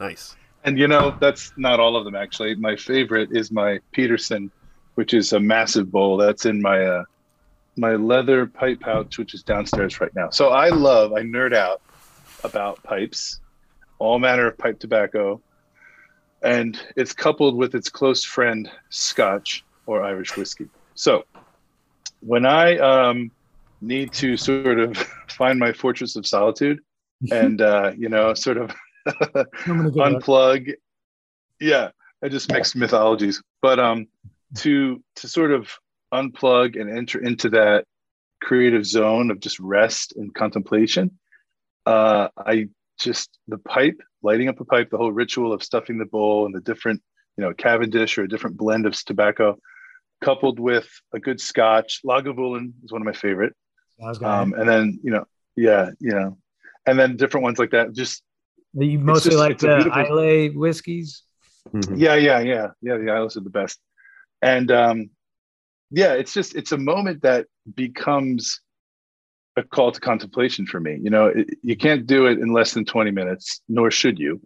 Nice. 0.00 0.36
And 0.64 0.78
you 0.78 0.88
know, 0.88 1.16
that's 1.20 1.52
not 1.56 1.80
all 1.80 1.96
of 1.96 2.04
them 2.04 2.14
actually. 2.14 2.54
My 2.56 2.76
favorite 2.76 3.30
is 3.32 3.50
my 3.52 3.78
Peterson, 3.92 4.50
which 4.94 5.14
is 5.14 5.32
a 5.32 5.40
massive 5.40 5.90
bowl. 5.92 6.16
That's 6.16 6.46
in 6.46 6.60
my 6.60 6.84
uh, 6.84 7.04
my 7.78 7.94
leather 7.94 8.46
pipe 8.46 8.80
pouch, 8.80 9.18
which 9.18 9.34
is 9.34 9.42
downstairs 9.42 10.00
right 10.00 10.14
now. 10.14 10.30
So 10.30 10.50
I 10.50 10.68
love, 10.68 11.12
I 11.12 11.22
nerd 11.22 11.54
out 11.54 11.80
about 12.44 12.82
pipes, 12.82 13.40
all 13.98 14.18
manner 14.18 14.46
of 14.46 14.58
pipe 14.58 14.78
tobacco, 14.78 15.40
and 16.42 16.80
it's 16.96 17.12
coupled 17.12 17.56
with 17.56 17.74
its 17.74 17.88
close 17.88 18.24
friend 18.24 18.70
Scotch 18.90 19.64
or 19.86 20.02
Irish 20.02 20.36
whiskey. 20.36 20.68
So 20.94 21.24
when 22.20 22.46
I 22.46 22.76
um, 22.78 23.30
need 23.80 24.12
to 24.14 24.36
sort 24.36 24.78
of 24.78 24.96
find 25.28 25.58
my 25.58 25.72
fortress 25.72 26.16
of 26.16 26.26
solitude, 26.26 26.80
and 27.32 27.60
uh, 27.60 27.92
you 27.96 28.08
know, 28.08 28.34
sort 28.34 28.58
of 28.58 28.72
I'm 29.06 29.46
gonna 29.66 29.90
go 29.90 30.00
back. 30.00 30.22
unplug 30.22 30.74
yeah 31.60 31.90
i 32.22 32.28
just 32.28 32.50
mix 32.50 32.74
mythologies 32.74 33.42
but 33.62 33.78
um 33.78 34.06
to 34.56 35.02
to 35.16 35.28
sort 35.28 35.52
of 35.52 35.70
unplug 36.12 36.80
and 36.80 36.90
enter 36.90 37.18
into 37.22 37.50
that 37.50 37.84
creative 38.40 38.86
zone 38.86 39.30
of 39.30 39.40
just 39.40 39.58
rest 39.60 40.14
and 40.16 40.34
contemplation 40.34 41.10
Uh, 41.88 42.28
I 42.36 42.68
just 43.00 43.38
the 43.46 43.56
pipe, 43.58 43.98
lighting 44.22 44.48
up 44.48 44.60
a 44.60 44.64
pipe, 44.64 44.90
the 44.90 44.98
whole 44.98 45.12
ritual 45.12 45.52
of 45.54 45.62
stuffing 45.62 45.96
the 45.96 46.04
bowl 46.04 46.44
and 46.44 46.54
the 46.54 46.60
different, 46.60 47.00
you 47.36 47.44
know, 47.44 47.54
Cavendish 47.54 48.18
or 48.18 48.24
a 48.24 48.28
different 48.28 48.58
blend 48.58 48.84
of 48.84 48.92
tobacco, 49.04 49.58
coupled 50.22 50.60
with 50.60 50.88
a 51.14 51.18
good 51.18 51.40
Scotch. 51.40 52.00
Lagavulin 52.04 52.72
is 52.84 52.92
one 52.92 53.00
of 53.00 53.06
my 53.06 53.12
favorite. 53.12 53.54
Um, 54.22 54.52
and 54.52 54.68
then 54.68 55.00
you 55.02 55.10
know, 55.10 55.24
yeah, 55.56 55.90
you 55.98 56.10
know, 56.10 56.36
and 56.84 56.98
then 56.98 57.16
different 57.16 57.44
ones 57.44 57.58
like 57.58 57.70
that. 57.70 57.94
Just 57.94 58.22
you 58.74 58.98
mostly 58.98 59.30
just, 59.30 59.40
like 59.40 59.58
the 59.58 59.90
Islay 59.90 60.50
whiskeys. 60.50 61.22
Mm-hmm. 61.72 61.96
Yeah, 61.96 62.16
yeah, 62.16 62.40
yeah, 62.40 62.68
yeah. 62.82 62.96
The 62.98 63.10
Islays 63.10 63.36
are 63.38 63.40
the 63.40 63.50
best, 63.50 63.80
and 64.42 64.70
um, 64.70 65.10
yeah, 65.90 66.14
it's 66.14 66.34
just 66.34 66.54
it's 66.54 66.72
a 66.72 66.78
moment 66.78 67.22
that 67.22 67.46
becomes 67.74 68.60
a 69.56 69.62
call 69.62 69.92
to 69.92 70.00
contemplation 70.00 70.66
for 70.66 70.80
me. 70.80 70.98
You 71.02 71.10
know, 71.10 71.26
it, 71.26 71.48
you 71.62 71.76
can't 71.76 72.06
do 72.06 72.26
it 72.26 72.38
in 72.38 72.52
less 72.52 72.74
than 72.74 72.84
twenty 72.84 73.10
minutes, 73.10 73.60
nor 73.68 73.90
should 73.90 74.18
you. 74.18 74.40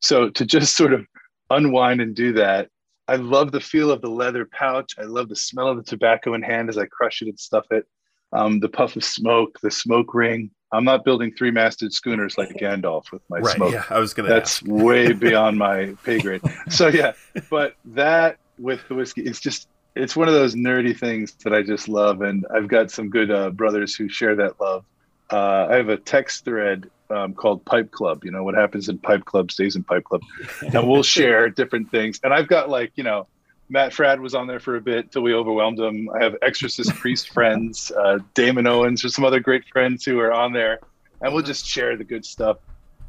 So 0.00 0.30
to 0.30 0.44
just 0.44 0.76
sort 0.76 0.92
of 0.92 1.06
unwind 1.50 2.00
and 2.00 2.14
do 2.14 2.32
that, 2.34 2.68
I 3.08 3.16
love 3.16 3.52
the 3.52 3.60
feel 3.60 3.90
of 3.90 4.00
the 4.00 4.10
leather 4.10 4.44
pouch. 4.44 4.94
I 4.98 5.02
love 5.02 5.28
the 5.28 5.36
smell 5.36 5.68
of 5.68 5.76
the 5.76 5.82
tobacco 5.82 6.34
in 6.34 6.42
hand 6.42 6.68
as 6.68 6.78
I 6.78 6.86
crush 6.86 7.22
it 7.22 7.28
and 7.28 7.38
stuff 7.38 7.66
it. 7.70 7.86
Um, 8.32 8.60
the 8.60 8.68
puff 8.68 8.96
of 8.96 9.04
smoke, 9.04 9.58
the 9.62 9.70
smoke 9.70 10.14
ring. 10.14 10.50
I'm 10.72 10.84
not 10.84 11.04
building 11.04 11.32
three 11.36 11.50
masted 11.50 11.92
schooners 11.92 12.38
like 12.38 12.48
Gandalf 12.54 13.12
with 13.12 13.20
my 13.28 13.40
right, 13.40 13.56
smoke. 13.56 13.72
Yeah, 13.74 13.84
I 13.90 13.98
was 13.98 14.14
gonna. 14.14 14.30
That's 14.30 14.62
way 14.62 15.12
beyond 15.26 15.58
my 15.58 15.94
pay 16.02 16.18
grade. 16.18 16.40
So 16.70 16.88
yeah, 16.88 17.12
but 17.50 17.76
that 17.84 18.38
with 18.58 18.80
the 18.88 18.94
whiskey, 18.94 19.22
it's 19.22 19.40
just 19.40 19.68
it's 19.94 20.16
one 20.16 20.28
of 20.28 20.34
those 20.34 20.54
nerdy 20.54 20.96
things 20.96 21.32
that 21.44 21.52
I 21.52 21.62
just 21.62 21.88
love, 21.88 22.22
and 22.22 22.46
I've 22.54 22.68
got 22.68 22.90
some 22.90 23.10
good 23.10 23.30
uh, 23.30 23.50
brothers 23.50 23.94
who 23.94 24.08
share 24.08 24.34
that 24.36 24.60
love. 24.60 24.84
Uh, 25.30 25.66
I 25.70 25.76
have 25.76 25.88
a 25.88 25.96
text 25.96 26.44
thread 26.44 26.90
um, 27.10 27.34
called 27.34 27.64
Pipe 27.64 27.90
Club. 27.90 28.24
You 28.24 28.30
know 28.30 28.42
what 28.42 28.54
happens 28.54 28.88
in 28.88 28.98
Pipe 28.98 29.24
Club 29.24 29.50
stays 29.50 29.76
in 29.76 29.84
Pipe 29.84 30.04
Club, 30.04 30.22
and 30.62 30.88
we'll 30.88 31.02
share 31.18 31.48
different 31.48 31.90
things. 31.90 32.20
And 32.24 32.32
I've 32.32 32.48
got 32.48 32.70
like 32.70 32.92
you 32.96 33.04
know, 33.04 33.26
Matt 33.68 33.92
Fradd 33.92 34.18
was 34.20 34.34
on 34.34 34.46
there 34.46 34.60
for 34.60 34.76
a 34.76 34.80
bit 34.80 35.12
till 35.12 35.22
we 35.22 35.34
overwhelmed 35.34 35.78
him. 35.78 36.08
I 36.10 36.22
have 36.22 36.36
Exorcist 36.42 36.94
priest 36.94 37.28
friends, 37.32 37.92
uh, 37.92 38.18
Damon 38.34 38.66
Owens, 38.66 39.04
or 39.04 39.08
some 39.08 39.24
other 39.24 39.40
great 39.40 39.64
friends 39.66 40.04
who 40.04 40.18
are 40.20 40.32
on 40.32 40.52
there, 40.52 40.80
and 41.20 41.34
we'll 41.34 41.44
just 41.44 41.66
share 41.66 41.96
the 41.96 42.04
good 42.04 42.24
stuff. 42.24 42.58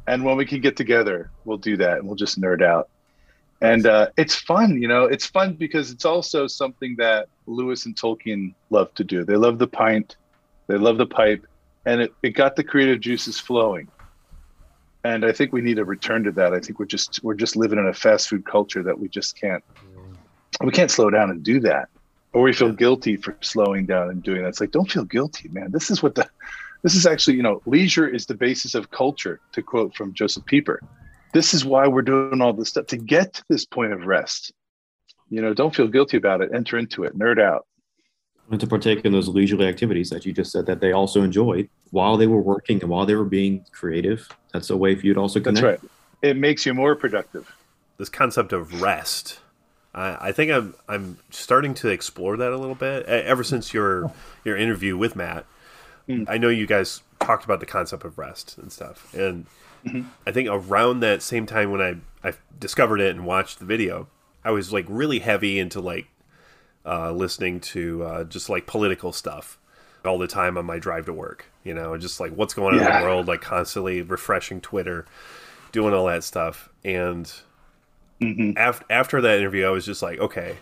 And 0.06 0.22
when 0.22 0.36
we 0.36 0.44
can 0.44 0.60
get 0.60 0.76
together, 0.76 1.30
we'll 1.46 1.56
do 1.56 1.78
that, 1.78 1.98
and 1.98 2.06
we'll 2.06 2.16
just 2.16 2.38
nerd 2.38 2.62
out 2.62 2.90
and 3.64 3.86
uh, 3.86 4.08
it's 4.16 4.34
fun 4.34 4.80
you 4.80 4.88
know 4.88 5.04
it's 5.04 5.26
fun 5.26 5.54
because 5.54 5.90
it's 5.90 6.04
also 6.04 6.46
something 6.46 6.94
that 6.98 7.28
lewis 7.46 7.86
and 7.86 7.96
tolkien 7.96 8.54
love 8.70 8.92
to 8.94 9.04
do. 9.04 9.24
They 9.24 9.36
love 9.36 9.58
the 9.58 9.66
pint 9.66 10.16
they 10.66 10.76
love 10.76 10.98
the 10.98 11.06
pipe 11.06 11.46
and 11.86 12.00
it, 12.02 12.14
it 12.22 12.30
got 12.30 12.56
the 12.56 12.64
creative 12.64 13.00
juices 13.00 13.38
flowing. 13.38 13.88
And 15.04 15.24
i 15.24 15.32
think 15.32 15.52
we 15.52 15.60
need 15.60 15.78
a 15.78 15.84
return 15.84 16.24
to 16.24 16.32
that. 16.32 16.52
I 16.54 16.60
think 16.60 16.78
we're 16.78 16.94
just 16.96 17.22
we're 17.24 17.40
just 17.44 17.56
living 17.56 17.78
in 17.78 17.86
a 17.86 17.94
fast 17.94 18.28
food 18.28 18.44
culture 18.44 18.82
that 18.82 18.98
we 18.98 19.08
just 19.08 19.38
can't 19.40 19.64
we 20.60 20.70
can't 20.70 20.90
slow 20.90 21.10
down 21.10 21.30
and 21.30 21.42
do 21.42 21.60
that. 21.60 21.88
Or 22.32 22.42
we 22.42 22.52
feel 22.52 22.72
guilty 22.72 23.16
for 23.16 23.36
slowing 23.42 23.86
down 23.86 24.10
and 24.10 24.22
doing 24.22 24.42
that. 24.42 24.48
It's 24.48 24.60
like 24.60 24.72
don't 24.72 24.90
feel 24.90 25.04
guilty 25.04 25.48
man. 25.48 25.70
This 25.70 25.90
is 25.90 26.02
what 26.02 26.14
the 26.14 26.28
this 26.82 26.94
is 26.94 27.06
actually 27.06 27.36
you 27.36 27.42
know 27.42 27.62
leisure 27.66 28.06
is 28.06 28.26
the 28.26 28.34
basis 28.34 28.74
of 28.74 28.90
culture 28.90 29.40
to 29.52 29.62
quote 29.62 29.94
from 29.96 30.12
joseph 30.12 30.44
pieper 30.44 30.80
this 31.34 31.52
is 31.52 31.64
why 31.64 31.86
we're 31.86 32.02
doing 32.02 32.40
all 32.40 32.54
this 32.54 32.70
stuff 32.70 32.86
to 32.86 32.96
get 32.96 33.34
to 33.34 33.44
this 33.50 33.66
point 33.66 33.92
of 33.92 34.06
rest. 34.06 34.52
You 35.28 35.42
know, 35.42 35.52
don't 35.52 35.74
feel 35.74 35.88
guilty 35.88 36.16
about 36.16 36.40
it. 36.40 36.50
Enter 36.54 36.78
into 36.78 37.04
it, 37.04 37.18
nerd 37.18 37.42
out. 37.42 37.66
And 38.50 38.60
to 38.60 38.66
partake 38.66 39.04
in 39.04 39.12
those 39.12 39.28
leisurely 39.28 39.66
activities 39.66 40.10
that 40.10 40.24
you 40.24 40.32
just 40.32 40.52
said 40.52 40.66
that 40.66 40.80
they 40.80 40.92
also 40.92 41.22
enjoyed 41.22 41.68
while 41.90 42.16
they 42.16 42.26
were 42.26 42.40
working 42.40 42.80
and 42.80 42.90
while 42.90 43.04
they 43.04 43.14
were 43.14 43.24
being 43.24 43.64
creative. 43.72 44.28
That's 44.52 44.70
a 44.70 44.76
way 44.76 44.94
for 44.94 45.06
you 45.06 45.14
to 45.14 45.20
also 45.20 45.40
connect. 45.40 45.62
That's 45.62 45.82
right. 45.82 45.90
It 46.22 46.36
makes 46.36 46.64
you 46.64 46.72
more 46.72 46.94
productive. 46.94 47.52
This 47.98 48.08
concept 48.08 48.52
of 48.52 48.80
rest. 48.80 49.40
I, 49.94 50.28
I 50.28 50.32
think 50.32 50.52
I'm 50.52 50.74
I'm 50.88 51.18
starting 51.30 51.74
to 51.74 51.88
explore 51.88 52.36
that 52.36 52.52
a 52.52 52.58
little 52.58 52.74
bit. 52.74 53.06
Ever 53.06 53.42
since 53.42 53.74
your 53.74 54.12
your 54.44 54.56
interview 54.56 54.96
with 54.96 55.16
Matt, 55.16 55.46
mm. 56.08 56.26
I 56.28 56.38
know 56.38 56.48
you 56.48 56.66
guys 56.66 57.02
talked 57.20 57.44
about 57.44 57.60
the 57.60 57.66
concept 57.66 58.04
of 58.04 58.18
rest 58.18 58.58
and 58.58 58.70
stuff. 58.70 59.12
And 59.14 59.46
Mm-hmm. 59.86 60.08
I 60.26 60.32
think 60.32 60.48
around 60.50 61.00
that 61.00 61.22
same 61.22 61.46
time 61.46 61.70
when 61.70 61.80
I 61.80 61.96
I 62.28 62.34
discovered 62.58 63.00
it 63.00 63.14
and 63.14 63.26
watched 63.26 63.58
the 63.58 63.64
video, 63.64 64.08
I 64.44 64.50
was 64.50 64.72
like 64.72 64.86
really 64.88 65.18
heavy 65.18 65.58
into 65.58 65.80
like 65.80 66.06
uh, 66.86 67.12
listening 67.12 67.60
to 67.60 68.04
uh, 68.04 68.24
just 68.24 68.48
like 68.48 68.66
political 68.66 69.12
stuff 69.12 69.58
all 70.04 70.18
the 70.18 70.26
time 70.26 70.58
on 70.58 70.66
my 70.66 70.78
drive 70.78 71.06
to 71.06 71.12
work. 71.12 71.46
You 71.64 71.74
know, 71.74 71.96
just 71.96 72.20
like 72.20 72.32
what's 72.32 72.54
going 72.54 72.74
on 72.74 72.80
yeah. 72.80 72.96
in 72.96 73.02
the 73.02 73.06
world, 73.06 73.28
like 73.28 73.40
constantly 73.40 74.02
refreshing 74.02 74.60
Twitter, 74.60 75.06
doing 75.72 75.94
all 75.94 76.06
that 76.06 76.24
stuff. 76.24 76.68
And 76.84 77.30
mm-hmm. 78.20 78.52
after 78.56 78.84
after 78.90 79.20
that 79.20 79.38
interview, 79.38 79.66
I 79.66 79.70
was 79.70 79.86
just 79.86 80.02
like, 80.02 80.18
okay, 80.18 80.56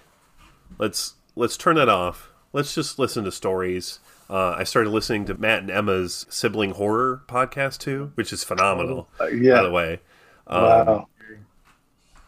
let's 0.78 1.14
let's 1.36 1.56
turn 1.56 1.76
that 1.76 1.88
off. 1.88 2.30
Let's 2.52 2.74
just 2.74 2.98
listen 2.98 3.24
to 3.24 3.32
stories 3.32 3.98
uh, 4.30 4.54
I 4.56 4.64
started 4.64 4.90
listening 4.90 5.24
to 5.26 5.34
Matt 5.34 5.60
and 5.60 5.70
Emma's 5.70 6.26
sibling 6.28 6.72
horror 6.72 7.22
podcast 7.26 7.78
too, 7.78 8.12
which 8.14 8.32
is 8.32 8.44
phenomenal. 8.44 9.08
Uh, 9.20 9.26
yeah. 9.26 9.56
By 9.56 9.62
the 9.62 9.70
way. 9.70 10.00
Um, 10.46 10.62
wow. 10.62 11.08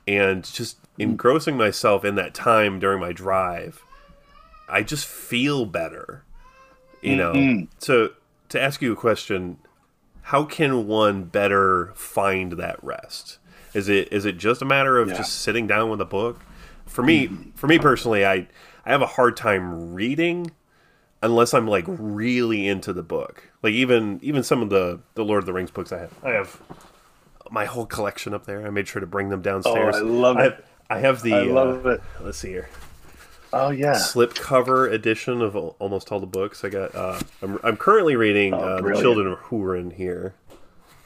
And 0.07 0.45
just 0.45 0.79
engrossing 0.99 1.57
myself 1.57 2.05
in 2.05 2.15
that 2.17 2.35
time 2.35 2.79
during 2.79 3.01
my 3.01 3.13
drive, 3.13 3.83
I 4.69 4.83
just 4.83 5.07
feel 5.07 5.65
better. 5.65 6.25
You 7.01 7.17
know. 7.17 7.33
Mm-hmm. 7.33 7.65
So 7.79 8.11
to 8.51 8.61
ask 8.61 8.81
you 8.83 8.93
a 8.93 8.97
question, 8.97 9.59
how 10.23 10.45
can 10.45 10.87
one 10.87 11.25
better 11.25 11.93
find 11.95 12.53
that 12.53 12.83
rest? 12.83 13.39
Is 13.75 13.89
it 13.89 14.13
is 14.13 14.25
it 14.25 14.39
just 14.39 14.63
a 14.63 14.65
matter 14.65 14.99
of 14.99 15.09
yeah. 15.09 15.17
just 15.17 15.41
sitting 15.41 15.67
down 15.67 15.91
with 15.91 16.01
a 16.01 16.07
book? 16.07 16.41
For 16.87 17.03
me, 17.03 17.29
mm-hmm. 17.29 17.51
for 17.51 17.67
me 17.67 17.79
personally, 17.79 18.25
I 18.25 18.47
I 18.85 18.91
have 18.91 19.03
a 19.03 19.07
hard 19.07 19.37
time 19.37 19.95
reading 19.95 20.51
unless 21.25 21.55
I'm 21.55 21.67
like 21.67 21.85
really 21.89 22.69
into 22.69 22.93
the 22.93 23.03
book. 23.03 23.51
Like 23.63 23.73
even 23.73 24.21
even 24.23 24.43
some 24.43 24.63
of 24.63 24.71
the 24.71 25.01
the 25.15 25.25
Lord 25.25 25.43
of 25.43 25.47
the 25.47 25.53
Rings 25.53 25.71
books 25.71 25.91
I 25.91 25.99
have. 25.99 26.13
I 26.23 26.31
have 26.31 26.61
my 27.51 27.65
whole 27.65 27.87
collection 27.87 28.35
up 28.35 28.47
there. 28.47 28.67
I 28.67 28.71
made 28.71 28.87
sure 28.87 29.01
to 29.01 29.07
bring 29.07 29.31
them 29.31 29.43
downstairs. 29.43 29.97
Oh, 29.97 29.99
I 29.99 30.03
love 30.03 30.37
I 30.37 30.47
it. 30.47 30.65
I 30.91 30.99
have 30.99 31.23
the. 31.23 31.35
I 31.35 31.43
love 31.43 31.87
uh, 31.87 31.91
it. 31.91 32.03
Let's 32.21 32.39
see 32.39 32.51
here. 32.51 32.69
Oh 33.53 33.71
yeah, 33.71 33.95
slip 33.95 34.35
cover 34.35 34.89
edition 34.89 35.41
of 35.41 35.57
almost 35.57 36.13
all 36.13 36.21
the 36.21 36.27
books. 36.27 36.65
I 36.65 36.69
got. 36.69 36.95
Uh, 36.95 37.21
I'm 37.43 37.59
I'm 37.63 37.77
currently 37.77 38.17
reading 38.17 38.53
oh, 38.53 38.59
uh, 38.59 38.81
the 38.81 39.01
Children 39.01 39.29
of 39.29 39.39
Hurin 39.39 39.93
here. 39.93 40.35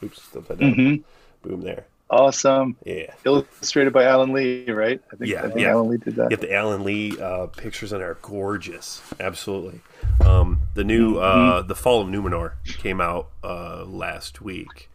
Oops, 0.03 0.35
upside 0.35 0.59
down. 0.59 0.73
Mm-hmm. 0.73 1.47
Boom 1.47 1.61
there. 1.61 1.85
Awesome. 2.09 2.75
Yeah. 2.85 3.13
Illustrated 3.23 3.93
by 3.93 4.05
Alan 4.05 4.33
Lee, 4.33 4.69
right? 4.71 4.99
I 5.13 5.15
think, 5.15 5.29
yeah, 5.29 5.43
I 5.43 5.47
think 5.47 5.59
yeah. 5.59 5.69
Alan 5.69 5.89
Lee 5.89 5.97
did 5.97 6.15
that. 6.15 6.31
Yeah, 6.31 6.37
the 6.37 6.53
Alan 6.53 6.83
Lee 6.83 7.19
uh, 7.19 7.47
pictures 7.47 7.93
in 7.93 7.99
there 7.99 8.11
are 8.11 8.17
gorgeous. 8.21 9.01
Absolutely. 9.19 9.81
Um, 10.25 10.61
the 10.73 10.83
new 10.83 11.17
uh, 11.17 11.59
mm-hmm. 11.59 11.67
the 11.67 11.75
Fall 11.75 12.01
of 12.01 12.07
Numenor 12.07 12.53
came 12.65 12.99
out 12.99 13.29
uh, 13.43 13.85
last 13.85 14.41
week, 14.41 14.89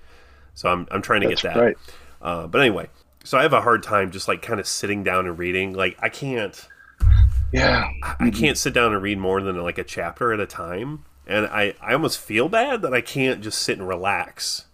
so 0.55 0.69
I'm 0.69 0.89
I'm 0.91 1.03
trying 1.03 1.21
to 1.21 1.29
That's 1.29 1.43
get 1.43 1.55
that. 1.55 1.61
Right. 1.61 1.77
Uh, 2.21 2.47
but 2.49 2.61
anyway, 2.61 2.89
so 3.23 3.39
I 3.39 3.43
have 3.43 3.53
a 3.53 3.61
hard 3.61 3.85
time 3.85 4.11
just 4.11 4.27
like 4.27 4.43
kind 4.43 4.59
of 4.59 4.67
sitting 4.67 5.05
down 5.05 5.27
and 5.27 5.39
reading. 5.39 5.73
Like 5.73 5.97
I 6.01 6.09
can't. 6.09 6.67
Yeah. 7.53 7.91
I. 8.03 8.17
I 8.19 8.31
can't 8.31 8.59
sit 8.59 8.75
down 8.75 8.93
and 8.93 9.01
read 9.01 9.19
more 9.19 9.41
than 9.41 9.57
like 9.63 9.79
a 9.79 9.85
chapter 9.85 10.33
at 10.33 10.41
a 10.41 10.47
time, 10.47 11.05
and 11.29 11.47
I 11.47 11.75
I 11.81 11.93
almost 11.93 12.19
feel 12.19 12.49
bad 12.49 12.83
that 12.83 12.93
I 12.93 13.01
can't 13.01 13.41
just 13.41 13.61
sit 13.61 13.79
and 13.79 13.87
relax 13.87 14.65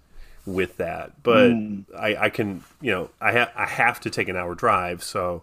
with 0.47 0.76
that. 0.78 1.22
But 1.22 1.51
mm. 1.51 1.84
I 1.97 2.16
I 2.16 2.28
can 2.30 2.64
you 2.80 2.91
know 2.91 3.11
I 3.20 3.32
have 3.32 3.51
I 3.55 3.66
have 3.66 4.01
to 4.01 4.11
take 4.11 4.28
an 4.28 4.36
hour 4.36 4.55
drive, 4.55 5.03
so 5.03 5.43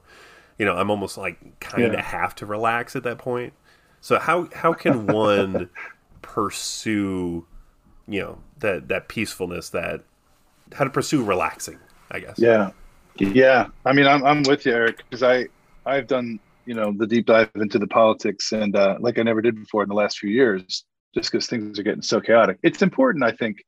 you 0.57 0.65
know 0.65 0.75
I'm 0.75 0.89
almost 0.89 1.17
like 1.17 1.59
kind 1.59 1.83
of 1.83 1.93
yeah. 1.93 2.01
have 2.01 2.35
to 2.35 2.45
relax 2.45 2.95
at 2.95 3.03
that 3.03 3.17
point. 3.17 3.53
So 4.01 4.19
how 4.19 4.49
how 4.53 4.73
can 4.73 5.07
one 5.07 5.69
pursue, 6.21 7.45
you 8.07 8.21
know, 8.21 8.39
that 8.59 8.87
that 8.89 9.07
peacefulness, 9.07 9.69
that 9.69 10.03
how 10.73 10.83
to 10.83 10.89
pursue 10.89 11.23
relaxing? 11.23 11.79
I 12.11 12.19
guess. 12.19 12.35
Yeah, 12.37 12.71
yeah. 13.17 13.67
I 13.85 13.93
mean, 13.93 14.07
I'm 14.07 14.23
I'm 14.23 14.43
with 14.43 14.65
you, 14.65 14.73
Eric, 14.73 15.03
because 15.09 15.23
I 15.23 15.47
I've 15.85 16.07
done 16.07 16.39
you 16.65 16.73
know 16.73 16.93
the 16.95 17.07
deep 17.07 17.25
dive 17.25 17.49
into 17.55 17.79
the 17.79 17.87
politics 17.87 18.51
and 18.51 18.75
uh, 18.75 18.97
like 18.99 19.17
I 19.17 19.23
never 19.23 19.41
did 19.41 19.55
before 19.55 19.83
in 19.83 19.89
the 19.89 19.95
last 19.95 20.19
few 20.19 20.29
years, 20.29 20.85
just 21.13 21.31
because 21.31 21.47
things 21.47 21.79
are 21.79 21.83
getting 21.83 22.01
so 22.01 22.19
chaotic. 22.21 22.59
It's 22.63 22.81
important, 22.81 23.23
I 23.23 23.31
think, 23.31 23.63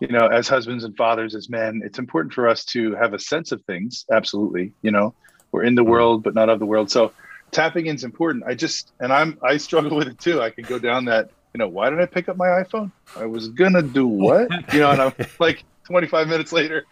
you 0.00 0.08
know, 0.08 0.26
as 0.26 0.48
husbands 0.48 0.84
and 0.84 0.96
fathers, 0.96 1.34
as 1.34 1.48
men, 1.48 1.82
it's 1.84 1.98
important 1.98 2.32
for 2.32 2.48
us 2.48 2.64
to 2.66 2.94
have 2.94 3.12
a 3.12 3.18
sense 3.18 3.52
of 3.52 3.62
things. 3.64 4.06
Absolutely, 4.10 4.72
you 4.82 4.90
know, 4.90 5.14
we're 5.52 5.62
in 5.62 5.74
the 5.74 5.82
mm-hmm. 5.82 5.90
world, 5.90 6.22
but 6.22 6.34
not 6.34 6.48
of 6.48 6.58
the 6.58 6.66
world. 6.66 6.90
So 6.90 7.12
tapping 7.50 7.86
in 7.86 7.96
is 7.96 8.04
important. 8.04 8.44
I 8.46 8.54
just 8.54 8.92
and 8.98 9.12
I'm 9.12 9.38
I 9.42 9.58
struggle 9.58 9.96
with 9.96 10.08
it 10.08 10.18
too. 10.18 10.40
I 10.40 10.50
can 10.50 10.64
go 10.64 10.78
down 10.78 11.04
that. 11.06 11.30
You 11.52 11.58
know, 11.58 11.68
why 11.68 11.90
did 11.90 12.00
I 12.00 12.06
pick 12.06 12.28
up 12.28 12.36
my 12.36 12.46
iPhone? 12.46 12.92
I 13.16 13.26
was 13.26 13.48
gonna 13.48 13.82
do 13.82 14.06
what? 14.06 14.50
You 14.72 14.80
know, 14.80 14.90
and 14.90 15.02
I'm 15.02 15.12
like 15.38 15.64
25 15.84 16.28
minutes 16.28 16.52
later. 16.52 16.84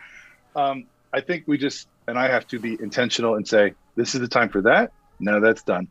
Um, 0.56 0.84
I 1.12 1.20
think 1.20 1.44
we 1.46 1.58
just 1.58 1.88
and 2.06 2.18
I 2.18 2.28
have 2.28 2.46
to 2.48 2.58
be 2.58 2.76
intentional 2.80 3.36
and 3.36 3.46
say 3.46 3.74
this 3.96 4.14
is 4.14 4.20
the 4.20 4.28
time 4.28 4.48
for 4.48 4.62
that. 4.62 4.92
No, 5.20 5.40
that's 5.40 5.62
done. 5.62 5.88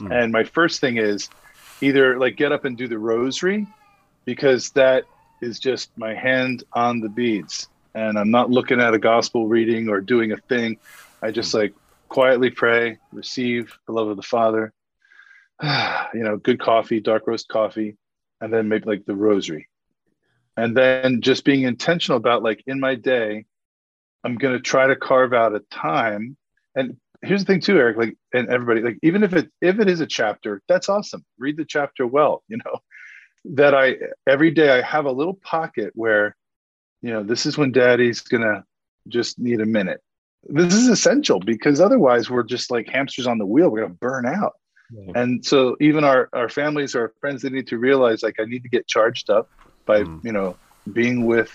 Mm. 0.00 0.22
And 0.22 0.32
my 0.32 0.44
first 0.44 0.80
thing 0.80 0.98
is 0.98 1.28
either 1.80 2.18
like 2.18 2.36
get 2.36 2.52
up 2.52 2.64
and 2.64 2.76
do 2.76 2.88
the 2.88 2.98
rosary 2.98 3.66
because 4.24 4.70
that 4.70 5.04
is 5.40 5.58
just 5.58 5.90
my 5.96 6.14
hand 6.14 6.64
on 6.72 7.00
the 7.00 7.08
beads 7.08 7.68
and 7.98 8.18
I'm 8.18 8.30
not 8.30 8.50
looking 8.50 8.80
at 8.80 8.94
a 8.94 8.98
gospel 8.98 9.48
reading 9.48 9.88
or 9.88 10.00
doing 10.00 10.32
a 10.32 10.36
thing. 10.36 10.78
I 11.20 11.30
just 11.30 11.52
like 11.52 11.74
quietly 12.08 12.50
pray, 12.50 12.98
receive 13.12 13.76
the 13.86 13.92
love 13.92 14.08
of 14.08 14.16
the 14.16 14.22
Father, 14.22 14.72
you 15.62 16.22
know, 16.22 16.36
good 16.36 16.60
coffee, 16.60 17.00
dark 17.00 17.26
roast 17.26 17.48
coffee, 17.48 17.96
and 18.40 18.52
then 18.52 18.68
maybe 18.68 18.86
like 18.86 19.04
the 19.04 19.16
rosary. 19.16 19.68
And 20.56 20.76
then 20.76 21.22
just 21.22 21.44
being 21.44 21.62
intentional 21.62 22.18
about 22.18 22.42
like 22.42 22.62
in 22.66 22.80
my 22.80 22.94
day, 22.94 23.46
I'm 24.24 24.36
going 24.36 24.54
to 24.54 24.60
try 24.60 24.86
to 24.86 24.96
carve 24.96 25.32
out 25.32 25.54
a 25.54 25.60
time. 25.70 26.36
And 26.74 26.96
here's 27.22 27.44
the 27.44 27.52
thing 27.52 27.60
too, 27.60 27.78
Eric, 27.78 27.96
like, 27.96 28.16
and 28.32 28.48
everybody, 28.48 28.82
like, 28.82 28.98
even 29.02 29.22
if 29.22 29.32
it, 29.32 29.50
if 29.60 29.78
it 29.78 29.88
is 29.88 30.00
a 30.00 30.06
chapter, 30.06 30.62
that's 30.68 30.88
awesome. 30.88 31.24
Read 31.38 31.56
the 31.56 31.64
chapter 31.64 32.06
well, 32.06 32.42
you 32.48 32.58
know, 32.58 32.78
that 33.44 33.74
I, 33.74 33.96
every 34.26 34.50
day 34.50 34.70
I 34.70 34.82
have 34.82 35.06
a 35.06 35.12
little 35.12 35.34
pocket 35.34 35.92
where, 35.94 36.36
you 37.02 37.10
know, 37.10 37.22
this 37.22 37.46
is 37.46 37.56
when 37.56 37.72
daddy's 37.72 38.22
to 38.42 38.64
just 39.08 39.38
need 39.38 39.60
a 39.60 39.66
minute. 39.66 40.02
This 40.44 40.74
is 40.74 40.88
essential 40.88 41.40
because 41.40 41.80
otherwise 41.80 42.30
we're 42.30 42.42
just 42.42 42.70
like 42.70 42.88
hamsters 42.88 43.26
on 43.26 43.38
the 43.38 43.46
wheel. 43.46 43.68
We're 43.68 43.80
to 43.92 43.98
burn 43.98 44.26
out. 44.26 44.54
Yeah. 44.90 45.12
And 45.14 45.44
so 45.44 45.76
even 45.80 46.04
our, 46.04 46.28
our 46.32 46.48
families, 46.48 46.94
our 46.94 47.12
friends, 47.20 47.42
they 47.42 47.50
need 47.50 47.66
to 47.68 47.78
realize 47.78 48.22
like, 48.22 48.36
I 48.40 48.44
need 48.44 48.62
to 48.62 48.68
get 48.68 48.86
charged 48.86 49.30
up 49.30 49.50
by, 49.84 50.02
mm. 50.02 50.24
you 50.24 50.32
know, 50.32 50.56
being 50.92 51.26
with 51.26 51.50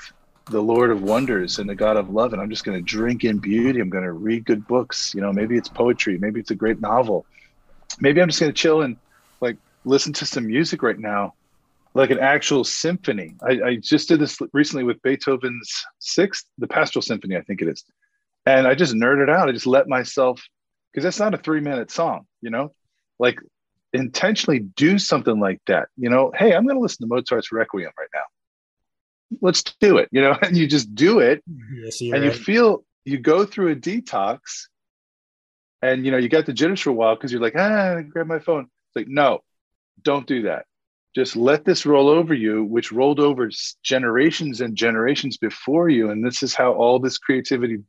the 0.45 0.61
Lord 0.61 0.91
of 0.91 1.01
wonders 1.01 1.59
and 1.59 1.69
the 1.69 1.75
God 1.75 1.97
of 1.97 2.09
love. 2.09 2.33
And 2.33 2.41
I'm 2.41 2.49
just 2.49 2.63
going 2.63 2.77
to 2.77 2.83
drink 2.83 3.23
in 3.23 3.39
beauty. 3.39 3.79
I'm 3.79 3.89
going 3.89 4.03
to 4.03 4.11
read 4.11 4.45
good 4.45 4.67
books. 4.67 5.13
You 5.15 5.21
know, 5.21 5.31
maybe 5.31 5.57
it's 5.57 5.69
poetry. 5.69 6.17
Maybe 6.17 6.39
it's 6.39 6.51
a 6.51 6.55
great 6.55 6.81
novel. 6.81 7.25
Maybe 7.99 8.21
I'm 8.21 8.27
just 8.27 8.39
going 8.39 8.51
to 8.51 8.57
chill 8.57 8.81
and 8.81 8.97
like 9.41 9.57
listen 9.85 10.13
to 10.13 10.25
some 10.25 10.47
music 10.47 10.83
right 10.83 10.99
now 10.99 11.33
like 11.93 12.09
an 12.09 12.19
actual 12.19 12.63
symphony. 12.63 13.35
I, 13.43 13.61
I, 13.61 13.75
just 13.75 14.07
did 14.07 14.19
this 14.19 14.39
recently 14.51 14.83
with 14.83 15.01
Beethoven's 15.01 15.85
sixth, 15.99 16.45
the 16.57 16.67
Pastoral 16.67 17.03
Symphony, 17.03 17.37
I 17.37 17.41
think 17.41 17.61
it 17.61 17.67
is. 17.67 17.83
And 18.45 18.67
I 18.67 18.73
just 18.73 18.95
nerded 18.95 19.29
out. 19.29 19.47
I 19.47 19.51
just 19.51 19.67
let 19.67 19.87
myself, 19.87 20.43
because 20.91 21.03
that's 21.03 21.19
not 21.19 21.33
a 21.33 21.37
three 21.37 21.61
minute 21.61 21.91
song, 21.91 22.25
you 22.41 22.49
know, 22.49 22.73
like 23.19 23.39
intentionally 23.93 24.59
do 24.59 24.97
something 24.97 25.39
like 25.39 25.61
that. 25.67 25.89
You 25.95 26.09
know, 26.09 26.31
hey, 26.35 26.53
I'm 26.53 26.65
going 26.65 26.75
to 26.75 26.81
listen 26.81 27.07
to 27.07 27.13
Mozart's 27.13 27.51
Requiem 27.51 27.91
right 27.97 28.09
now. 28.13 29.37
Let's 29.41 29.63
do 29.79 29.97
it, 29.97 30.09
you 30.11 30.21
know, 30.21 30.35
and 30.41 30.57
you 30.57 30.67
just 30.67 30.93
do 30.95 31.19
it. 31.19 31.43
Yes, 31.75 32.01
and 32.01 32.13
right. 32.13 32.23
you 32.23 32.31
feel, 32.31 32.83
you 33.05 33.19
go 33.19 33.45
through 33.45 33.71
a 33.71 33.75
detox 33.75 34.39
and, 35.83 36.05
you 36.05 36.11
know, 36.11 36.17
you 36.17 36.29
got 36.29 36.47
the 36.47 36.53
jitters 36.53 36.81
for 36.81 36.89
a 36.89 36.93
while 36.93 37.15
because 37.15 37.31
you're 37.31 37.41
like, 37.41 37.55
ah, 37.55 38.01
grab 38.09 38.25
my 38.25 38.39
phone. 38.39 38.63
It's 38.63 38.95
like, 38.95 39.07
no, 39.07 39.41
don't 40.01 40.25
do 40.25 40.43
that 40.43 40.65
just 41.15 41.35
let 41.35 41.63
this 41.63 41.85
roll 41.85 42.09
over 42.09 42.33
you, 42.33 42.63
which 42.63 42.91
rolled 42.91 43.19
over 43.19 43.49
generations 43.83 44.61
and 44.61 44.75
generations 44.75 45.37
before 45.37 45.89
you. 45.89 46.09
And 46.09 46.25
this 46.25 46.41
is 46.41 46.55
how 46.55 46.73
all 46.73 46.99
this 46.99 47.19
creativity 47.19 47.79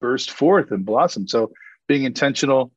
burst 0.00 0.30
forth 0.30 0.70
and 0.70 0.84
blossomed. 0.84 1.30
So 1.30 1.52
being 1.88 2.04
intentional 2.04 2.70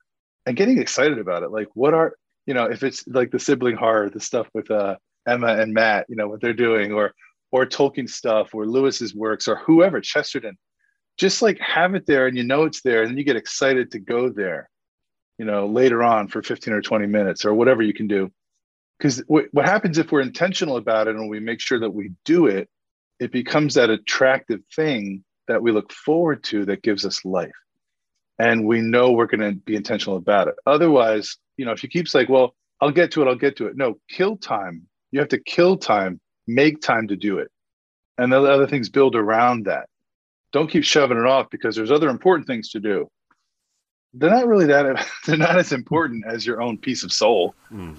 and 0.45 0.55
getting 0.55 0.79
excited 0.79 1.19
about 1.19 1.43
it. 1.43 1.51
Like, 1.51 1.67
what 1.73 1.93
are, 1.93 2.15
you 2.45 2.53
know, 2.53 2.65
if 2.65 2.83
it's 2.83 3.05
like 3.07 3.31
the 3.31 3.39
sibling 3.39 3.75
horror, 3.75 4.09
the 4.09 4.21
stuff 4.21 4.47
with 4.53 4.71
uh, 4.71 4.95
Emma 5.27 5.57
and 5.57 5.73
Matt, 5.73 6.05
you 6.07 6.15
know, 6.15 6.27
what 6.27 6.41
they're 6.41 6.53
doing, 6.53 6.93
or, 6.93 7.13
or 7.51 7.65
Tolkien 7.65 8.09
stuff, 8.09 8.55
or 8.55 8.65
Lewis's 8.65 9.13
works, 9.13 9.47
or 9.47 9.57
whoever, 9.57 9.99
Chesterton, 9.99 10.57
just 11.17 11.41
like 11.41 11.59
have 11.59 11.93
it 11.93 12.05
there 12.05 12.27
and 12.27 12.37
you 12.37 12.43
know 12.43 12.63
it's 12.63 12.81
there. 12.81 13.01
And 13.01 13.11
then 13.11 13.17
you 13.17 13.23
get 13.23 13.35
excited 13.35 13.91
to 13.91 13.99
go 13.99 14.29
there, 14.29 14.69
you 15.37 15.45
know, 15.45 15.67
later 15.67 16.03
on 16.03 16.29
for 16.29 16.41
15 16.41 16.73
or 16.73 16.81
20 16.81 17.05
minutes 17.05 17.45
or 17.45 17.53
whatever 17.53 17.81
you 17.81 17.93
can 17.93 18.07
do 18.07 18.31
because 19.03 19.21
what 19.27 19.65
happens 19.65 19.97
if 19.97 20.13
we're 20.13 20.21
intentional 20.21 20.77
about 20.77 21.09
it 21.09 21.15
and 21.17 21.29
we 21.29 21.41
make 21.41 21.59
sure 21.59 21.77
that 21.77 21.89
we 21.89 22.11
do 22.23 22.47
it 22.47 22.69
it 23.19 23.31
becomes 23.33 23.73
that 23.73 23.89
attractive 23.89 24.61
thing 24.73 25.23
that 25.47 25.61
we 25.61 25.71
look 25.71 25.91
forward 25.91 26.43
to 26.43 26.65
that 26.65 26.81
gives 26.81 27.05
us 27.05 27.23
life. 27.23 27.51
And 28.39 28.65
we 28.65 28.81
know 28.81 29.11
we're 29.11 29.27
going 29.27 29.41
to 29.41 29.53
be 29.53 29.75
intentional 29.75 30.17
about 30.17 30.47
it. 30.47 30.55
Otherwise 30.65 31.35
you 31.57 31.65
know 31.65 31.73
if 31.73 31.83
you 31.83 31.89
keep 31.89 32.07
saying 32.07 32.27
well 32.29 32.55
i'll 32.81 32.91
get 32.91 33.11
to 33.11 33.21
it 33.21 33.27
i'll 33.27 33.35
get 33.35 33.57
to 33.57 33.67
it. 33.67 33.75
No 33.75 33.99
kill 34.09 34.37
time. 34.37 34.87
You 35.11 35.19
have 35.19 35.29
to 35.29 35.39
kill 35.39 35.77
time 35.77 36.21
make 36.47 36.81
time 36.81 37.09
to 37.09 37.17
do 37.17 37.39
it. 37.39 37.51
And 38.17 38.31
the 38.31 38.41
other 38.41 38.67
things 38.67 38.89
build 38.89 39.15
around 39.15 39.65
that. 39.65 39.89
Don't 40.53 40.69
keep 40.69 40.83
shoving 40.85 41.17
it 41.17 41.25
off 41.25 41.49
because 41.49 41.75
there's 41.75 41.91
other 41.91 42.09
important 42.09 42.47
things 42.47 42.69
to 42.69 42.79
do. 42.79 43.09
They're 44.13 44.29
not 44.29 44.47
really 44.47 44.67
that 44.67 45.05
they're 45.25 45.35
not 45.35 45.57
as 45.57 45.73
important 45.73 46.25
as 46.25 46.45
your 46.45 46.61
own 46.61 46.77
piece 46.77 47.03
of 47.03 47.11
soul. 47.11 47.53
Mm 47.69 47.95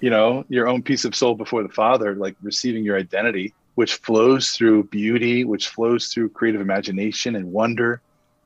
you 0.00 0.10
know 0.10 0.44
your 0.48 0.66
own 0.66 0.82
piece 0.82 1.04
of 1.04 1.14
soul 1.14 1.34
before 1.34 1.62
the 1.62 1.68
father 1.68 2.14
like 2.14 2.34
receiving 2.42 2.84
your 2.84 2.98
identity 2.98 3.54
which 3.74 3.94
flows 3.96 4.50
through 4.50 4.84
beauty 4.84 5.44
which 5.44 5.68
flows 5.68 6.08
through 6.08 6.28
creative 6.28 6.60
imagination 6.60 7.36
and 7.36 7.52
wonder. 7.52 8.00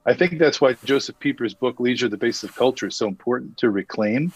I 0.06 0.12
think 0.14 0.38
that's 0.38 0.60
why 0.60 0.74
joseph 0.84 1.18
pieper's 1.18 1.54
book 1.54 1.80
leisure 1.80 2.08
the 2.08 2.16
basis 2.16 2.44
of 2.44 2.54
culture 2.54 2.88
is 2.88 2.96
so 2.96 3.08
important 3.08 3.56
to 3.58 3.70
reclaim. 3.70 4.32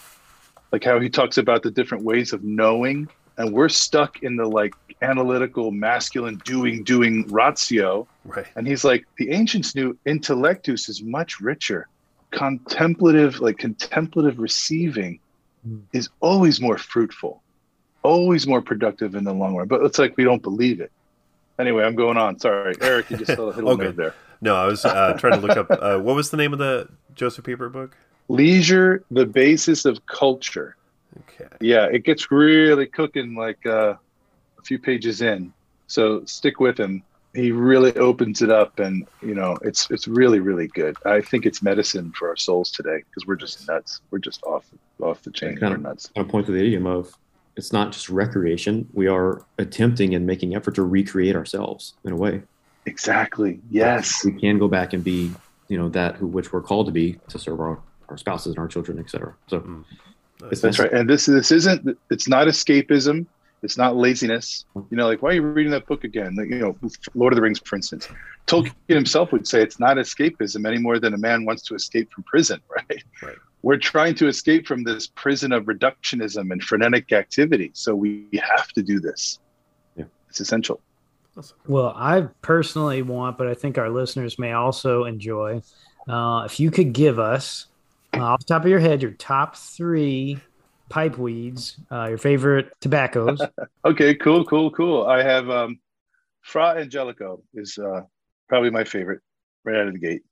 Like 0.71 0.83
how 0.83 0.99
he 0.99 1.09
talks 1.09 1.37
about 1.37 1.63
the 1.63 1.71
different 1.71 2.03
ways 2.03 2.33
of 2.33 2.43
knowing 2.43 3.07
and 3.37 3.53
we're 3.53 3.69
stuck 3.69 4.21
in 4.23 4.35
the 4.35 4.45
like 4.45 4.73
analytical 5.01 5.71
masculine 5.71 6.41
doing 6.43 6.83
doing 6.83 7.25
ratio. 7.29 8.07
Right. 8.25 8.45
And 8.55 8.67
he's 8.67 8.83
like 8.83 9.05
the 9.17 9.31
ancients 9.31 9.75
knew 9.75 9.97
intellectus 10.05 10.89
is 10.89 11.01
much 11.01 11.39
richer. 11.39 11.87
Contemplative 12.31 13.39
like 13.39 13.57
contemplative 13.57 14.39
receiving 14.39 15.19
Mm. 15.67 15.81
is 15.93 16.09
always 16.19 16.61
more 16.61 16.77
fruitful, 16.77 17.41
always 18.01 18.47
more 18.47 18.61
productive 18.61 19.15
in 19.15 19.23
the 19.23 19.33
long 19.33 19.55
run. 19.55 19.67
But 19.67 19.83
it's 19.83 19.99
like 19.99 20.15
we 20.17 20.23
don't 20.23 20.41
believe 20.41 20.79
it. 20.79 20.91
Anyway, 21.57 21.83
I'm 21.83 21.95
going 21.95 22.17
on. 22.17 22.39
Sorry, 22.39 22.75
Eric, 22.81 23.09
you 23.09 23.17
just 23.17 23.29
hit 23.29 23.39
a 23.39 23.43
little 23.43 23.69
okay. 23.71 23.91
there. 23.91 24.15
No, 24.41 24.55
I 24.55 24.65
was 24.65 24.85
uh, 24.85 25.17
trying 25.19 25.39
to 25.39 25.45
look 25.45 25.57
up 25.57 25.67
uh, 25.69 25.99
what 25.99 26.15
was 26.15 26.29
the 26.29 26.37
name 26.37 26.53
of 26.53 26.59
the 26.59 26.87
Joseph 27.15 27.45
Pieper 27.45 27.69
book? 27.69 27.97
Leisure: 28.29 29.03
The 29.11 29.25
Basis 29.25 29.85
of 29.85 30.05
Culture. 30.05 30.77
Okay. 31.17 31.49
Yeah, 31.59 31.85
it 31.85 32.05
gets 32.05 32.31
really 32.31 32.85
cooking 32.85 33.35
like 33.35 33.65
uh, 33.65 33.95
a 34.57 34.61
few 34.63 34.79
pages 34.79 35.21
in. 35.21 35.51
So 35.87 36.23
stick 36.25 36.59
with 36.59 36.79
him 36.79 37.03
he 37.33 37.51
really 37.51 37.95
opens 37.95 38.41
it 38.41 38.49
up 38.49 38.79
and 38.79 39.07
you 39.21 39.35
know 39.35 39.57
it's 39.61 39.89
it's 39.91 40.07
really 40.07 40.39
really 40.39 40.67
good. 40.67 40.95
I 41.05 41.21
think 41.21 41.45
it's 41.45 41.61
medicine 41.61 42.11
for 42.11 42.29
our 42.29 42.37
souls 42.37 42.71
today 42.71 43.03
because 43.09 43.27
we're 43.27 43.35
just 43.35 43.67
nuts. 43.67 44.01
We're 44.11 44.19
just 44.19 44.43
off 44.43 44.65
off 45.01 45.21
the 45.23 45.31
chain. 45.31 45.57
Kind 45.57 45.71
we're 45.71 45.89
nuts. 45.89 46.09
i 46.15 46.23
point 46.23 46.45
to 46.47 46.51
the 46.51 46.59
idiom 46.59 46.87
of 46.87 47.15
it's 47.55 47.73
not 47.73 47.91
just 47.91 48.09
recreation. 48.09 48.87
We 48.93 49.07
are 49.07 49.43
attempting 49.57 50.15
and 50.15 50.25
making 50.25 50.55
effort 50.55 50.75
to 50.75 50.83
recreate 50.83 51.35
ourselves 51.35 51.93
in 52.05 52.13
a 52.13 52.15
way. 52.15 52.41
Exactly. 52.85 53.59
Yes. 53.69 54.23
We 54.23 54.31
can 54.31 54.57
go 54.57 54.67
back 54.67 54.93
and 54.93 55.03
be 55.03 55.31
you 55.67 55.77
know 55.77 55.89
that 55.89 56.15
who 56.15 56.27
which 56.27 56.51
we're 56.51 56.61
called 56.61 56.87
to 56.87 56.91
be 56.91 57.19
to 57.29 57.39
serve 57.39 57.59
our, 57.59 57.79
our 58.09 58.17
spouses 58.17 58.47
and 58.47 58.59
our 58.59 58.67
children 58.67 58.99
etc 58.99 59.35
so 59.47 59.59
mm. 59.59 59.83
that's 60.39 60.79
right. 60.79 60.91
And 60.91 61.09
this 61.09 61.27
this 61.27 61.51
isn't 61.51 61.97
it's 62.09 62.27
not 62.27 62.47
escapism 62.47 63.27
it's 63.61 63.77
not 63.77 63.95
laziness. 63.95 64.65
You 64.75 64.97
know, 64.97 65.07
like 65.07 65.21
why 65.21 65.31
are 65.31 65.33
you 65.33 65.41
reading 65.41 65.71
that 65.71 65.85
book 65.85 66.03
again? 66.03 66.35
Like, 66.35 66.49
you 66.49 66.59
know, 66.59 66.77
Lord 67.13 67.33
of 67.33 67.35
the 67.35 67.41
Rings, 67.41 67.59
for 67.59 67.75
instance. 67.75 68.07
Tolkien 68.47 68.73
himself 68.87 69.31
would 69.31 69.47
say 69.47 69.61
it's 69.61 69.79
not 69.79 69.97
escapism 69.97 70.67
any 70.67 70.79
more 70.79 70.99
than 70.99 71.13
a 71.13 71.17
man 71.17 71.45
wants 71.45 71.63
to 71.63 71.75
escape 71.75 72.11
from 72.11 72.23
prison, 72.23 72.61
right? 72.69 73.03
right? 73.21 73.35
We're 73.61 73.77
trying 73.77 74.15
to 74.15 74.27
escape 74.27 74.65
from 74.65 74.83
this 74.83 75.07
prison 75.07 75.51
of 75.51 75.65
reductionism 75.65 76.51
and 76.51 76.63
frenetic 76.63 77.11
activity. 77.11 77.71
So 77.73 77.93
we 77.93 78.27
have 78.41 78.69
to 78.69 78.81
do 78.81 78.99
this. 78.99 79.39
Yeah. 79.97 80.05
It's 80.29 80.39
essential. 80.39 80.81
Well, 81.67 81.93
I 81.95 82.27
personally 82.41 83.01
want, 83.01 83.37
but 83.37 83.47
I 83.47 83.53
think 83.53 83.77
our 83.77 83.89
listeners 83.89 84.39
may 84.39 84.53
also 84.53 85.05
enjoy. 85.05 85.61
Uh, 86.07 86.43
if 86.45 86.59
you 86.59 86.71
could 86.71 86.93
give 86.93 87.19
us, 87.19 87.67
uh, 88.13 88.23
off 88.23 88.39
the 88.39 88.45
top 88.45 88.63
of 88.63 88.69
your 88.69 88.79
head, 88.79 89.01
your 89.01 89.11
top 89.11 89.55
three 89.55 90.39
pipe 90.89 91.17
weeds, 91.17 91.77
uh, 91.91 92.07
your 92.09 92.17
favorite 92.17 92.73
tobaccos. 92.81 93.41
okay, 93.85 94.15
cool, 94.15 94.43
cool, 94.45 94.71
cool. 94.71 95.05
I 95.05 95.23
have 95.23 95.49
um, 95.49 95.79
Fra 96.41 96.75
Angelico 96.77 97.43
is 97.53 97.77
uh, 97.77 98.01
probably 98.47 98.71
my 98.71 98.83
favorite 98.83 99.21
right 99.63 99.77
out 99.77 99.87
of 99.87 99.93
the 99.93 99.99
gate. 99.99 100.23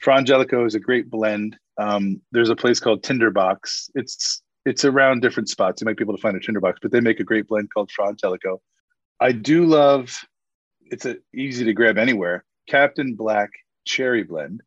Fra 0.00 0.16
Angelico 0.16 0.64
is 0.64 0.74
a 0.74 0.80
great 0.80 1.10
blend. 1.10 1.56
Um, 1.78 2.20
there's 2.32 2.50
a 2.50 2.56
place 2.56 2.80
called 2.80 3.02
Tinderbox. 3.02 3.90
It's 3.94 4.42
it's 4.64 4.84
around 4.84 5.20
different 5.20 5.48
spots. 5.48 5.80
You 5.80 5.86
might 5.86 5.96
be 5.96 6.04
able 6.04 6.16
to 6.16 6.20
find 6.20 6.36
a 6.36 6.40
Tinderbox, 6.40 6.78
but 6.80 6.90
they 6.90 7.00
make 7.00 7.20
a 7.20 7.24
great 7.24 7.48
blend 7.48 7.72
called 7.72 7.90
Fra 7.90 8.08
Angelico. 8.08 8.60
I 9.20 9.32
do 9.32 9.64
love. 9.64 10.16
It's 10.80 11.06
a, 11.06 11.16
easy 11.34 11.64
to 11.64 11.72
grab 11.72 11.98
anywhere. 11.98 12.44
Captain 12.68 13.14
Black 13.14 13.50
Cherry 13.84 14.22
Blend. 14.22 14.62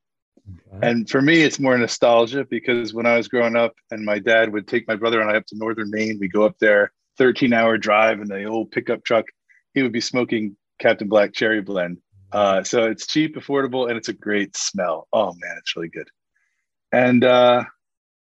And 0.82 1.10
for 1.10 1.22
me, 1.22 1.42
it's 1.42 1.60
more 1.60 1.78
nostalgia 1.78 2.46
because 2.50 2.94
when 2.94 3.06
I 3.06 3.18
was 3.18 3.28
growing 3.28 3.56
up 3.56 3.74
and 3.90 4.06
my 4.06 4.20
dad 4.20 4.54
would 4.54 4.68
take 4.68 4.88
my 4.88 4.96
brother 4.96 5.20
and 5.22 5.30
I 5.30 5.36
up 5.36 5.46
to 5.48 5.58
Northern 5.58 5.90
Maine, 5.90 6.18
we 6.20 6.28
go 6.28 6.44
up 6.44 6.58
there, 6.60 6.92
13 7.18 7.54
hour 7.54 7.78
drive 7.78 8.22
in 8.22 8.28
the 8.28 8.46
old 8.46 8.72
pickup 8.72 9.04
truck. 9.04 9.26
He 9.74 9.82
would 9.82 9.92
be 9.92 10.02
smoking 10.02 10.56
Captain 10.80 11.08
Black 11.08 11.34
Cherry 11.34 11.62
Blend. 11.62 12.00
Uh, 12.32 12.64
so 12.64 12.84
it's 12.84 13.08
cheap, 13.08 13.36
affordable, 13.36 13.88
and 13.88 13.98
it's 13.98 14.10
a 14.10 14.14
great 14.14 14.56
smell. 14.56 15.08
Oh 15.14 15.34
man, 15.34 15.56
it's 15.58 15.76
really 15.76 15.90
good. 15.90 16.10
And 16.92 17.24
uh, 17.24 17.64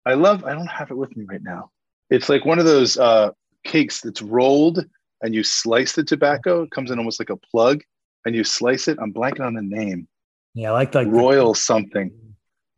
I 0.06 0.14
love, 0.14 0.44
I 0.46 0.54
don't 0.54 0.68
have 0.68 0.92
it 0.92 0.98
with 0.98 1.16
me 1.18 1.26
right 1.26 1.42
now. 1.42 1.72
It's 2.10 2.30
like 2.30 2.46
one 2.46 2.60
of 2.60 2.66
those 2.66 2.98
uh, 2.98 3.32
cakes 3.64 4.02
that's 4.02 4.22
rolled 4.22 4.86
and 5.24 5.34
you 5.34 5.42
slice 5.42 5.94
the 5.94 6.04
tobacco. 6.04 6.64
It 6.64 6.72
comes 6.72 6.92
in 6.92 7.00
almost 7.00 7.20
like 7.20 7.30
a 7.30 7.38
plug, 7.38 7.82
and 8.26 8.36
you 8.36 8.44
slice 8.44 8.88
it. 8.88 9.00
I'm 9.02 9.14
blanking 9.14 9.46
on 9.46 9.54
the 9.54 9.62
name. 9.62 10.08
Yeah, 10.54 10.70
I 10.70 10.74
like 10.74 10.96
like 10.96 11.08
Royal 11.08 11.54
something. 11.54 12.12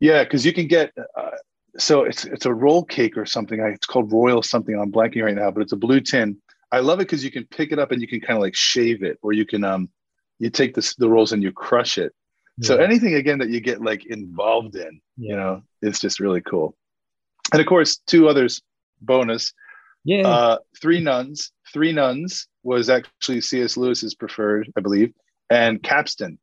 Yeah, 0.00 0.24
because 0.24 0.44
you 0.44 0.52
can 0.52 0.66
get. 0.66 0.92
Uh, 1.16 1.30
so 1.78 2.04
it's 2.04 2.24
it's 2.24 2.46
a 2.46 2.54
roll 2.54 2.84
cake 2.84 3.16
or 3.16 3.26
something. 3.26 3.60
I, 3.60 3.68
it's 3.68 3.86
called 3.86 4.12
Royal 4.12 4.42
something. 4.42 4.78
I'm 4.78 4.92
blanking 4.92 5.22
right 5.22 5.34
now, 5.34 5.50
but 5.50 5.62
it's 5.62 5.72
a 5.72 5.76
blue 5.76 6.00
tin. 6.00 6.36
I 6.72 6.80
love 6.80 6.98
it 7.00 7.04
because 7.04 7.22
you 7.24 7.30
can 7.30 7.44
pick 7.46 7.72
it 7.72 7.78
up 7.78 7.92
and 7.92 8.00
you 8.00 8.08
can 8.08 8.20
kind 8.20 8.36
of 8.36 8.42
like 8.42 8.54
shave 8.56 9.02
it, 9.02 9.18
or 9.22 9.32
you 9.32 9.44
can 9.46 9.62
um, 9.64 9.88
you 10.38 10.50
take 10.50 10.74
the 10.74 10.94
the 10.98 11.08
rolls 11.08 11.32
and 11.32 11.42
you 11.42 11.52
crush 11.52 11.98
it. 11.98 12.12
So 12.62 12.78
anything 12.78 13.12
again 13.14 13.38
that 13.40 13.50
you 13.50 13.60
get 13.60 13.82
like 13.82 14.06
involved 14.06 14.76
in, 14.76 14.98
Yeah. 15.18 15.30
you 15.30 15.36
know, 15.36 15.62
it's 15.82 16.00
just 16.00 16.20
really 16.20 16.40
cool. 16.40 16.74
And 17.52 17.60
of 17.60 17.66
course, 17.66 17.98
two 18.06 18.30
others 18.30 18.62
bonus. 19.02 19.52
Yeah. 20.04 20.26
Uh, 20.26 20.58
Three 20.80 21.00
Nuns. 21.00 21.52
Three 21.70 21.92
Nuns 21.92 22.48
was 22.62 22.88
actually 22.88 23.42
C.S. 23.42 23.76
Lewis's 23.76 24.14
preferred, 24.14 24.72
I 24.74 24.80
believe, 24.80 25.12
and 25.50 25.82
Capstan, 25.82 26.38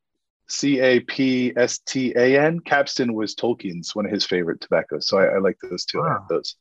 C 0.48 0.80
A 0.80 1.00
P 1.00 1.52
S 1.56 1.78
T 1.78 2.12
A 2.16 2.38
N. 2.40 2.60
Capstan 2.60 3.14
was 3.14 3.34
Tolkien's 3.34 3.94
one 3.94 4.06
of 4.06 4.12
his 4.12 4.24
favorite 4.26 4.60
tobaccos, 4.60 5.08
so 5.08 5.18
I, 5.18 5.36
I 5.36 5.38
like 5.38 5.58
those 5.70 5.84
two. 5.84 6.02
I 6.02 6.08
have 6.08 6.20
Wow. 6.22 6.26
those. 6.30 6.56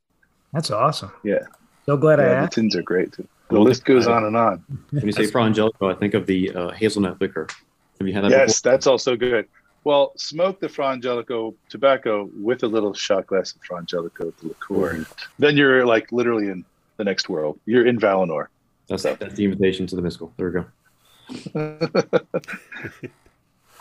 That's 0.53 0.71
awesome. 0.71 1.11
Yeah. 1.23 1.39
So 1.85 1.97
glad 1.97 2.19
I 2.19 2.23
Yeah, 2.25 2.41
the 2.43 2.47
tins 2.49 2.75
are 2.75 2.81
great 2.83 3.11
too. 3.11 3.27
The 3.49 3.59
list 3.59 3.83
goes 3.85 4.07
on 4.07 4.23
and 4.23 4.37
on. 4.37 4.63
When 4.91 5.05
you 5.05 5.11
say 5.11 5.23
frangelico, 5.23 5.93
I 5.93 5.95
think 5.99 6.13
of 6.13 6.25
the 6.27 6.51
uh, 6.51 6.69
hazelnut 6.71 7.19
liquor. 7.19 7.47
Have 7.99 8.07
you 8.07 8.13
had 8.13 8.23
that 8.23 8.31
Yes, 8.31 8.61
before? 8.61 8.71
that's 8.71 8.87
also 8.87 9.15
good. 9.15 9.47
Well, 9.83 10.13
smoke 10.17 10.61
the 10.61 10.67
frangelico 10.67 11.55
tobacco 11.69 12.29
with 12.33 12.63
a 12.63 12.67
little 12.67 12.93
shot 12.93 13.27
glass 13.27 13.53
of 13.53 13.61
frangelico 13.69 14.31
the 14.39 14.47
liqueur. 14.47 15.05
Then 15.39 15.57
you're 15.57 15.85
like 15.85 16.11
literally 16.11 16.47
in 16.47 16.63
the 16.97 17.03
next 17.03 17.27
world. 17.27 17.59
You're 17.65 17.85
in 17.85 17.99
Valinor. 17.99 18.45
That's, 18.87 19.03
that's 19.03 19.33
the 19.35 19.43
invitation 19.45 19.85
to 19.87 19.95
the 19.95 20.01
mystical. 20.01 20.33
There 20.37 20.65
we 21.53 21.59
go. 21.59 22.19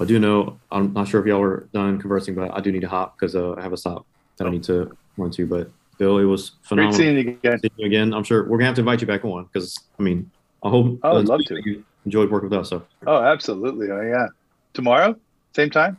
I 0.02 0.04
do 0.04 0.18
know, 0.18 0.58
I'm 0.70 0.92
not 0.92 1.08
sure 1.08 1.20
if 1.20 1.26
y'all 1.26 1.40
were 1.40 1.68
done 1.72 2.00
conversing, 2.00 2.34
but 2.34 2.50
I 2.52 2.60
do 2.60 2.72
need 2.72 2.80
to 2.80 2.88
hop 2.88 3.18
because 3.18 3.34
uh, 3.36 3.54
I 3.54 3.62
have 3.62 3.72
a 3.72 3.76
stop 3.76 4.06
that 4.36 4.46
I 4.46 4.50
need 4.50 4.64
to 4.64 4.96
run 5.16 5.30
to. 5.32 5.46
But 5.46 5.70
Bill, 5.98 6.18
it 6.18 6.24
was 6.24 6.52
Great 6.68 6.94
seeing 6.94 7.14
you 7.14 7.20
again. 7.20 7.58
Seeing 7.60 7.72
you 7.76 7.86
again. 7.86 8.12
I'm 8.12 8.24
sure 8.24 8.42
we're 8.44 8.58
gonna 8.58 8.66
have 8.66 8.74
to 8.76 8.80
invite 8.80 9.00
you 9.00 9.06
back 9.06 9.24
on 9.24 9.44
because 9.44 9.78
I 9.98 10.02
mean, 10.02 10.30
I 10.62 10.68
hope 10.68 10.98
I 11.02 11.12
would 11.12 11.28
uh, 11.28 11.32
love 11.32 11.44
to. 11.46 11.60
you 11.64 11.84
enjoyed 12.04 12.30
working 12.30 12.50
with 12.50 12.58
us. 12.58 12.70
So 12.70 12.84
Oh, 13.06 13.22
absolutely. 13.22 13.90
Oh, 13.90 14.00
yeah. 14.00 14.26
Tomorrow, 14.74 15.16
same 15.54 15.70
time. 15.70 15.98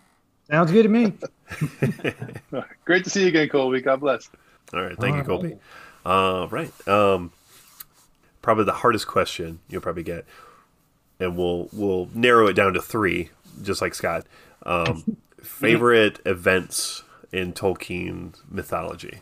Sounds 0.49 0.71
good 0.71 0.83
to 0.83 0.89
me. 0.89 1.13
Great 2.85 3.03
to 3.05 3.09
see 3.09 3.21
you 3.21 3.27
again, 3.27 3.49
Colby. 3.49 3.81
God 3.81 3.99
bless. 3.99 4.29
All 4.73 4.81
right, 4.81 4.97
thank 4.97 5.15
you, 5.15 5.21
All 5.21 5.27
Colby. 5.27 5.55
Uh, 6.05 6.47
right. 6.49 6.87
Um, 6.87 7.31
probably 8.41 8.65
the 8.65 8.73
hardest 8.73 9.07
question 9.07 9.59
you'll 9.69 9.81
probably 9.81 10.03
get, 10.03 10.25
and 11.19 11.37
we'll 11.37 11.69
we'll 11.71 12.09
narrow 12.13 12.47
it 12.47 12.53
down 12.53 12.73
to 12.73 12.81
three, 12.81 13.29
just 13.61 13.81
like 13.81 13.93
Scott. 13.93 14.25
Um, 14.65 15.17
favorite 15.41 16.19
events 16.25 17.03
in 17.31 17.53
Tolkien 17.53 18.35
mythology. 18.49 19.21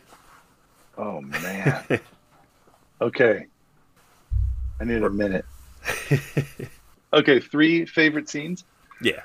Oh 0.96 1.20
man. 1.20 2.00
okay. 3.00 3.46
I 4.80 4.84
need 4.84 5.02
a 5.02 5.10
minute. 5.10 5.44
Okay, 7.12 7.40
three 7.40 7.84
favorite 7.84 8.28
scenes. 8.28 8.64
Yeah. 9.02 9.20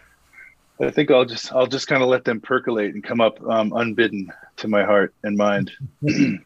I 0.81 0.91
think 0.91 1.09
I'll 1.09 1.25
just 1.25 1.51
I'll 1.53 1.67
just 1.67 1.87
kind 1.87 2.03
of 2.03 2.09
let 2.09 2.25
them 2.25 2.41
percolate 2.41 2.93
and 2.93 3.03
come 3.03 3.21
up 3.21 3.41
um, 3.47 3.73
unbidden 3.73 4.31
to 4.57 4.67
my 4.67 4.83
heart 4.83 5.13
and 5.23 5.37
mind. 5.37 5.71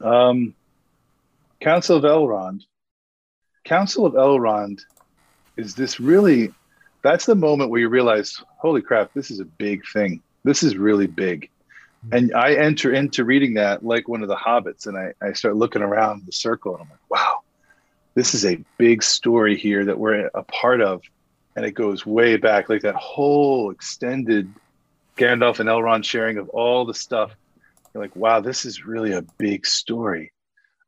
um, 0.00 0.54
Council 1.60 1.98
of 1.98 2.04
Elrond. 2.04 2.62
Council 3.64 4.06
of 4.06 4.14
Elrond 4.14 4.80
is 5.56 5.74
this 5.74 6.00
really? 6.00 6.52
That's 7.04 7.26
the 7.26 7.36
moment 7.36 7.70
where 7.70 7.80
you 7.80 7.88
realize, 7.88 8.42
holy 8.56 8.82
crap, 8.82 9.12
this 9.14 9.30
is 9.30 9.38
a 9.38 9.44
big 9.44 9.82
thing. 9.92 10.20
This 10.42 10.64
is 10.64 10.76
really 10.76 11.06
big. 11.06 11.50
And 12.10 12.34
I 12.34 12.54
enter 12.54 12.92
into 12.92 13.24
reading 13.24 13.54
that 13.54 13.84
like 13.84 14.08
one 14.08 14.22
of 14.22 14.28
the 14.28 14.36
hobbits, 14.36 14.88
and 14.88 14.98
I, 14.98 15.14
I 15.24 15.32
start 15.34 15.54
looking 15.54 15.82
around 15.82 16.24
the 16.26 16.32
circle, 16.32 16.74
and 16.74 16.82
I'm 16.82 16.88
like, 16.90 17.10
wow, 17.10 17.40
this 18.14 18.34
is 18.34 18.44
a 18.44 18.58
big 18.76 19.02
story 19.02 19.56
here 19.56 19.84
that 19.84 19.98
we're 19.98 20.30
a 20.34 20.42
part 20.42 20.80
of 20.80 21.02
and 21.56 21.64
it 21.64 21.72
goes 21.72 22.04
way 22.04 22.36
back, 22.36 22.68
like 22.68 22.82
that 22.82 22.96
whole 22.96 23.70
extended 23.70 24.52
Gandalf 25.16 25.60
and 25.60 25.68
Elrond 25.68 26.04
sharing 26.04 26.38
of 26.38 26.48
all 26.48 26.84
the 26.84 26.94
stuff. 26.94 27.30
You're 27.92 28.02
like, 28.02 28.16
wow, 28.16 28.40
this 28.40 28.64
is 28.64 28.84
really 28.84 29.12
a 29.12 29.22
big 29.38 29.66
story. 29.66 30.32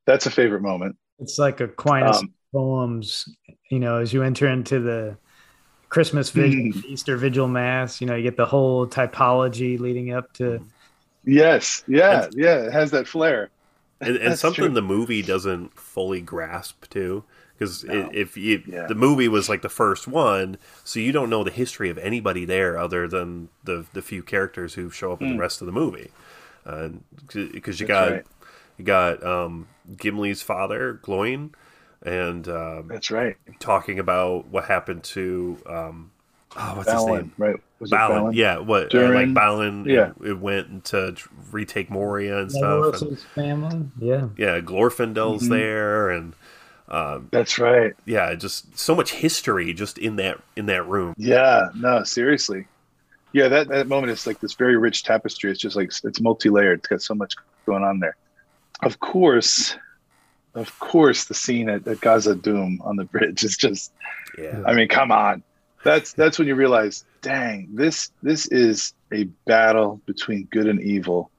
That's 0.07 0.27
a 0.27 0.31
favorite 0.31 0.62
moment. 0.62 0.97
It's 1.19 1.39
like 1.39 1.61
Aquinas 1.61 2.19
Um, 2.19 2.35
poems, 2.53 3.29
you 3.71 3.79
know, 3.79 4.01
as 4.01 4.12
you 4.12 4.23
enter 4.23 4.49
into 4.49 4.81
the 4.81 5.17
Christmas 5.89 6.30
vigil, 6.30 6.72
Mm. 6.72 6.84
Easter 6.87 7.16
vigil 7.16 7.49
mass, 7.49 8.01
you 8.01 8.07
know, 8.07 8.14
you 8.16 8.22
get 8.22 8.37
the 8.37 8.47
whole 8.47 8.87
typology 8.87 9.78
leading 9.78 10.12
up 10.12 10.32
to 10.34 10.61
Yes, 11.24 11.82
yeah, 11.89 12.28
yeah, 12.32 12.66
it 12.66 12.72
has 12.72 12.91
that 12.93 13.07
flair. 13.09 13.51
and, 14.01 14.16
and 14.16 14.39
something 14.39 14.66
true. 14.66 14.74
the 14.74 14.82
movie 14.82 15.22
doesn't 15.22 15.78
fully 15.78 16.20
grasp 16.20 16.89
too 16.91 17.24
because 17.59 17.82
No. 17.84 18.11
if 18.12 18.37
you 18.37 18.62
Yeah. 18.66 18.87
the 18.87 18.95
movie 18.95 19.28
was 19.28 19.49
like 19.49 19.62
the 19.62 19.70
first 19.70 20.07
one 20.07 20.59
so 20.84 21.01
you 21.01 21.12
don't 21.12 21.30
know 21.30 21.43
the 21.43 21.51
history 21.51 21.89
of 21.89 21.97
anybody 21.99 22.45
there 22.45 22.78
other 22.78 23.09
than 23.09 23.49
the 23.64 23.87
the 23.95 24.03
few 24.03 24.22
characters 24.22 24.74
who 24.74 24.91
show 24.91 25.12
up 25.12 25.22
in 25.22 25.28
Mm. 25.28 25.32
the 25.32 25.39
rest 25.39 25.62
of 25.62 25.66
the 25.66 25.72
movie 25.72 26.11
because 26.64 27.80
you 27.80 27.87
That's 27.87 27.89
got 27.89 28.11
right. 28.11 28.26
you 28.76 28.84
got 28.84 29.24
um, 29.24 29.66
Gimli's 29.97 30.43
father 30.43 30.95
Gloin 31.03 31.55
and 32.03 32.47
um, 32.49 32.88
That's 32.88 33.11
right. 33.11 33.36
talking 33.59 33.99
about 33.99 34.47
what 34.49 34.64
happened 34.64 35.05
to 35.05 35.59
um, 35.66 36.11
oh, 36.57 36.76
what's 36.76 36.90
his 36.90 36.94
Balin, 36.94 37.20
name 37.22 37.32
right? 37.38 37.57
Was 37.78 37.90
it 37.90 37.94
Balin, 37.94 38.18
Balin? 38.22 38.34
yeah. 38.34 38.59
What 38.59 38.84
uh, 38.84 38.88
Durin? 38.88 39.14
like 39.14 39.34
Balin? 39.34 39.84
Yeah. 39.86 40.12
it, 40.22 40.28
it 40.30 40.38
went 40.38 40.84
to 40.86 41.14
retake 41.51 41.90
Moria 41.90 42.38
and 42.38 42.51
stuff. 42.53 43.03
And, 43.03 43.18
family. 43.18 43.86
Yeah. 43.99 44.28
yeah, 44.36 44.61
Glorfindel's 44.61 45.44
Mhm. 45.44 45.51
there, 45.51 46.11
and 46.11 46.34
um, 46.88 47.28
That's 47.32 47.59
right. 47.59 47.94
yeah, 48.05 48.34
just 48.34 48.78
so 48.78 48.94
much 48.94 49.12
history 49.12 49.72
just 49.74 49.99
in 49.99 50.16
that 50.16 50.40
in 50.55 50.66
that 50.66 50.86
room. 50.86 51.14
Yeah, 51.18 51.68
no, 51.74 52.05
seriously. 52.05 52.66
Yeah, 53.32 53.49
that, 53.49 53.68
that 53.68 53.86
moment 53.88 54.11
is 54.12 54.26
like 54.26 54.40
this 54.40 54.55
very 54.55 54.76
rich 54.78 55.03
tapestry. 55.03 55.51
It's 55.51 55.61
just 55.61 55.76
like 55.76 55.90
it's 56.05 56.20
multi-layered. 56.20 56.78
It's 56.78 56.88
got 56.88 57.03
so 57.03 57.14
much 57.14 57.34
going 57.66 57.82
on 57.82 57.99
there. 58.01 58.16
Of 58.82 59.01
course, 59.01 59.76
of 60.57 60.79
course, 60.79 61.25
the 61.25 61.35
scene 61.35 61.69
at, 61.69 61.87
at 61.87 61.99
Khazad-dûm 61.99 62.85
on 62.85 62.97
the 62.97 63.05
bridge 63.05 63.45
is 63.45 63.57
just 63.57 63.93
Yeah, 64.37 64.63
I 64.67 64.75
mean, 64.75 64.89
come 64.89 65.13
on. 65.13 65.43
That's 65.85 66.15
that's 66.15 66.39
when 66.39 66.49
you 66.49 66.55
realize, 66.55 67.05
dang, 67.21 67.69
this 67.73 68.11
this 68.23 68.47
is 68.49 68.95
a 69.13 69.25
battle 69.47 70.01
between 70.07 70.49
good 70.51 70.67
and 70.67 70.81
evil. 70.81 71.31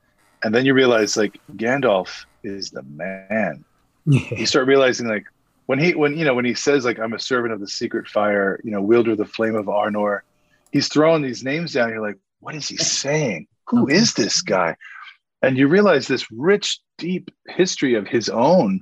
And 0.44 0.54
then 0.54 0.66
you 0.66 0.74
realize 0.74 1.18
like 1.18 1.40
Gandalf 1.56 2.26
is 2.44 2.70
the 2.70 2.84
man. 2.84 3.66
You 4.06 4.46
start 4.46 4.68
realizing 4.68 5.08
like 5.08 5.26
when 5.66 5.80
he 5.80 5.96
when 5.96 6.16
you 6.18 6.24
know 6.24 6.34
when 6.34 6.46
he 6.46 6.54
says 6.54 6.86
like 6.86 7.00
I'm 7.00 7.14
a 7.14 7.20
servant 7.20 7.54
of 7.54 7.60
the 7.60 7.68
secret 7.68 8.08
fire, 8.08 8.62
you 8.64 8.72
know, 8.72 8.82
wielder 8.82 9.12
of 9.12 9.18
the 9.18 9.26
flame 9.26 9.56
of 9.56 9.66
Anor, 9.66 10.22
he's 10.72 10.88
throwing 10.88 11.24
these 11.24 11.44
names 11.44 11.74
down. 11.74 11.90
You're 11.90 12.02
like, 12.02 12.20
what 12.40 12.56
is 12.56 12.68
he 12.70 12.78
saying? 12.78 13.48
Who 13.68 13.90
is 13.90 14.14
this 14.14 14.42
guy? 14.42 14.78
And 15.42 15.58
you 15.58 15.68
realize 15.68 16.08
this 16.08 16.32
rich, 16.32 16.80
deep 16.98 17.32
history 17.48 17.96
of 17.96 18.08
his 18.08 18.30
own 18.30 18.82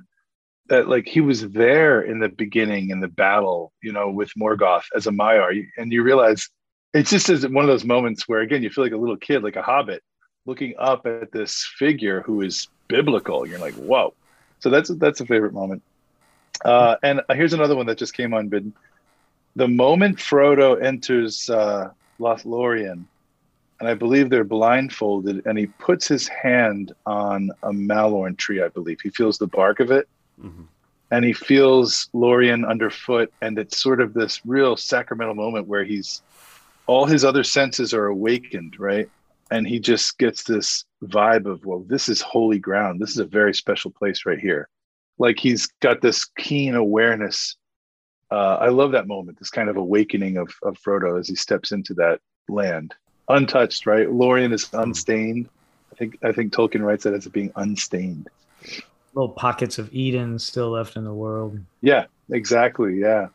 that 0.68 0.88
like 0.88 1.06
he 1.06 1.20
was 1.20 1.48
there 1.50 2.02
in 2.02 2.18
the 2.18 2.28
beginning 2.28 2.90
in 2.90 3.00
the 3.00 3.08
battle, 3.08 3.72
you 3.82 3.92
know, 3.92 4.10
with 4.10 4.30
Morgoth 4.38 4.84
as 4.94 5.06
a 5.06 5.10
Maiar. 5.10 5.66
And 5.76 5.92
you 5.92 6.02
realize 6.02 6.48
it's 6.94 7.10
just 7.10 7.28
as 7.28 7.46
one 7.46 7.64
of 7.64 7.68
those 7.68 7.84
moments 7.84 8.28
where 8.28 8.40
again 8.40 8.62
you 8.62 8.70
feel 8.70 8.84
like 8.84 8.92
a 8.92 8.96
little 8.96 9.16
kid, 9.16 9.42
like 9.42 9.56
a 9.56 9.62
hobbit, 9.62 10.02
looking 10.44 10.74
up 10.78 11.06
at 11.06 11.32
this 11.32 11.68
figure 11.78 12.22
who 12.22 12.42
is 12.42 12.68
biblical. 12.88 13.46
You're 13.46 13.58
like, 13.58 13.74
whoa. 13.74 14.14
So 14.60 14.70
that's 14.70 14.88
that's 14.96 15.20
a 15.20 15.26
favorite 15.26 15.52
moment. 15.52 15.82
Uh, 16.64 16.96
and 17.02 17.20
here's 17.30 17.52
another 17.52 17.76
one 17.76 17.86
that 17.86 17.98
just 17.98 18.14
came 18.14 18.32
on, 18.32 18.40
unbidden. 18.40 18.74
The 19.56 19.68
moment 19.68 20.18
Frodo 20.18 20.82
enters 20.82 21.48
uh, 21.50 21.90
Lothlorien, 22.18 23.04
and 23.78 23.88
I 23.88 23.94
believe 23.94 24.30
they're 24.30 24.44
blindfolded, 24.44 25.46
and 25.46 25.58
he 25.58 25.66
puts 25.66 26.08
his 26.08 26.28
hand 26.28 26.92
on 27.04 27.50
a 27.62 27.72
mallorn 27.72 28.36
tree. 28.36 28.62
I 28.62 28.68
believe 28.68 29.00
he 29.02 29.10
feels 29.10 29.38
the 29.38 29.46
bark 29.46 29.80
of 29.80 29.90
it, 29.90 30.08
hmm 30.40 30.62
and 31.10 31.24
he 31.24 31.32
feels 31.32 32.08
Lorien 32.12 32.64
underfoot, 32.64 33.32
and 33.40 33.58
it's 33.58 33.78
sort 33.78 34.00
of 34.00 34.12
this 34.12 34.44
real 34.44 34.76
sacramental 34.76 35.34
moment 35.34 35.68
where 35.68 35.84
he's 35.84 36.22
all 36.86 37.06
his 37.06 37.24
other 37.24 37.44
senses 37.44 37.94
are 37.94 38.06
awakened, 38.06 38.78
right? 38.78 39.08
And 39.50 39.66
he 39.66 39.78
just 39.78 40.18
gets 40.18 40.42
this 40.42 40.84
vibe 41.04 41.46
of, 41.46 41.64
well, 41.64 41.84
this 41.86 42.08
is 42.08 42.20
holy 42.20 42.58
ground. 42.58 43.00
This 43.00 43.10
is 43.10 43.18
a 43.18 43.24
very 43.24 43.54
special 43.54 43.90
place 43.90 44.26
right 44.26 44.38
here. 44.38 44.68
Like 45.18 45.38
he's 45.38 45.66
got 45.80 46.00
this 46.00 46.24
keen 46.24 46.74
awareness. 46.74 47.56
Uh, 48.30 48.56
I 48.56 48.68
love 48.68 48.92
that 48.92 49.06
moment, 49.06 49.38
this 49.38 49.50
kind 49.50 49.68
of 49.68 49.76
awakening 49.76 50.36
of, 50.36 50.52
of 50.62 50.76
Frodo 50.78 51.18
as 51.18 51.28
he 51.28 51.36
steps 51.36 51.70
into 51.70 51.94
that 51.94 52.20
land, 52.48 52.94
untouched, 53.28 53.86
right? 53.86 54.10
Lorien 54.10 54.52
is 54.52 54.68
unstained. 54.72 55.48
I 55.92 55.96
think 55.96 56.18
I 56.24 56.32
think 56.32 56.52
Tolkien 56.52 56.84
writes 56.84 57.04
that 57.04 57.14
as 57.14 57.26
being 57.28 57.52
unstained. 57.54 58.28
Little 59.16 59.30
pockets 59.30 59.78
of 59.78 59.92
Eden 59.92 60.38
still 60.38 60.70
left 60.70 60.94
in 60.96 61.02
the 61.04 61.12
world. 61.14 61.58
Yeah, 61.80 62.04
exactly. 62.30 62.98
Yeah. 63.00 63.28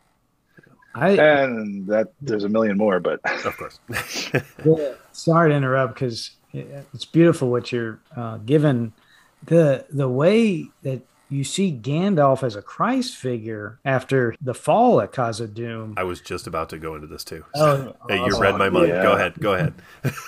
I 0.93 1.09
And 1.11 1.87
that 1.87 2.09
there's 2.21 2.43
a 2.43 2.49
million 2.49 2.77
more, 2.77 2.99
but 2.99 3.19
Of 3.45 3.57
course. 3.57 3.79
Yeah, 4.65 4.93
sorry 5.11 5.49
to 5.49 5.55
interrupt 5.55 5.95
because 5.95 6.31
it's 6.53 7.05
beautiful 7.05 7.49
what 7.49 7.71
you're 7.71 7.99
uh, 8.15 8.37
given. 8.37 8.93
The 9.45 9.85
the 9.89 10.07
way 10.07 10.67
that 10.83 11.01
you 11.29 11.43
see 11.45 11.71
Gandalf 11.71 12.43
as 12.43 12.55
a 12.57 12.61
Christ 12.61 13.15
figure 13.15 13.79
after 13.85 14.35
the 14.41 14.53
fall 14.53 14.99
at 15.01 15.13
Khazad-dûm. 15.13 15.93
I 15.97 16.03
was 16.03 16.19
just 16.19 16.45
about 16.45 16.67
to 16.69 16.77
go 16.77 16.93
into 16.93 17.07
this 17.07 17.23
too. 17.23 17.45
Oh, 17.55 17.95
Hey, 18.09 18.17
you 18.17 18.23
awesome. 18.23 18.41
read 18.41 18.55
my 18.57 18.69
mind. 18.69 18.89
Yeah. 18.89 19.01
Go 19.01 19.13
ahead. 19.13 19.33
Go 19.39 19.53
ahead. 19.53 19.73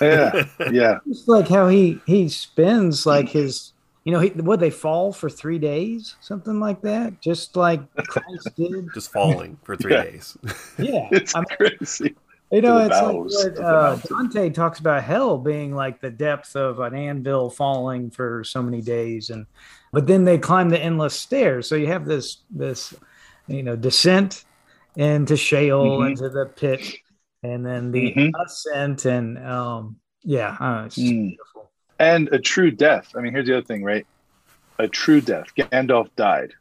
yeah, 0.00 0.46
yeah. 0.72 0.98
Just 1.06 1.28
like 1.28 1.46
how 1.46 1.68
he 1.68 2.00
he 2.06 2.28
spends 2.28 3.04
like 3.06 3.28
his 3.28 3.73
you 4.04 4.12
know 4.12 4.20
he 4.20 4.30
would 4.30 4.60
they 4.60 4.70
fall 4.70 5.12
for 5.12 5.30
three 5.30 5.58
days 5.58 6.16
something 6.20 6.60
like 6.60 6.82
that 6.82 7.20
just 7.20 7.56
like 7.56 7.80
Christ 8.06 8.54
did. 8.56 8.92
Just 8.92 9.10
falling 9.12 9.58
for 9.64 9.76
three 9.76 9.92
Yeah. 9.92 10.02
days. 10.04 10.36
Yeah, 10.78 11.08
It's 11.12 11.34
I 11.34 11.38
mean, 11.40 11.46
crazy. 11.56 12.14
You 12.50 12.60
know, 12.60 12.78
it's 12.78 13.00
like 13.00 13.16
what 13.16 13.64
uh. 13.64 13.96
Dante 14.08 14.50
talks 14.50 14.78
about 14.78 15.02
hell 15.02 15.38
being 15.38 15.74
like 15.74 16.00
the 16.00 16.10
depth 16.10 16.56
of 16.56 16.78
an 16.80 16.94
anvil 16.94 17.48
falling 17.50 18.10
for 18.10 18.44
so 18.44 18.62
many 18.62 18.80
days, 18.82 19.30
and 19.30 19.46
but 19.92 20.06
then 20.06 20.24
they 20.24 20.38
climb 20.38 20.68
the 20.68 20.78
endless 20.80 21.14
stairs. 21.14 21.68
So 21.68 21.74
you 21.74 21.86
have 21.86 22.04
this 22.06 22.42
this 22.50 22.92
you 23.48 23.62
know 23.62 23.76
descent 23.76 24.44
into 24.96 25.36
Sheol 25.36 26.02
Mhm. 26.02 26.10
into 26.10 26.28
the 26.28 26.46
pit, 26.46 26.84
and 27.42 27.64
then 27.64 27.90
the 27.92 28.12
Mhm. 28.14 28.32
ascent, 28.44 29.04
and 29.06 29.38
um, 29.38 29.96
yeah, 30.22 30.56
uh, 30.60 30.84
it's 30.86 30.98
Mm. 30.98 31.30
beautiful. 31.30 31.53
And 31.98 32.28
a 32.28 32.38
true 32.38 32.70
death. 32.70 33.12
I 33.16 33.20
mean, 33.20 33.32
here's 33.32 33.46
the 33.46 33.58
other 33.58 33.66
thing, 33.66 33.84
right? 33.84 34.06
A 34.78 34.88
true 34.88 35.20
death. 35.20 35.46
Gandalf 35.56 36.08
died. 36.16 36.54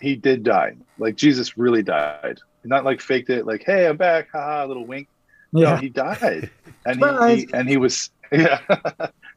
He 0.00 0.16
did 0.16 0.42
die. 0.42 0.76
Like 0.98 1.16
Jesus 1.16 1.56
really 1.56 1.82
died. 1.82 2.38
Not 2.62 2.84
like 2.84 3.00
faked 3.00 3.30
it, 3.30 3.46
like, 3.46 3.62
hey, 3.64 3.86
I'm 3.86 3.96
back, 3.96 4.28
haha, 4.32 4.66
little 4.66 4.86
wink. 4.86 5.08
No, 5.52 5.60
Yeah, 5.60 5.80
he 5.80 5.88
died. 5.88 6.50
And 6.86 7.02
he, 7.02 7.36
he 7.36 7.48
and 7.54 7.66
he 7.66 7.78
was 7.78 8.10
yeah. 8.32 8.58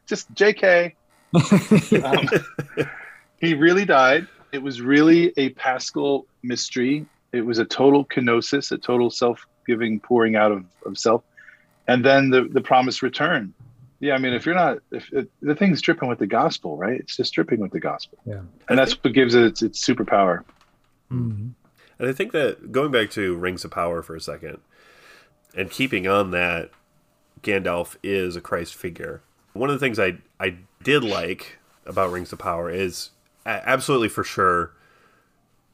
Just 0.06 0.32
JK. 0.34 0.94
Um, 2.04 2.28
he 3.38 3.54
really 3.54 3.86
died. 3.86 4.26
It 4.52 4.58
was 4.58 4.82
really 4.82 5.32
a 5.38 5.50
paschal 5.50 6.26
mystery. 6.42 7.06
It 7.32 7.42
was 7.42 7.58
a 7.58 7.64
total 7.64 8.04
kenosis, 8.04 8.70
a 8.72 8.76
total 8.78 9.10
self-giving 9.10 10.00
pouring 10.00 10.36
out 10.36 10.52
of, 10.52 10.64
of 10.84 10.98
self, 10.98 11.22
and 11.86 12.04
then 12.04 12.28
the 12.28 12.42
the 12.50 12.60
promised 12.60 13.00
return. 13.00 13.54
Yeah, 14.00 14.14
I 14.14 14.18
mean, 14.18 14.32
if 14.32 14.46
you're 14.46 14.54
not, 14.54 14.78
if 14.92 15.12
it, 15.12 15.28
the 15.42 15.54
thing's 15.54 15.80
dripping 15.80 16.08
with 16.08 16.18
the 16.20 16.26
gospel, 16.26 16.76
right? 16.76 17.00
It's 17.00 17.16
just 17.16 17.34
dripping 17.34 17.60
with 17.60 17.72
the 17.72 17.80
gospel, 17.80 18.18
yeah. 18.24 18.40
and 18.68 18.78
that's 18.78 18.92
what 18.92 19.12
gives 19.12 19.34
it 19.34 19.42
its, 19.44 19.62
its 19.62 19.84
superpower. 19.84 20.44
Mhm. 21.10 21.52
And 21.98 22.08
I 22.08 22.12
think 22.12 22.32
that 22.32 22.70
going 22.70 22.92
back 22.92 23.10
to 23.10 23.34
Rings 23.34 23.64
of 23.64 23.72
Power 23.72 24.02
for 24.02 24.14
a 24.14 24.20
second, 24.20 24.58
and 25.56 25.70
keeping 25.70 26.06
on 26.06 26.30
that, 26.30 26.70
Gandalf 27.42 27.96
is 28.02 28.36
a 28.36 28.40
Christ 28.40 28.74
figure. 28.74 29.22
One 29.52 29.68
of 29.68 29.74
the 29.78 29.84
things 29.84 29.98
I 29.98 30.18
I 30.38 30.58
did 30.84 31.02
like 31.02 31.58
about 31.86 32.12
Rings 32.12 32.32
of 32.32 32.38
Power 32.38 32.70
is 32.70 33.10
absolutely 33.46 34.08
for 34.08 34.22
sure 34.22 34.72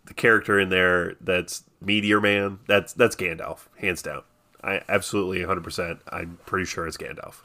the 0.06 0.14
character 0.14 0.58
in 0.58 0.68
there 0.68 1.16
that's 1.20 1.64
Meteor 1.80 2.20
Man. 2.20 2.60
That's 2.68 2.92
that's 2.94 3.16
Gandalf, 3.16 3.66
hands 3.76 4.00
down. 4.00 4.22
I 4.62 4.80
absolutely 4.88 5.40
100%. 5.40 5.98
I'm 6.08 6.38
pretty 6.46 6.64
sure 6.64 6.86
it's 6.86 6.96
Gandalf. 6.96 7.42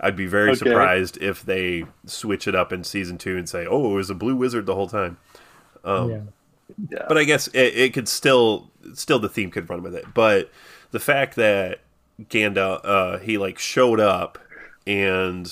I'd 0.00 0.16
be 0.16 0.26
very 0.26 0.50
Okay. 0.50 0.58
surprised 0.58 1.16
if 1.22 1.42
they 1.42 1.84
switch 2.06 2.46
it 2.46 2.54
up 2.54 2.72
in 2.72 2.84
season 2.84 3.16
two 3.18 3.36
and 3.36 3.48
say, 3.48 3.66
"Oh, 3.66 3.92
it 3.92 3.94
was 3.96 4.10
a 4.10 4.14
blue 4.14 4.36
wizard 4.36 4.66
the 4.66 4.74
whole 4.74 4.88
time." 4.88 5.16
Um, 5.84 6.10
yeah. 6.10 6.20
Yeah, 6.90 7.04
but 7.08 7.16
I 7.16 7.24
guess 7.24 7.46
it, 7.48 7.74
it 7.78 7.94
could 7.94 8.08
still 8.08 8.70
still 8.92 9.18
the 9.20 9.28
theme 9.28 9.50
could 9.50 9.70
run 9.70 9.82
with 9.82 9.94
it. 9.94 10.04
But 10.12 10.50
the 10.90 10.98
fact 11.00 11.36
that 11.36 11.80
Gandalf 12.28 12.80
uh, 12.84 13.18
he 13.18 13.38
like 13.38 13.58
showed 13.58 14.00
up 14.00 14.38
and 14.86 15.50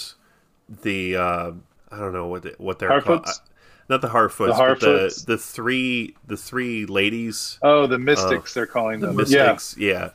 the 0.83 1.17
uh, 1.17 1.53
I 1.91 1.99
don't 1.99 2.13
know 2.13 2.27
what 2.27 2.43
the, 2.43 2.55
what 2.59 2.79
they're 2.81 3.01
called. 3.01 3.25
Harfoots? 3.25 3.29
Uh, 3.39 3.45
Not 3.89 4.01
the 4.03 4.09
Harfoots, 4.09 4.47
The 4.49 4.53
but 4.59 4.81
the 4.81 4.87
Harfoots? 4.87 5.25
the 5.27 5.39
three 5.39 6.17
the 6.27 6.37
three 6.37 6.85
ladies, 6.87 7.59
Oh, 7.63 7.87
the 7.87 7.99
mystics, 7.99 8.53
they're 8.53 8.67
calling 8.67 8.99
the 9.01 9.07
them. 9.09 9.17
mystics, 9.17 9.77
yeah. 9.79 10.11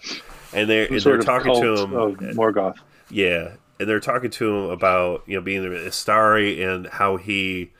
And 0.54 0.70
they're 0.70 0.88
and 0.92 1.00
they're 1.02 1.18
talking 1.20 1.54
to 1.62 1.76
cult 1.88 2.20
him, 2.22 2.36
Morgoth. 2.36 2.76
yeah, 3.10 3.52
and 3.80 3.88
they're 3.88 4.00
talking 4.00 4.30
to 4.30 4.56
him 4.56 4.70
about 4.70 5.24
you 5.26 5.36
know 5.36 5.42
being 5.42 5.62
the 5.64 5.70
Istari 5.70 6.62
and 6.66 6.88
how 6.88 7.18
he 7.18 7.72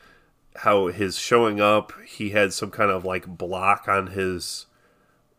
how 0.56 0.88
his 0.88 1.18
showing 1.18 1.60
up 1.60 1.92
he 2.06 2.30
had 2.30 2.52
some 2.52 2.70
kind 2.70 2.90
of 2.90 3.04
like 3.04 3.26
block 3.26 3.86
on 3.88 4.08
his 4.08 4.66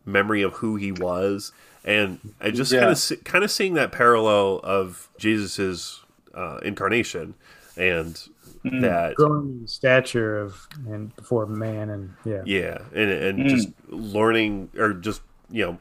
memory 0.06 0.42
of 0.42 0.54
who 0.54 0.76
he 0.78 0.92
was 0.92 1.52
and 1.84 2.20
I 2.40 2.52
just 2.52 2.72
Yeah. 2.72 2.80
kind 2.82 2.92
of 2.92 3.24
kind 3.24 3.44
of 3.44 3.52
seeing 3.52 3.74
that 3.74 3.92
parallel 3.92 4.60
of 4.64 5.10
Jesus's 5.18 6.02
uh, 6.34 6.60
incarnation 6.64 7.36
and 7.76 8.20
Mm. 8.64 8.82
that 8.82 9.16
Growing 9.16 9.66
stature 9.66 10.38
of 10.38 10.68
and 10.88 11.16
before 11.16 11.48
man, 11.48 11.90
and 11.90 12.14
yeah, 12.24 12.44
yeah 12.46 12.78
and 12.94 13.10
and 13.10 13.40
Mm. 13.40 13.50
just 13.50 13.70
learning 13.90 14.70
or 14.78 14.94
just 14.94 15.22
you 15.50 15.66
know 15.66 15.80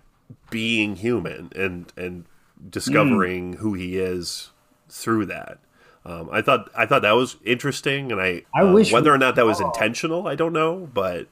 being 0.49 0.97
human 0.97 1.53
and 1.55 1.93
and 1.99 2.25
discovering 2.71 3.55
who 3.55 3.75
he 3.75 3.99
is 3.99 4.51
through 4.91 5.27
that 5.27 5.59
um, 6.05 6.31
I 6.33 6.41
thought 6.43 6.71
I 6.77 6.87
thought 6.87 7.03
that 7.03 7.13
was 7.13 7.37
interesting, 7.45 8.11
and 8.11 8.21
I, 8.21 8.43
I 8.55 8.65
uh, 8.65 8.73
wish 8.73 8.93
whether 8.93 9.11
we 9.11 9.17
or 9.17 9.19
not 9.19 9.37
that 9.37 9.45
was 9.45 9.59
saw- 9.59 9.67
intentional, 9.67 10.27
I 10.27 10.35
don't 10.35 10.53
know, 10.55 10.89
but 10.93 11.27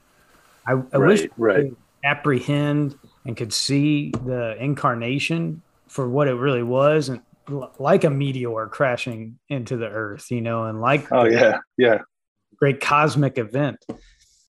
I, 0.67 0.73
I 0.73 0.75
Right, 0.75 1.07
wish 1.07 1.21
we 1.23 1.27
right. 1.37 1.55
could 1.65 1.75
apprehend 2.03 2.95
and 3.25 3.35
could 3.35 3.51
see 3.51 4.11
the 4.11 4.55
incarnation 4.59 5.63
for 5.87 6.07
what 6.07 6.27
it 6.27 6.35
really 6.35 6.61
was, 6.63 7.09
and 7.09 7.21
l- 7.49 7.73
like 7.79 8.03
a 8.03 8.09
meteor 8.11 8.67
crashing 8.67 9.39
into 9.49 9.75
the 9.75 9.87
earth, 9.87 10.29
you 10.29 10.41
know, 10.41 10.65
and 10.65 10.79
like 10.81 11.09
Oh 11.09 11.23
the 11.23 11.31
yeah, 11.31 11.57
yeah. 11.77 11.99
great 12.57 12.79
cosmic 12.79 13.39
event. 13.39 13.83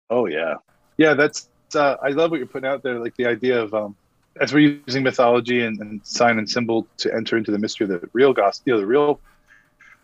Oh 0.10 0.26
yeah, 0.26 0.56
yeah. 0.98 1.14
That's 1.14 1.48
uh, 1.76 1.96
I 2.04 2.10
love 2.10 2.32
what 2.32 2.38
you're 2.40 2.48
putting 2.48 2.70
out 2.70 2.84
there. 2.84 3.00
Like 3.00 3.16
the 3.16 3.26
idea 3.28 3.62
of 3.62 3.74
um, 3.74 3.96
as 4.40 4.54
we're 4.54 4.82
using 4.88 5.04
mythology 5.04 5.62
and, 5.66 5.80
and 5.80 6.02
sign 6.06 6.38
and 6.38 6.50
symbol 6.50 6.90
to 7.00 7.14
enter 7.14 7.38
into 7.38 7.52
the 7.52 7.60
mystery 7.60 7.86
of 7.86 7.90
the 7.90 8.10
real 8.14 8.34
gospel, 8.34 8.64
you 8.68 8.74
know, 8.74 8.80
the 8.80 8.88
real 8.88 9.22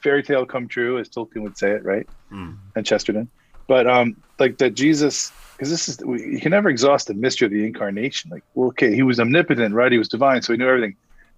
fairy 0.03 0.23
tale 0.23 0.45
come 0.45 0.67
true, 0.67 0.99
as 0.99 1.09
Tolkien 1.09 1.41
would 1.43 1.57
say 1.57 1.71
it, 1.71 1.83
right? 1.83 2.07
mm, 2.31 2.57
And 2.75 2.85
Chesterton, 2.85 3.31
but 3.67 3.87
um, 3.87 4.15
like 4.39 4.57
that 4.59 4.75
Jesus, 4.75 5.31
because 5.57 5.69
this 5.71 5.89
is 5.89 5.99
we, 6.05 6.21
you 6.33 6.39
can 6.39 6.51
never 6.51 6.69
exhaust 6.69 7.07
the 7.07 7.13
mystery 7.13 7.45
of 7.45 7.51
the 7.51 7.65
incarnation. 7.65 8.31
Like, 8.31 8.43
well, 8.53 8.69
okay, 8.69 8.93
he 8.93 9.03
was 9.03 9.19
omnipotent, 9.19 9.73
right? 9.73 9.91
He 9.91 9.97
was 9.97 10.09
divine, 10.09 10.41
so 10.41 10.53
he 10.53 10.57
knew 10.57 10.67
everything. 10.67 10.97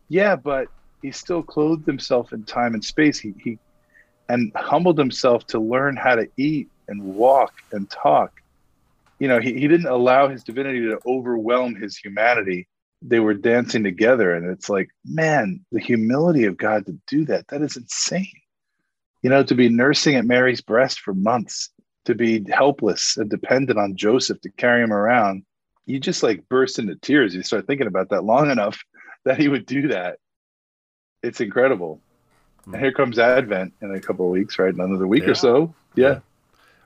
Yeah, 0.09 0.35
but 0.35 0.69
he 1.01 1.11
still 1.11 1.43
clothed 1.43 1.85
himself 1.85 2.33
in 2.33 2.45
time 2.45 2.73
and 2.73 2.83
space. 2.83 3.19
He 3.19 3.33
he 3.39 3.59
and 4.29 4.51
humbled 4.55 4.97
himself 4.97 5.45
to 5.47 5.59
learn 5.59 5.95
how 5.95 6.15
to 6.15 6.27
eat 6.37 6.69
and 6.87 7.01
walk 7.03 7.53
and 7.71 7.89
talk 7.89 8.31
you 9.19 9.27
know, 9.27 9.39
he, 9.39 9.53
he 9.53 9.67
didn't 9.67 9.87
allow 9.87 10.29
his 10.29 10.43
divinity 10.43 10.81
to 10.81 10.99
overwhelm 11.05 11.75
his 11.75 11.97
humanity. 11.97 12.67
They 13.01 13.19
were 13.19 13.33
dancing 13.33 13.83
together. 13.83 14.33
And 14.33 14.49
it's 14.49 14.69
like, 14.69 14.89
man, 15.05 15.63
the 15.71 15.79
humility 15.79 16.45
of 16.45 16.57
God 16.57 16.85
to 16.87 16.97
do 17.07 17.25
that, 17.25 17.47
that 17.49 17.61
is 17.61 17.77
insane. 17.77 18.31
You 19.21 19.29
know, 19.29 19.43
to 19.43 19.55
be 19.55 19.69
nursing 19.69 20.15
at 20.15 20.25
Mary's 20.25 20.61
breast 20.61 20.99
for 21.01 21.13
months, 21.13 21.69
to 22.05 22.15
be 22.15 22.45
helpless 22.49 23.17
and 23.17 23.29
dependent 23.29 23.77
on 23.77 23.95
Joseph 23.95 24.41
to 24.41 24.49
carry 24.51 24.83
him 24.83 24.93
around. 24.93 25.43
You 25.85 25.99
just 25.99 26.23
like 26.23 26.47
burst 26.49 26.79
into 26.79 26.95
tears. 26.95 27.33
You 27.35 27.43
start 27.43 27.67
thinking 27.67 27.87
about 27.87 28.09
that 28.09 28.23
long 28.23 28.49
enough 28.51 28.81
that 29.25 29.37
he 29.37 29.47
would 29.47 29.65
do 29.65 29.89
that. 29.89 30.17
It's 31.23 31.41
incredible. 31.41 31.99
And 32.65 32.75
here 32.75 32.91
comes 32.91 33.17
Advent 33.17 33.73
in 33.81 33.93
a 33.95 33.99
couple 33.99 34.25
of 34.25 34.31
weeks, 34.31 34.59
right? 34.59 34.73
Another 34.73 35.07
week 35.07 35.23
Yeah. 35.23 35.29
or 35.31 35.35
so. 35.35 35.73
Yeah. 35.95 36.19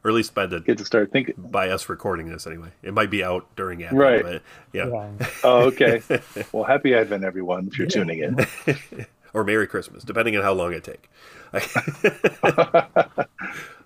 Or 0.03 0.09
at 0.11 0.13
least 0.15 0.33
by 0.33 0.45
the 0.45 0.59
Get 0.61 0.77
to 0.79 0.85
start 0.85 1.11
thinking. 1.11 1.35
by 1.37 1.69
us 1.69 1.87
recording 1.89 2.29
this 2.29 2.47
anyway. 2.47 2.69
It 2.83 2.93
might 2.93 3.09
be 3.11 3.23
out 3.23 3.47
during 3.55 3.83
Advent, 3.83 3.99
Right. 3.99 4.23
but 4.23 4.41
yeah. 4.73 4.87
Yeah. 4.87 5.27
Oh, 5.43 5.59
okay. 5.67 6.01
Well, 6.51 6.63
happy 6.63 6.93
Advent, 6.95 7.23
everyone, 7.23 7.67
if 7.67 7.77
you're 7.77 7.87
Yeah. 7.87 7.91
tuning 7.91 8.19
in. 8.19 9.05
or 9.33 9.43
Merry 9.43 9.67
Christmas, 9.67 10.03
depending 10.03 10.35
on 10.35 10.43
how 10.43 10.53
long 10.53 10.73
it 10.73 10.83
take. 10.83 11.09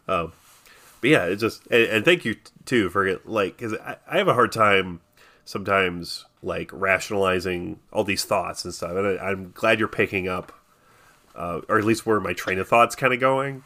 um, 0.07 0.31
but 1.01 1.09
yeah, 1.09 1.25
it's 1.25 1.41
just 1.41 1.65
and, 1.67 1.83
and 1.83 2.05
thank 2.05 2.25
you 2.25 2.35
t- 2.35 2.41
too 2.65 2.89
for 2.89 3.19
like 3.25 3.57
because 3.57 3.73
I, 3.73 3.97
I 4.09 4.17
have 4.17 4.27
a 4.27 4.33
hard 4.33 4.51
time 4.51 5.01
sometimes 5.45 6.25
like 6.41 6.69
rationalizing 6.73 7.79
all 7.91 8.03
these 8.03 8.23
thoughts 8.23 8.65
and 8.65 8.73
stuff, 8.73 8.91
and 8.91 9.19
I, 9.19 9.23
I'm 9.31 9.51
glad 9.53 9.79
you're 9.79 9.87
picking 9.87 10.27
up, 10.27 10.51
uh, 11.35 11.61
or 11.67 11.77
at 11.79 11.83
least 11.85 12.05
where 12.05 12.19
my 12.19 12.33
train 12.33 12.59
of 12.59 12.67
thoughts 12.67 12.95
kind 12.95 13.13
of 13.13 13.19
going. 13.19 13.63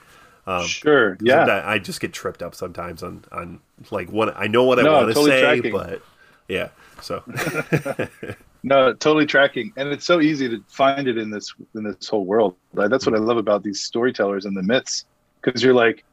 Um, 0.49 0.65
sure. 0.65 1.17
Yeah. 1.21 1.61
I 1.65 1.77
just 1.79 2.01
get 2.01 2.11
tripped 2.13 2.41
up 2.41 2.55
sometimes 2.55 3.03
on 3.03 3.23
on 3.31 3.59
like 3.91 4.09
what 4.11 4.35
I 4.37 4.47
know 4.47 4.63
what 4.63 4.79
I 4.79 4.83
No, 4.83 4.93
want 4.93 5.07
to 5.09 5.13
totally 5.13 5.31
say, 5.31 5.41
tracking. 5.41 5.71
but 5.71 6.01
yeah. 6.47 6.69
So 7.01 7.23
No, 8.63 8.91
totally 8.93 9.25
tracking, 9.25 9.71
and 9.77 9.87
it's 9.89 10.03
so 10.03 10.19
easy 10.19 10.49
to 10.49 10.61
find 10.67 11.07
it 11.07 11.17
in 11.17 11.29
this 11.29 11.53
in 11.75 11.83
this 11.83 12.09
whole 12.09 12.25
world. 12.25 12.55
Like, 12.73 12.89
That's 12.89 13.05
what 13.05 13.15
I 13.15 13.19
love 13.19 13.37
about 13.37 13.63
these 13.63 13.81
storytellers 13.81 14.43
and 14.45 14.55
the 14.57 14.63
myths, 14.63 15.05
because 15.41 15.63
you're 15.63 15.73
like, 15.73 16.03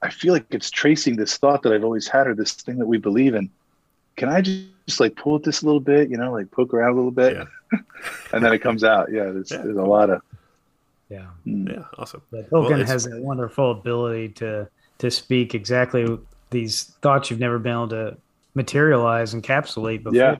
I 0.00 0.08
feel 0.10 0.32
like 0.32 0.46
it's 0.50 0.70
tracing 0.70 1.16
this 1.16 1.36
thought 1.38 1.62
that 1.62 1.72
I've 1.72 1.82
always 1.82 2.06
had 2.06 2.28
or 2.28 2.36
this 2.36 2.52
thing 2.52 2.78
that 2.78 2.86
we 2.86 2.98
believe 2.98 3.34
in, 3.34 3.50
can 4.16 4.28
I 4.28 4.42
just, 4.42 4.62
just 4.86 5.00
like 5.00 5.16
pull 5.16 5.34
it 5.34 5.42
this 5.42 5.62
a 5.62 5.66
little 5.66 5.80
bit, 5.80 6.08
you 6.08 6.16
know, 6.16 6.30
like 6.32 6.50
poke 6.52 6.72
around 6.72 6.92
a 6.92 6.94
little 6.96 7.10
bit, 7.10 7.36
Yeah. 7.72 7.78
and 8.32 8.44
then 8.44 8.52
it 8.52 8.60
comes 8.60 8.84
out. 8.84 9.10
Yeah, 9.10 9.24
there's, 9.30 9.50
Yeah. 9.50 9.62
there's 9.62 9.76
a 9.76 9.82
lot 9.82 10.10
of. 10.10 10.22
Yeah. 11.12 11.26
mm. 11.46 11.68
Yeah, 11.68 11.84
awesome. 11.98 12.22
But 12.30 12.50
Tolkien 12.50 12.80
it's- 12.80 12.88
has 12.88 13.06
a 13.06 13.20
wonderful 13.20 13.70
ability 13.72 14.30
to 14.40 14.68
to 14.98 15.10
speak 15.10 15.54
exactly 15.54 16.18
these 16.50 16.84
thoughts 17.02 17.30
you've 17.30 17.40
never 17.40 17.58
been 17.58 17.72
able 17.72 17.88
to 17.88 18.16
materialize, 18.54 19.34
encapsulate 19.34 20.02
before. 20.02 20.14
Yeah. 20.18 20.36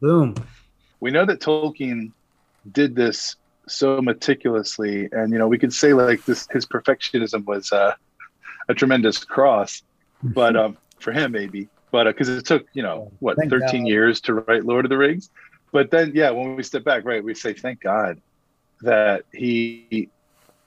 Boom. 0.00 0.34
we 1.00 1.10
know 1.10 1.24
that 1.26 1.40
Tolkien 1.40 2.12
did 2.72 2.94
this 2.94 3.36
so 3.66 4.00
meticulously, 4.00 5.08
and 5.12 5.32
you 5.32 5.38
know, 5.38 5.48
we 5.48 5.58
could 5.58 5.72
say 5.72 5.92
like 5.92 6.24
this 6.24 6.46
his 6.52 6.64
perfectionism 6.64 7.44
was 7.44 7.72
uh, 7.72 7.94
a 8.68 8.74
tremendous 8.74 9.24
cross, 9.24 9.82
but 10.22 10.56
um, 10.56 10.78
for 11.00 11.12
him 11.12 11.32
maybe, 11.32 11.68
but 11.90 12.04
because 12.04 12.28
it 12.30 12.46
took 12.46 12.66
you 12.72 12.82
know 12.82 13.12
what 13.20 13.36
Thank 13.36 13.50
13 13.50 13.82
God. 13.84 13.88
years 13.88 14.20
to 14.22 14.34
write 14.34 14.64
Lord 14.64 14.86
of 14.86 14.90
the 14.90 14.98
Rings, 14.98 15.28
but 15.72 15.90
then 15.90 16.12
yeah, 16.14 16.30
when 16.30 16.56
we 16.56 16.62
step 16.62 16.84
back, 16.84 17.04
right, 17.04 17.22
we 17.22 17.34
say 17.34 17.52
thank 17.52 17.80
God 17.80 18.20
that 18.84 19.24
he 19.32 20.10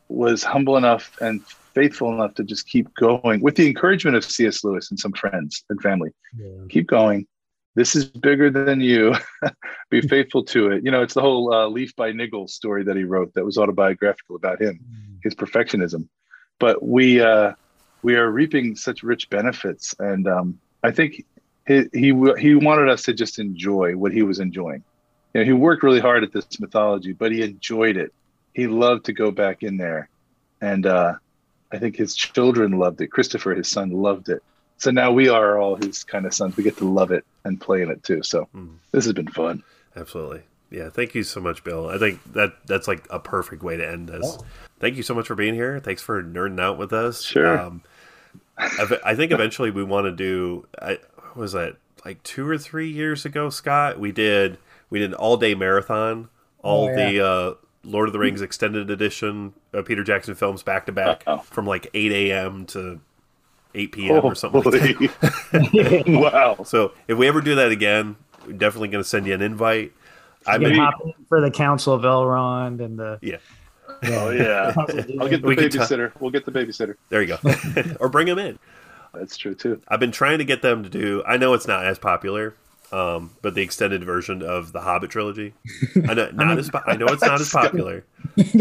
was 0.10 0.44
humble 0.44 0.78
enough 0.78 1.12
and 1.22 1.42
faithful 1.76 2.12
enough 2.14 2.34
to 2.36 2.44
just 2.44 2.68
keep 2.68 2.94
going 2.96 3.42
with 3.42 3.56
the 3.56 3.68
encouragement 3.68 4.18
of 4.18 4.24
C.S. 4.26 4.64
Lewis 4.64 4.90
and 4.90 5.00
some 5.00 5.14
friends 5.14 5.64
and 5.70 5.82
family 5.82 6.12
Yeah. 6.38 6.68
keep 6.70 6.88
going. 6.88 7.28
This 7.76 7.96
is 7.96 8.06
bigger 8.06 8.50
than 8.50 8.82
you. 8.82 9.16
Be 9.92 10.02
faithful 10.16 10.44
to 10.46 10.72
it. 10.72 10.84
You 10.84 10.92
know, 10.92 11.04
it's 11.04 11.14
the 11.14 11.22
whole 11.22 11.54
uh, 11.54 11.68
Leaf 11.68 11.96
by 11.96 12.12
Niggle 12.12 12.48
story 12.48 12.84
that 12.84 12.96
he 12.96 13.04
wrote 13.04 13.34
that 13.36 13.46
was 13.46 13.58
autobiographical 13.58 14.36
about 14.36 14.60
him, 14.62 14.80
his 15.24 15.36
perfectionism. 15.36 16.08
But 16.60 16.82
we 16.82 17.22
uh, 17.22 17.54
we 18.02 18.16
are 18.16 18.32
reaping 18.32 18.76
such 18.76 19.04
rich 19.04 19.30
benefits, 19.30 19.94
and 20.00 20.28
um, 20.28 20.60
I 20.82 20.92
think 20.92 21.24
he, 21.68 21.84
he 21.94 22.14
he 22.40 22.56
wanted 22.56 22.90
us 22.90 23.04
to 23.04 23.14
just 23.14 23.38
enjoy 23.38 23.96
what 23.96 24.12
he 24.12 24.24
was 24.24 24.40
enjoying. 24.40 24.84
You 25.34 25.42
know, 25.42 25.46
he 25.46 25.54
worked 25.54 25.84
really 25.84 26.00
hard 26.00 26.24
at 26.24 26.32
this 26.34 26.60
mythology, 26.60 27.14
but 27.14 27.32
he 27.32 27.42
enjoyed 27.42 27.98
it. 27.98 28.14
He 28.54 28.68
loved 28.68 29.06
to 29.06 29.14
go 29.14 29.30
back 29.32 29.62
in 29.64 29.78
there, 29.78 30.10
and 30.62 30.86
uh, 30.86 31.16
I 31.72 31.78
think 31.78 31.96
his 31.96 32.16
children 32.16 32.80
loved 32.80 33.02
it. 33.02 33.08
Christopher, 33.08 33.54
his 33.54 33.68
son, 33.68 33.92
loved 33.92 34.30
it. 34.30 34.42
So 34.78 34.92
now 34.92 35.12
we 35.12 35.28
are 35.30 35.60
all 35.60 35.76
his 35.76 36.04
kind 36.04 36.26
of 36.26 36.34
sons. 36.34 36.56
We 36.56 36.64
get 36.64 36.78
to 36.78 36.86
love 36.88 37.12
it 37.12 37.26
and 37.44 37.60
play 37.60 37.82
in 37.82 37.90
it 37.90 38.04
too. 38.04 38.24
So 38.24 38.48
Mm. 38.56 38.76
this 38.92 39.06
has 39.06 39.14
been 39.14 39.28
fun. 39.28 39.64
Absolutely. 39.96 40.42
Yeah, 40.70 40.90
thank 40.90 41.16
you 41.16 41.24
so 41.24 41.40
much, 41.40 41.64
Bill. 41.64 41.88
I 41.90 41.98
think 41.98 42.20
that 42.34 42.54
that's 42.68 42.88
like 42.88 43.08
a 43.10 43.20
perfect 43.20 43.64
way 43.64 43.78
to 43.78 43.88
end 43.88 44.10
this. 44.10 44.38
Thank 44.80 44.98
you 44.98 45.04
so 45.04 45.14
much 45.14 45.28
for 45.28 45.36
being 45.36 45.54
here. 45.54 45.80
Thanks 45.80 46.02
for 46.02 46.22
nerding 46.22 46.60
out 46.60 46.78
with 46.78 46.94
us. 46.94 47.24
Sure. 47.24 47.58
Um, 47.60 47.84
I, 48.58 49.16
think 49.16 49.32
eventually 49.32 49.72
we 49.72 49.84
want 49.84 50.06
to 50.06 50.12
do. 50.12 50.68
I 50.82 51.00
what 51.34 51.38
was 51.38 51.52
that 51.54 51.78
like 52.06 52.22
two 52.24 52.48
or 52.48 52.58
three 52.58 52.90
years 52.90 53.26
ago, 53.26 53.50
Scott? 53.50 54.00
We 54.00 54.12
did 54.12 54.58
we 54.90 55.00
did 55.00 55.12
an 55.12 55.16
all 55.16 55.38
day 55.38 55.56
marathon, 55.56 56.30
all 56.60 56.86
Oh, 56.86 56.90
yeah. 56.90 57.12
the 57.12 57.26
uh, 57.26 57.54
Lord 57.84 58.10
of 58.10 58.14
the 58.14 58.20
Rings 58.20 58.42
extended 58.42 58.90
edition 58.90 59.54
of 59.74 59.86
Peter 59.86 60.04
Jackson 60.04 60.36
films 60.36 60.64
back 60.64 60.86
to 60.88 60.92
back 60.92 61.24
from 61.46 61.66
like 61.66 61.88
eight 61.94 62.12
a.m. 62.12 62.66
to 62.68 63.00
eight 63.76 63.92
p.m. 63.92 64.24
or 64.26 64.36
something 64.36 64.62
like 64.64 64.82
that. 64.82 66.04
Wow. 66.08 66.64
So 66.66 66.94
if 67.08 67.18
we 67.18 67.28
ever 67.28 67.42
do 67.42 67.56
that 67.56 67.72
again, 67.72 68.16
we're 68.46 68.54
definitely 68.54 68.88
going 68.90 69.04
to 69.04 69.08
send 69.10 69.28
you 69.28 69.34
an 69.34 69.42
invite. 69.42 69.94
I 70.46 70.54
You 70.56 70.62
can 70.62 70.70
mean, 70.72 70.80
hop 70.82 70.94
in 71.04 71.14
for 71.30 71.42
the 71.42 71.52
Council 71.52 71.94
of 71.94 72.04
Elrond 72.04 72.84
and 72.84 72.98
the 72.98 73.20
yeah. 73.22 73.38
Oh 74.04 74.30
yeah. 74.32 74.74
I'll 75.20 75.28
get 75.28 75.42
the 75.42 75.48
We 75.48 75.56
could 75.56 75.72
ta- 75.72 75.80
babysitter. 75.86 76.12
we'll 76.20 76.32
get 76.32 76.46
the 76.46 76.52
babysitter. 76.52 76.96
There 77.10 77.22
you 77.22 77.38
go. 77.42 77.94
or 78.00 78.10
bring 78.10 78.28
them 78.28 78.40
in. 78.40 78.58
That's 79.14 79.36
true 79.38 79.56
too. 79.56 79.82
I've 79.88 80.00
been 80.00 80.12
trying 80.12 80.38
to 80.38 80.46
get 80.46 80.62
them 80.62 80.84
to 80.84 80.90
do. 80.90 81.24
I 81.26 81.38
know 81.38 81.54
it's 81.54 81.68
not 81.68 81.86
as 81.86 81.98
popular, 82.00 82.54
um, 82.92 83.32
but 83.42 83.54
the 83.56 83.62
extended 83.62 84.04
version 84.04 84.42
of 84.42 84.72
the 84.72 84.82
Hobbit 84.82 85.10
trilogy. 85.10 85.54
I 86.08 86.14
know 86.14 86.30
not 86.34 86.58
as. 86.58 86.70
po- 86.70 86.82
I 86.86 86.96
know 86.96 87.08
it's 87.08 87.22
not 87.24 87.42
as 87.42 87.50
popular. 87.50 88.04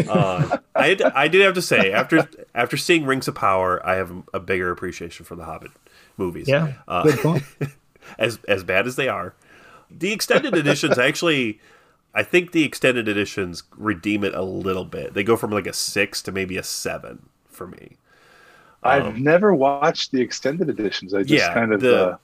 Uh, 0.09 0.57
I 0.75 0.89
had- 0.89 1.03
I 1.03 1.29
did 1.29 1.43
have 1.43 1.53
to 1.55 1.61
say 1.63 1.93
after 1.93 2.27
after 2.55 2.77
seeing 2.79 3.05
Rings 3.05 3.29
of 3.29 3.35
Power, 3.35 3.85
I 3.87 3.97
have 3.97 4.11
a 4.33 4.41
bigger 4.41 4.71
appreciation 4.71 5.27
for 5.27 5.37
the 5.37 5.45
Hobbit 5.45 5.71
movies. 6.17 6.49
Yeah. 6.49 6.75
Uh, 6.89 7.03
Good 7.03 7.19
point. 7.19 7.43
as 8.19 8.39
as 8.49 8.65
bad 8.65 8.87
as 8.87 8.97
they 8.97 9.09
are, 9.09 9.35
the 9.91 10.13
extended 10.13 10.55
editions 10.57 10.99
actually. 10.99 11.61
I 12.15 12.23
think 12.23 12.53
the 12.53 12.65
extended 12.65 13.07
editions 13.09 13.65
redeem 13.77 14.25
it 14.25 14.33
a 14.35 14.41
little 14.41 14.87
bit. 14.87 15.13
They 15.13 15.23
go 15.23 15.37
from 15.37 15.51
like 15.51 15.67
a 15.67 15.75
six 15.75 16.23
to 16.23 16.33
maybe 16.33 16.57
a 16.57 16.63
seven 16.63 17.29
for 17.47 17.67
me. 17.67 17.97
I've 18.83 19.19
never 19.19 19.53
watched 19.55 20.13
the 20.13 20.23
extended 20.23 20.71
editions. 20.71 21.13
I 21.13 21.23
just 21.25 21.33
Um, 21.45 21.51
Yeah, 21.51 21.55
kind 21.55 21.73
of 21.75 21.81
the- 21.83 22.07
uh, 22.13 22.17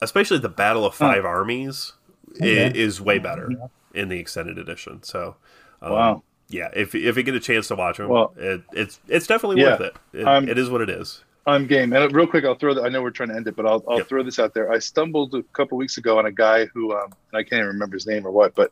especially 0.00 0.38
the 0.38 0.48
Battle 0.48 0.84
of 0.84 0.94
Five 0.94 1.24
Armies 1.24 1.92
Okay. 2.36 2.70
is 2.74 3.00
way 3.00 3.18
better 3.18 3.50
in 3.94 4.08
the 4.08 4.18
extended 4.18 4.58
edition. 4.58 5.02
So, 5.02 5.36
um, 5.82 5.92
Wow. 5.92 6.22
yeah, 6.48 6.70
if 6.74 6.94
if 6.94 7.16
you 7.16 7.22
get 7.22 7.34
a 7.34 7.40
chance 7.40 7.68
to 7.68 7.74
watch 7.74 7.96
them, 7.96 8.08
Well- 8.08 8.34
it, 8.36 8.62
it's 8.72 9.00
it's 9.08 9.26
definitely 9.26 9.60
Yeah, 9.62 9.70
worth 9.72 9.80
it. 9.80 9.96
It, 10.12 10.26
um, 10.26 10.48
it 10.48 10.58
is 10.58 10.70
what 10.70 10.80
it 10.82 10.90
is. 10.90 11.24
I'm 11.46 11.66
game. 11.66 11.94
And 11.94 12.14
real 12.14 12.26
quick, 12.26 12.44
I'll 12.44 12.56
throw 12.56 12.74
that. 12.74 12.84
I 12.84 12.90
know 12.90 13.00
we're 13.00 13.10
trying 13.10 13.30
to 13.30 13.34
end 13.34 13.48
it, 13.48 13.56
but 13.56 13.64
I'll, 13.64 13.82
I'll 13.88 13.96
Yep. 13.98 14.08
throw 14.08 14.22
this 14.22 14.38
out 14.38 14.52
there. 14.52 14.70
I 14.70 14.78
stumbled 14.78 15.34
a 15.34 15.42
couple 15.54 15.78
weeks 15.78 15.96
ago 15.96 16.18
on 16.18 16.26
a 16.26 16.32
guy 16.32 16.66
who, 16.74 16.92
um, 16.94 17.10
and 17.32 17.38
I 17.38 17.42
can't 17.42 17.60
even 17.60 17.68
remember 17.68 17.96
his 17.96 18.06
name 18.06 18.26
or 18.26 18.30
what, 18.30 18.54
but 18.54 18.70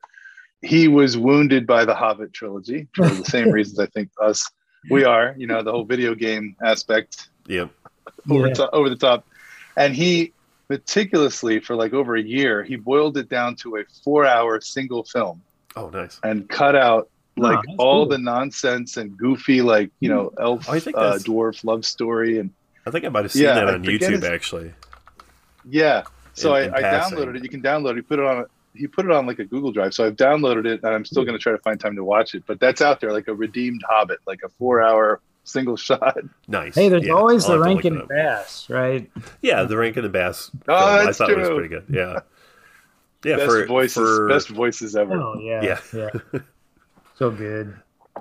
he 0.61 0.87
was 0.87 1.17
wounded 1.17 1.67
by 1.67 1.87
the 1.87 1.95
Hobbit 1.95 2.35
trilogy 2.35 2.87
for 2.95 3.09
the 3.09 3.25
same 3.25 3.51
reasons 3.51 3.79
I 3.81 3.87
think 3.87 4.11
us 4.21 4.47
we 4.91 5.05
are. 5.05 5.35
You 5.39 5.47
know, 5.47 5.63
the 5.63 5.73
whole 5.73 5.85
video 5.87 6.15
game 6.15 6.55
aspect 6.63 7.31
Yeah, 7.47 7.69
over, 8.31 8.49
Yeah. 8.49 8.55
to, 8.55 8.71
over 8.73 8.91
the 8.91 8.97
top. 8.97 9.25
And 9.79 9.95
he 9.97 10.35
meticulously, 10.69 11.61
for 11.61 11.75
like 11.77 11.93
over 11.93 12.17
a 12.17 12.23
year, 12.23 12.63
he 12.63 12.77
boiled 12.77 13.17
it 13.17 13.29
down 13.29 13.57
to 13.57 13.77
a 13.77 13.85
four-hour 14.05 14.61
single 14.61 15.05
film 15.05 15.43
Oh, 15.77 15.89
nice. 15.91 16.19
and 16.23 16.49
cut 16.49 16.75
out 16.77 17.09
like 17.39 17.59
that's 17.67 17.77
all 17.79 18.05
cool. 18.05 18.11
the 18.11 18.19
nonsense 18.19 18.97
and 18.97 19.17
goofy, 19.17 19.61
like 19.63 19.91
you 20.01 20.09
know, 20.09 20.33
elf 20.41 20.67
Oh, 20.69 20.73
I 20.73 20.81
think 20.81 20.97
uh, 20.97 21.15
dwarf 21.19 21.65
love 21.65 21.85
story 21.85 22.39
and 22.39 22.51
I 22.87 22.91
think 22.91 23.05
I 23.05 23.09
might 23.09 23.25
have 23.25 23.33
seen 23.33 23.43
Yeah, 23.43 23.55
that 23.55 23.69
on 23.69 23.83
YouTube 23.85 24.11
his- 24.11 24.25
actually. 24.25 24.73
Yeah. 25.69 26.05
So 26.35 26.55
In- 26.55 26.69
in 26.69 26.75
I, 26.75 26.79
I 26.79 26.83
downloaded 27.01 27.37
it. 27.37 27.43
You 27.43 27.49
can 27.49 27.63
download 27.63 27.93
it. 27.93 27.97
You 27.97 28.03
put 28.05 28.19
it 28.21 28.25
on. 28.25 28.47
He 28.75 28.87
put 28.87 29.07
it 29.07 29.11
on 29.11 29.27
like 29.27 29.39
a 29.39 29.45
Google 29.45 29.73
Drive. 29.73 29.95
So 29.95 30.07
I've 30.07 30.17
downloaded 30.17 30.67
it, 30.67 30.81
and 30.85 30.95
I'm 30.95 31.05
still 31.07 31.25
going 31.25 31.33
to 31.37 31.43
try 31.43 31.53
to 31.53 31.59
find 31.59 31.81
time 31.81 31.97
to 31.97 32.05
watch 32.05 32.35
it. 32.35 32.45
But 32.47 32.61
that's 32.61 32.83
out 32.83 33.01
there, 33.01 33.11
like 33.13 33.27
a 33.27 33.35
redeemed 33.35 33.83
Hobbit, 33.89 34.19
like 34.27 34.41
a 34.45 34.49
four-hour 34.51 35.21
single 35.47 35.77
shot. 35.77 36.19
Nice. 36.49 36.75
Hey, 36.75 36.89
there's 36.89 37.07
Yeah, 37.07 37.15
always 37.15 37.45
I'll 37.49 37.59
the 37.59 37.65
have 37.65 37.69
to 37.69 37.75
look 37.75 37.85
it 37.85 37.89
Rankin 37.91 38.03
up. 38.03 38.09
Bass, 38.09 38.69
right? 38.69 39.11
Yeah, 39.41 39.63
the 39.65 39.77
Rankin 39.77 40.05
and 40.05 40.13
Bass. 40.13 40.51
Oh, 40.69 40.77
film, 40.79 41.01
I 41.01 41.05
that's 41.07 41.19
thought 41.19 41.31
it 41.31 41.39
was 41.39 41.49
true. 41.49 41.57
pretty 41.57 41.69
good. 41.75 41.85
Yeah. 41.89 42.21
Yeah, 43.25 43.37
best 43.39 43.49
for, 43.51 43.67
voices, 43.67 43.95
for 43.97 44.29
best 44.29 44.49
voices 44.51 44.95
ever. 44.95 45.15
Oh 45.15 45.41
yeah, 45.41 45.61
Yeah. 45.63 45.81
yeah. 46.33 46.41
so 47.17 47.31
good. 47.31 47.75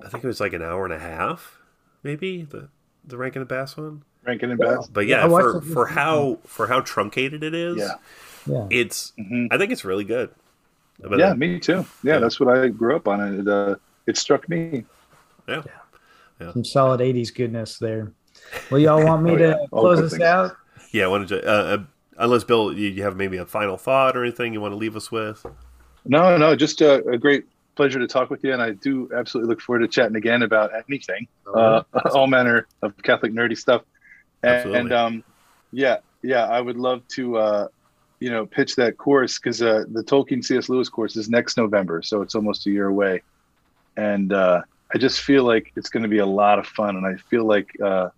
I 0.04 0.08
think 0.10 0.24
it 0.24 0.28
was 0.28 0.40
like 0.40 0.54
an 0.54 0.64
hour 0.64 0.84
and 0.84 0.94
a 0.94 0.98
half, 0.98 1.60
maybe 2.02 2.42
the 2.44 2.70
the 3.04 3.16
Rankin 3.18 3.42
and 3.44 3.50
Bass 3.50 3.78
one. 3.78 4.02
Rankin 4.24 4.50
and 4.50 4.60
Bass. 4.60 4.88
But 4.88 5.06
Yeah, 5.06 5.24
yeah, 5.24 5.28
for 5.28 5.62
for 5.62 5.86
how 5.86 6.40
for 6.48 6.66
how 6.66 6.80
truncated 6.82 7.44
it 7.44 7.54
is, 7.54 7.78
Yeah. 7.78 7.96
Yeah. 8.48 8.68
it's 8.72 9.14
Mhm. 9.20 9.50
I 9.52 9.58
think 9.60 9.72
it's 9.72 9.86
really 9.86 10.06
good. 10.06 10.32
But 11.00 11.20
Yeah, 11.20 11.32
uh, 11.32 11.36
me 11.36 11.60
too. 11.60 11.86
Yeah, 12.02 12.14
Yeah. 12.14 12.20
that's 12.20 12.40
what 12.40 12.58
I 12.58 12.70
grew 12.70 12.96
up 12.96 13.08
on, 13.08 13.42
it, 13.42 13.48
uh, 13.48 13.76
it 14.08 14.18
struck 14.18 14.50
me. 14.50 14.86
yeah. 15.48 15.62
Some 16.40 16.66
solid 16.66 17.00
'80s 17.02 17.34
goodness 17.34 17.80
there. 17.80 18.12
Well, 18.70 18.80
y'all 18.80 19.04
want 19.04 19.24
me 19.24 19.32
Oh, 19.34 19.38
to 19.38 19.44
yeah. 19.48 19.56
All 19.72 19.82
close 19.82 19.98
good 19.98 20.06
us 20.06 20.12
things. 20.12 20.24
out? 20.24 20.56
Yeah, 20.92 21.10
I 21.10 21.18
don't 21.18 21.32
uh, 21.32 21.36
uh, 21.36 21.78
unless 22.18 22.44
Bill, 22.44 22.74
you, 22.74 22.90
you 22.90 23.04
have 23.04 23.16
maybe 23.16 23.38
a 23.38 23.46
final 23.46 23.78
thought 23.78 24.16
or 24.16 24.24
anything 24.24 24.54
you 24.54 24.62
want 24.62 24.74
to 24.74 24.78
leave 24.78 24.96
us 24.96 25.12
with? 25.12 25.46
No, 26.06 26.38
no, 26.38 26.56
just 26.56 26.82
a, 26.82 27.04
a 27.08 27.18
great 27.18 27.46
pleasure 27.76 28.00
to 28.00 28.08
talk 28.08 28.30
with 28.30 28.44
you, 28.44 28.54
and 28.54 28.62
I 28.62 28.72
do 28.72 29.10
absolutely 29.16 29.50
look 29.50 29.62
forward 29.62 29.80
to 29.80 29.88
chatting 29.88 30.16
again 30.16 30.44
about 30.44 30.72
anything, 30.88 31.28
uh, 31.54 31.84
all 32.14 32.28
manner 32.28 32.68
of 32.82 32.96
Catholic 33.04 33.34
nerdy 33.34 33.58
stuff. 33.58 33.82
And, 34.44 34.52
Absolutely. 34.54 34.80
and 34.80 34.94
um, 34.94 35.24
yeah, 35.72 35.98
yeah, 36.22 36.46
I 36.46 36.62
would 36.62 36.78
love 36.78 37.06
to, 37.10 37.38
uh, 37.38 37.68
you 38.20 38.30
know, 38.30 38.46
pitch 38.46 38.76
that 38.76 38.98
course 38.98 39.40
because 39.40 39.62
uh, 39.62 39.84
the 39.92 40.04
Tolkien 40.04 40.44
C.S. 40.44 40.70
Lewis 40.70 40.88
course 40.90 41.16
is 41.16 41.30
next 41.30 41.58
November, 41.58 42.02
so 42.02 42.22
it's 42.22 42.36
almost 42.36 42.68
a 42.68 42.70
year 42.70 42.88
away, 42.88 43.24
and 43.98 44.32
uh, 44.32 44.62
I 44.94 44.98
just 44.98 45.22
feel 45.22 45.44
like 45.44 45.72
it's 45.76 45.90
going 45.90 46.04
to 46.04 46.10
be 46.10 46.20
a 46.20 46.26
lot 46.26 46.60
of 46.60 46.68
fun, 46.68 46.96
and 46.96 47.06
I 47.06 47.16
feel 47.30 47.46
like 47.46 47.68
uh, 47.84 48.10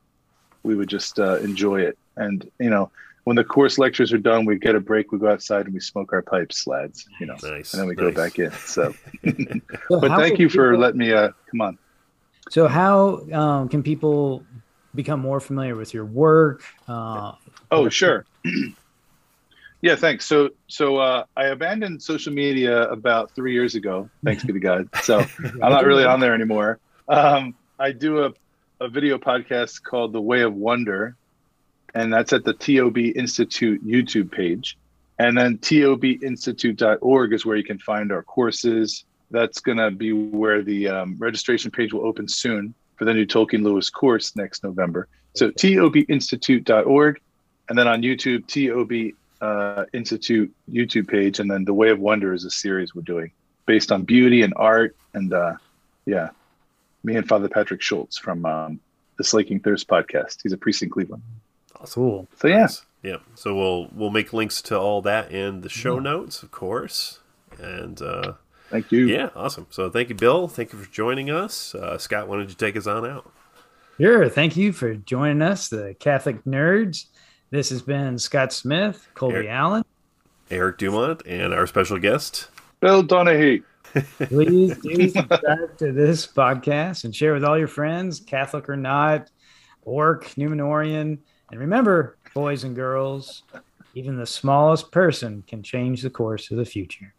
we 0.63 0.76
would 0.76 0.89
just 0.89 1.20
uh, 1.20 1.38
enjoy 1.39 1.82
it. 1.82 1.97
And 2.18 2.49
you 2.59 2.70
know, 2.70 2.91
when 3.24 3.36
the 3.36 3.43
course 3.43 3.78
lectures 3.78 4.11
are 4.13 4.18
done, 4.18 4.45
we 4.45 4.57
get 4.57 4.76
a 4.76 4.80
break, 4.80 5.11
we 5.11 5.20
go 5.20 5.30
outside, 5.32 5.65
and 5.65 5.74
we 5.74 5.80
smoke 5.80 6.11
our 6.13 6.22
pipes, 6.22 6.68
lads. 6.68 7.05
You 7.20 7.28
know, 7.28 7.38
Nice. 7.41 7.74
and 7.74 7.82
then 7.82 7.88
we 7.88 7.95
nice. 7.95 8.03
go 8.03 8.11
back 8.11 8.38
in. 8.39 8.51
So, 8.51 8.93
So 9.89 9.99
but 10.01 10.11
how 10.11 10.18
thank 10.20 10.36
can 10.36 10.41
you 10.43 10.49
for 10.49 10.72
people- 10.72 10.80
letting 10.80 10.99
me 10.99 11.13
uh, 11.13 11.30
come 11.49 11.61
on. 11.61 11.78
So, 12.49 12.68
how 12.68 13.20
um, 13.34 13.70
can 13.70 13.84
people 13.84 14.45
become 14.95 15.20
more 15.20 15.39
familiar 15.39 15.76
with 15.76 15.93
your 15.93 16.05
work? 16.05 16.63
Uh, 16.88 17.34
Oh, 17.72 17.89
sure. 17.89 18.26
yeah, 19.82 19.95
thanks. 19.95 20.25
So, 20.25 20.49
so 20.67 20.97
uh, 20.97 21.25
I 21.36 21.45
abandoned 21.47 22.01
social 22.01 22.34
media 22.34 22.84
about 22.89 23.32
three 23.36 23.53
years 23.53 23.75
ago. 23.75 24.09
Thanks 24.23 24.43
be 24.43 24.53
to 24.53 24.59
God. 24.59 24.89
So 25.03 25.19
I'm 25.39 25.59
not 25.59 25.86
really 25.86 26.05
on 26.05 26.19
there 26.19 26.34
anymore. 26.34 26.80
Um, 27.07 27.55
I 27.80 27.91
do 27.91 28.25
a, 28.25 28.34
a 28.82 28.89
video 28.89 29.17
podcast 29.17 29.84
called 29.84 30.13
The 30.13 30.21
Way 30.21 30.41
of 30.41 30.53
Wonder, 30.53 31.15
and 31.93 32.11
that's 32.11 32.34
at 32.34 32.43
the 32.43 32.53
TOB 32.53 32.97
Institute 32.97 33.86
YouTube 33.86 34.32
page. 34.32 34.78
And 35.19 35.38
then 35.38 35.57
tobinstitute.org 35.57 37.34
is 37.34 37.45
where 37.45 37.57
you 37.57 37.63
can 37.63 37.80
find 37.80 38.11
our 38.11 38.23
courses. 38.23 39.03
That's 39.32 39.59
going 39.59 39.78
to 39.78 39.91
be 39.91 40.11
where 40.11 40.61
the 40.61 40.88
um, 40.88 41.15
registration 41.17 41.71
page 41.71 41.93
will 41.93 42.05
open 42.05 42.28
soon 42.28 42.73
for 42.95 43.05
the 43.05 43.13
new 43.13 43.25
Tolkien 43.25 43.63
Lewis 43.63 43.89
course 43.89 44.36
next 44.36 44.63
November. 44.63 45.07
So 45.36 45.51
tobinstitute.org, 45.51 47.21
and 47.69 47.78
then 47.78 47.88
on 47.88 48.01
YouTube, 48.01 48.47
TOB 48.47 49.15
uh, 49.41 49.85
Institute 49.93 50.53
YouTube 50.69 51.07
page, 51.07 51.39
and 51.39 51.49
then 51.49 51.65
The 51.65 51.73
Way 51.73 51.89
of 51.89 51.99
Wonder 51.99 52.33
is 52.33 52.45
a 52.45 52.51
series 52.51 52.95
we're 52.95 53.01
doing 53.03 53.31
based 53.65 53.91
on 53.91 54.03
beauty 54.03 54.41
and 54.41 54.53
art, 54.55 54.95
and 55.13 55.33
uh, 55.33 55.53
yeah, 56.05 56.29
me 57.03 57.15
and 57.15 57.27
Father 57.27 57.49
Patrick 57.49 57.81
Schultz 57.81 58.17
from 58.17 58.45
um, 58.45 58.79
the 59.17 59.23
Slaking 59.23 59.59
Thirst 59.59 59.88
podcast. 59.88 60.38
He's 60.43 60.53
a 60.53 60.57
priest 60.57 60.81
in 60.81 60.89
Cleveland. 60.89 61.23
Awesome. 61.79 62.01
Cool. 62.01 62.27
So 62.38 62.47
yeah, 62.47 62.61
Nice. 62.61 62.83
Yeah. 63.03 63.17
So 63.35 63.55
we'll 63.55 63.89
we'll 63.93 64.09
make 64.09 64.33
links 64.33 64.61
to 64.63 64.79
all 64.79 65.01
that 65.03 65.31
in 65.31 65.61
the 65.61 65.69
show 65.69 65.99
notes, 65.99 66.43
of 66.43 66.51
course. 66.51 67.19
And 67.59 68.01
uh, 68.01 68.33
thank 68.69 68.91
you. 68.91 69.07
yeah, 69.07 69.29
awesome. 69.35 69.67
So 69.69 69.89
thank 69.89 70.09
you, 70.09 70.15
Bill. 70.15 70.47
Thank 70.47 70.73
you 70.73 70.79
for 70.79 70.91
joining 70.91 71.29
us. 71.29 71.75
Uh, 71.75 71.97
Scott, 71.97 72.27
why 72.27 72.38
don't 72.38 72.49
you 72.49 72.55
take 72.55 72.75
us 72.75 72.88
on 72.88 73.05
out? 73.05 73.31
Sure. 73.99 74.29
Thank 74.29 74.55
you 74.57 74.73
for 74.73 74.95
joining 74.95 75.41
us, 75.41 75.69
the 75.69 75.95
Catholic 75.99 76.43
Nerds. 76.43 77.05
This 77.50 77.70
has 77.70 77.82
been 77.82 78.18
Scott 78.18 78.52
Smith, 78.52 79.08
Colby 79.14 79.36
Eric. 79.36 79.50
Allen. 79.50 79.86
Eric 80.52 80.78
Dumont 80.80 81.22
and 81.26 81.54
our 81.54 81.66
special 81.66 81.98
guest. 81.98 82.50
Bill 82.82 83.04
Donaghy. 83.04 83.64
Please 84.20 84.78
do 84.80 85.10
subscribe 85.10 85.78
to 85.78 85.93
this 85.93 86.28
podcast 86.28 87.06
and 87.06 87.16
share 87.16 87.34
with 87.34 87.45
all 87.45 87.58
your 87.58 87.70
friends, 87.70 88.20
Catholic 88.20 88.68
or 88.68 88.76
not, 88.76 89.32
Orc, 89.84 90.26
Numenorean. 90.32 91.18
And 91.50 91.60
remember, 91.60 92.18
boys 92.34 92.66
and 92.66 92.76
girls, 92.76 93.43
even 93.95 94.18
the 94.18 94.26
smallest 94.26 94.91
person 94.91 95.41
can 95.48 95.64
change 95.64 96.02
the 96.02 96.10
course 96.10 96.52
of 96.52 96.58
the 96.58 96.66
future. 96.66 97.14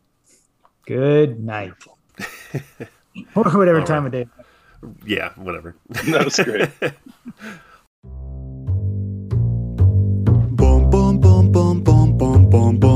Good 0.86 1.40
night. 1.42 1.72
or 3.34 3.44
whatever 3.44 3.80
All 3.80 3.86
time 3.86 4.04
right. 4.04 4.14
of 4.14 4.28
day. 4.28 4.28
Yeah, 5.06 5.30
whatever. 5.36 5.74
That 5.88 6.24
was 6.26 6.36
great. 6.38 6.68